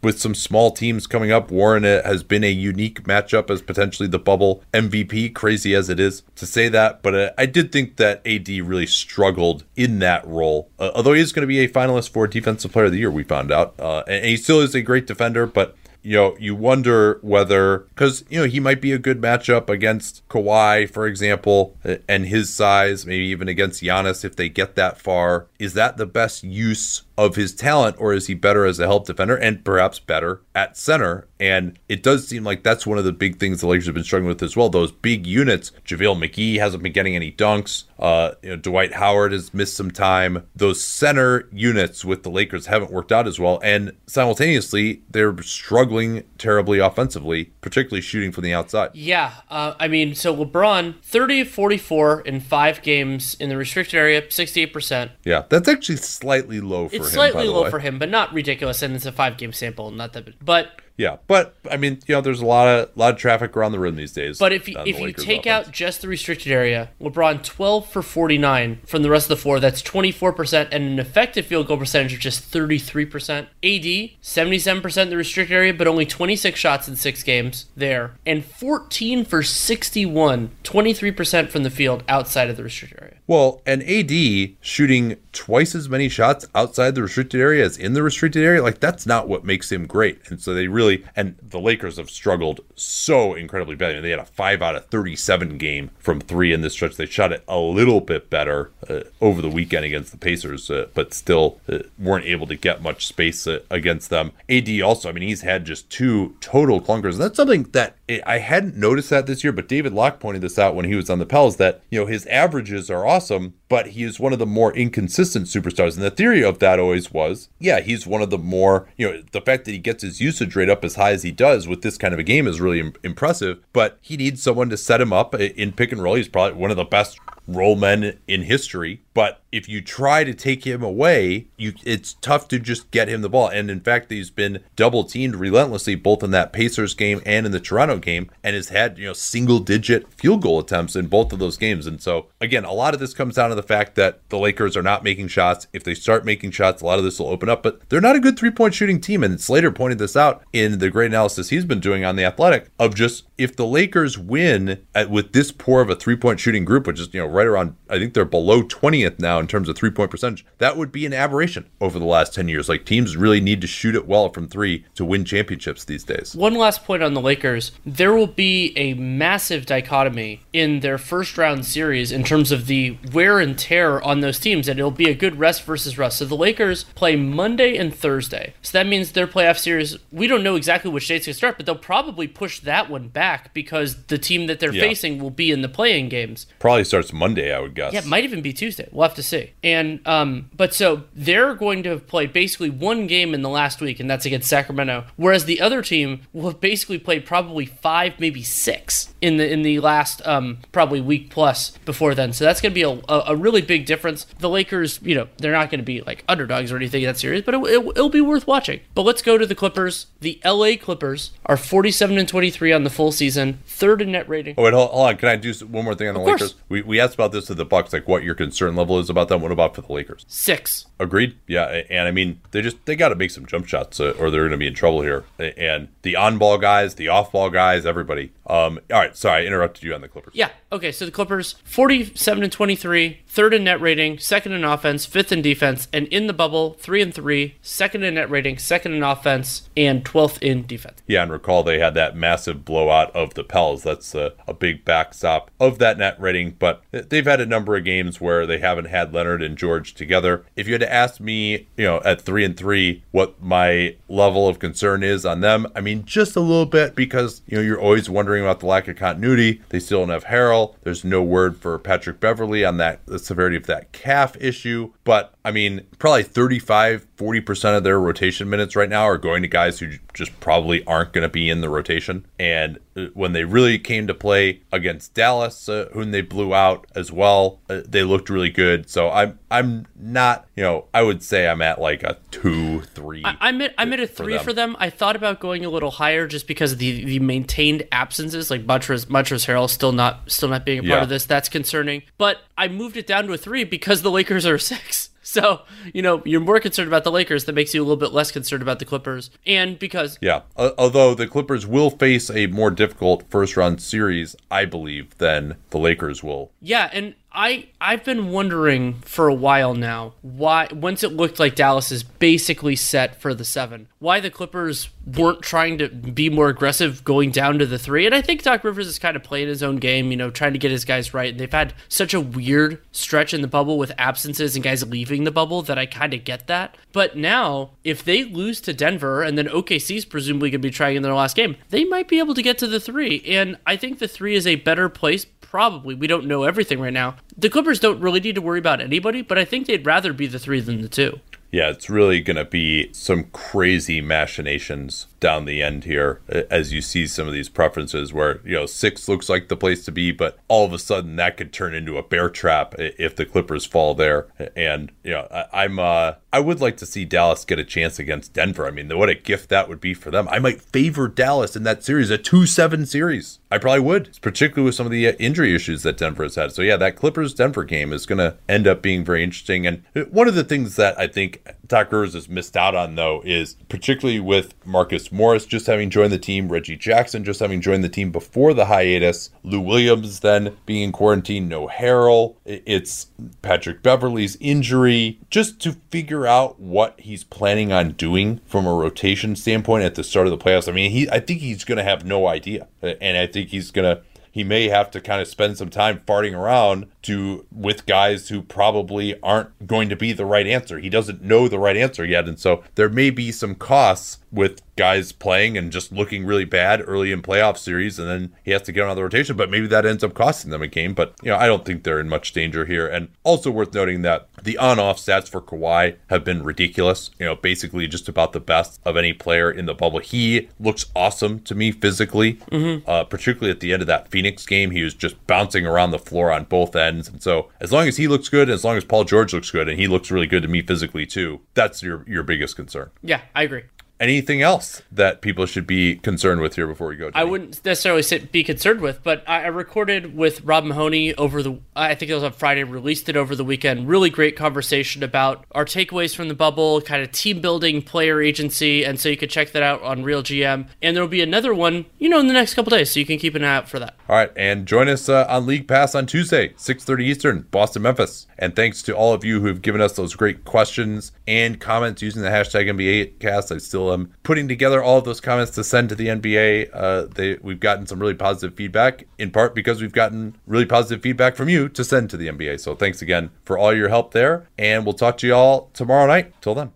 [0.02, 4.09] with some small teams coming up, Warren uh, has been a unique matchup as potentially
[4.09, 7.02] the bubble MVP, crazy as it is to say that.
[7.02, 10.70] But uh, I did think that AD really struggled in that role.
[10.78, 13.11] Uh, although he is going to be a finalist for Defensive Player of the Year,
[13.11, 13.74] we found out.
[13.78, 18.24] Uh, and he still is a great defender, but you know, you wonder whether because
[18.31, 22.52] you know he might be a good matchup against Kawhi, for example, uh, and his
[22.52, 25.47] size, maybe even against Giannis if they get that far.
[25.59, 29.06] Is that the best use of his talent, or is he better as a help
[29.06, 31.28] defender and perhaps better at center?
[31.38, 34.05] And it does seem like that's one of the big things the Lakers have been
[34.05, 34.70] struggling with as well.
[34.70, 35.70] Those big units.
[35.86, 37.84] JaVale McGee hasn't been getting any dunks.
[37.98, 40.47] Uh, you know, Dwight Howard has missed some time.
[40.56, 43.60] Those center units with the Lakers haven't worked out as well.
[43.62, 48.90] And simultaneously, they're struggling terribly offensively, particularly shooting from the outside.
[48.94, 54.22] Yeah, uh, I mean, so LeBron, 30 44 in five games in the restricted area,
[54.22, 55.10] 68%.
[55.24, 57.14] Yeah, that's actually slightly low for It's him.
[57.14, 57.70] slightly low way.
[57.70, 60.44] for him, but not ridiculous, and it's a five game sample, not that.
[60.44, 63.72] But Yeah, but I mean, you know, there's a lot of lot of traffic around
[63.72, 64.39] the rim these days.
[64.39, 65.68] But if you, if you take offense.
[65.68, 69.60] out just the restricted area, LeBron 12 for 49 from the rest of the floor.
[69.60, 73.47] That's 24% and an effective field goal percentage of just 33%.
[73.62, 78.44] AD 77% in the restricted area, but only 26 shots in six games there, and
[78.44, 83.16] 14 for 61, 23% from the field outside of the restricted area.
[83.27, 88.02] Well, and AD shooting twice as many shots outside the restricted area as in the
[88.02, 90.18] restricted area, like that's not what makes him great.
[90.28, 94.00] And so they really, and the Lakers have struggled so incredibly badly.
[94.00, 96.96] They had a five out of 37 game from three in this stretch.
[96.96, 100.88] They shot it a little bit better uh, over the weekend against the Pacers, uh,
[100.94, 104.32] but still uh, weren't able to get much space uh, against them.
[104.48, 107.12] AD also, I mean, he's had just two total clunkers.
[107.12, 107.96] And that's something that
[108.26, 111.10] I hadn't noticed that this year, but David Locke pointed this out when he was
[111.10, 114.38] on the Pels that, you know, his averages are awesome, but he is one of
[114.40, 115.94] the more inconsistent superstars.
[115.94, 119.22] And the theory of that always was, yeah, he's one of the more, you know,
[119.30, 121.80] the fact that he gets his usage rate up as high as he does with
[121.80, 125.01] this kind of a game is really Im- impressive, but he needs someone to set
[125.01, 126.16] him up in pick and roll.
[126.16, 129.02] He's probably one of the best role men in history.
[129.12, 133.22] But if you try to take him away, you it's tough to just get him
[133.22, 133.48] the ball.
[133.48, 137.52] And in fact, he's been double teamed relentlessly both in that Pacers game and in
[137.52, 141.32] the Toronto game, and has had you know single digit field goal attempts in both
[141.32, 141.86] of those games.
[141.86, 144.76] And so again, a lot of this comes down to the fact that the Lakers
[144.76, 145.66] are not making shots.
[145.72, 147.62] If they start making shots, a lot of this will open up.
[147.62, 149.24] But they're not a good three point shooting team.
[149.24, 152.70] And Slater pointed this out in the great analysis he's been doing on the Athletic
[152.78, 156.64] of just if the Lakers win at, with this poor of a three point shooting
[156.64, 158.62] group, which is you know right around I think they're below
[159.01, 160.44] 20th now in terms of three point percentage.
[160.59, 162.68] That would be an aberration over the last 10 years.
[162.68, 166.35] Like teams really need to shoot it well from three to win championships these days.
[166.35, 167.72] One last point on the Lakers.
[167.85, 172.97] There will be a massive dichotomy in their first round series in terms of the
[173.12, 176.18] wear and tear on those teams, and it'll be a good rest versus rest.
[176.18, 178.55] So the Lakers play Monday and Thursday.
[178.62, 181.66] So that means their playoff series, we don't know exactly which dates to start, but
[181.66, 184.82] they'll probably push that one back because the team that they're Yeah.
[184.82, 186.47] facing will be in the playing games.
[186.59, 187.93] Probably starts Monday, I would guess.
[187.93, 188.89] Yeah, it might even be Tuesday.
[188.92, 189.52] We'll have to see.
[189.62, 193.80] And um, but so they're going to have played basically one game in the last
[193.80, 195.04] week, and that's against Sacramento.
[195.16, 199.62] Whereas the other team will have basically played probably five, maybe six in the in
[199.62, 202.32] the last um, probably week plus before then.
[202.32, 204.24] So that's going to be a, a, really big difference.
[204.38, 207.18] The Lakers, you know, they're not going to be like underdogs or anything in that
[207.18, 208.80] series, but it, it, it'll be worth watching.
[208.94, 210.06] But let's go to the Clippers.
[210.20, 214.54] The LA Clippers are 47 and 23 on the full season, third in net rating.
[214.58, 215.16] Oh wait, hold, hold on.
[215.16, 216.40] Can I do one more thing on the course.
[216.40, 216.54] Lakers?
[216.68, 219.28] We, we asked about this to the Bucks, like what your concern level is about
[219.28, 219.43] them.
[219.43, 220.24] What about for the Lakers?
[220.28, 220.86] Six.
[220.98, 221.36] Agreed.
[221.47, 224.31] Yeah, and I mean they just they got to make some jump shots, uh, or
[224.31, 225.24] they're going to be in trouble here.
[225.39, 228.32] And the on-ball guys, the off-ball guys, everybody.
[228.47, 230.35] Um, all right, sorry, I interrupted you on the Clippers.
[230.35, 230.51] Yeah.
[230.73, 230.93] Okay.
[230.93, 235.40] So the Clippers, 47 and 23, third in net rating, second in offense, fifth in
[235.40, 239.70] defense, and in the bubble, three and three, second in net rating, second in offense,
[239.77, 241.01] and 12th in defense.
[241.07, 243.85] Yeah, and recall they had that massive blowout of the Pels.
[243.85, 246.57] That's a, a big backstop of that net rating.
[246.59, 250.44] But they've had a number of games where they haven't had Leonard and George together.
[250.57, 254.48] If you had to ask me, you know, at three and three, what my level
[254.48, 257.81] of concern is on them, I mean, just a little bit because you know you're
[257.81, 259.62] always wondering about the lack of continuity.
[259.69, 260.74] They still don't have Harrell.
[260.82, 264.92] There's no word for Patrick Beverley on that severity of that calf issue.
[265.05, 269.48] But I mean, probably 35, 40% of their rotation minutes right now are going to
[269.48, 272.26] guys who just probably aren't going to be in the rotation.
[272.38, 272.78] And
[273.14, 277.60] when they really came to play against Dallas, uh, whom they blew out as well,
[277.68, 278.89] uh, they looked really good.
[278.89, 283.22] So I'm I'm not, you know, I would say I'm at like a two, three.
[283.24, 284.44] I, I'm at I'm at a for three them.
[284.44, 284.77] for them.
[284.78, 288.66] I thought about going a little higher just because of the the maintained absences, like
[288.66, 291.02] Montrezl Montrezl Harrell still not still not being a part Yeah.
[291.02, 291.24] of this.
[291.24, 292.02] That's concerning.
[292.18, 295.10] But I moved it down to a three because the Lakers are six.
[295.40, 295.62] So
[295.94, 297.44] you know you're more concerned about the Lakers.
[297.44, 300.74] That makes you a little bit less concerned about the Clippers, and because Yeah, Al-
[300.77, 305.78] although the Clippers will face a more difficult first round series, I believe, than the
[305.78, 306.51] Lakers will.
[306.61, 311.55] Yeah, and I I've been wondering for a while now why once it looked like
[311.55, 316.48] Dallas is basically set for the 7, why the Clippers weren't trying to be more
[316.48, 318.07] aggressive going down to the 3.
[318.07, 320.52] And I think Doc Rivers is kind of playing his own game, you know, trying
[320.52, 321.31] to get his guys right.
[321.31, 325.24] And they've had such a weird stretch in the bubble with absences and guys leaving
[325.24, 326.77] the bubble that I kind of get that.
[326.93, 330.97] But now, if they lose to Denver and then OKC's presumably going to be trying
[330.97, 333.23] in their last game, they might be able to get to the 3.
[333.27, 335.94] And I think the 3 is a better place probably.
[335.94, 337.16] We don't know everything right now.
[337.36, 340.28] The Clippers don't really need to worry about anybody, but I think they'd rather be
[340.28, 341.18] the three than the two.
[341.51, 346.20] Yeah, it's really going to be some crazy machinations down the end here
[346.51, 349.84] as you see some of these preferences where, you know, six looks like the place
[349.84, 353.14] to be, but all of a sudden that could turn into a bear trap if
[353.14, 354.28] the Clippers fall there.
[354.56, 357.98] And, you know, I, I'm, uh, I would like to see Dallas get a chance
[357.98, 358.66] against Denver.
[358.66, 360.28] I mean, what a gift that would be for them.
[360.28, 363.40] I might favor Dallas in that series, a 2 7 series.
[363.51, 366.52] I probably would, particularly with some of the uh, injury issues that Denver has had.
[366.52, 369.66] So, yeah, that Clippers Denver game is going to end up being very interesting.
[369.66, 371.42] And one of the things that I think
[371.72, 376.18] Rivers has missed out on, though, is particularly with Marcus Morris just having joined the
[376.18, 380.82] team, Reggie Jackson just having joined the team before the hiatus, Lou Williams then being
[380.82, 382.36] in quarantine, no Harrell.
[382.44, 383.09] It's
[383.42, 385.18] Patrick Beverley's injury.
[385.30, 390.05] Just to figure out what he's planning on doing from a rotation standpoint at the
[390.05, 390.68] start of the playoffs.
[390.68, 392.68] I mean, he I think he's going to have no idea.
[392.82, 396.01] And I think he's going to he may have to kind of spend some time
[396.07, 400.78] farting around to with guys who probably aren't going to be the right answer.
[400.78, 404.62] He doesn't know the right answer yet, and so there may be some costs with
[404.81, 408.62] guys playing and just looking really bad early in playoff series, and then he has
[408.62, 409.36] to get on the rotation.
[409.36, 410.94] But maybe that ends up costing them a game.
[410.94, 412.86] But you know, I don't think they're in much danger here.
[412.86, 417.11] And also worth noting that the on-off stats for Kawhi have been ridiculous.
[417.19, 419.98] You know, basically just about the best of any player in the bubble.
[419.98, 422.89] He looks awesome to me physically, mm-hmm.
[422.89, 424.70] uh, particularly at the end of that Phoenix game.
[424.70, 427.09] He was just bouncing around the floor on both ends.
[427.09, 429.69] And so as long as he looks good, as long as Paul George looks good,
[429.69, 432.90] and he looks really good to me physically too, that's your your biggest concern.
[433.02, 433.65] Yeah, I agree
[434.01, 437.10] anything else that people should be concerned with here before we go?
[437.10, 437.20] Jimmy?
[437.20, 441.43] I wouldn't necessarily sit, be concerned with, but I, I, recorded with Rob Mahoney over
[441.43, 443.89] the, I think it was on Friday, released it over the weekend.
[443.89, 448.85] Really great conversation about our takeaways from the bubble, kind of team building, player agency,
[448.85, 450.68] and so you could check that out on Real GM.
[450.81, 453.06] And there will be another one, you know, in the next couple days, so you
[453.06, 453.97] can keep an eye out for that.
[454.09, 458.27] All right, and join us uh, on League Pass on Tuesday, 6:30 Eastern, Boston, Memphis.
[458.39, 462.01] And thanks to all of you who have given us those great questions and comments
[462.01, 463.10] using the hashtag NBA
[463.51, 466.70] I still am putting together all of those comments to send to the NBA.
[466.72, 471.02] Uh, they, we've gotten some really positive feedback, in part because we've gotten really positive
[471.02, 472.60] feedback from you to send to the NBA.
[472.60, 474.46] So thanks again for all your help there.
[474.58, 476.34] And we'll talk to you all tomorrow night.
[476.40, 476.72] Till then.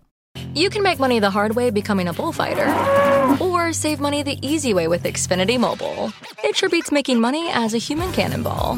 [0.53, 2.67] You can make money the hard way becoming a bullfighter,
[3.41, 6.11] or save money the easy way with Xfinity Mobile.
[6.43, 8.77] It sure beats making money as a human cannonball.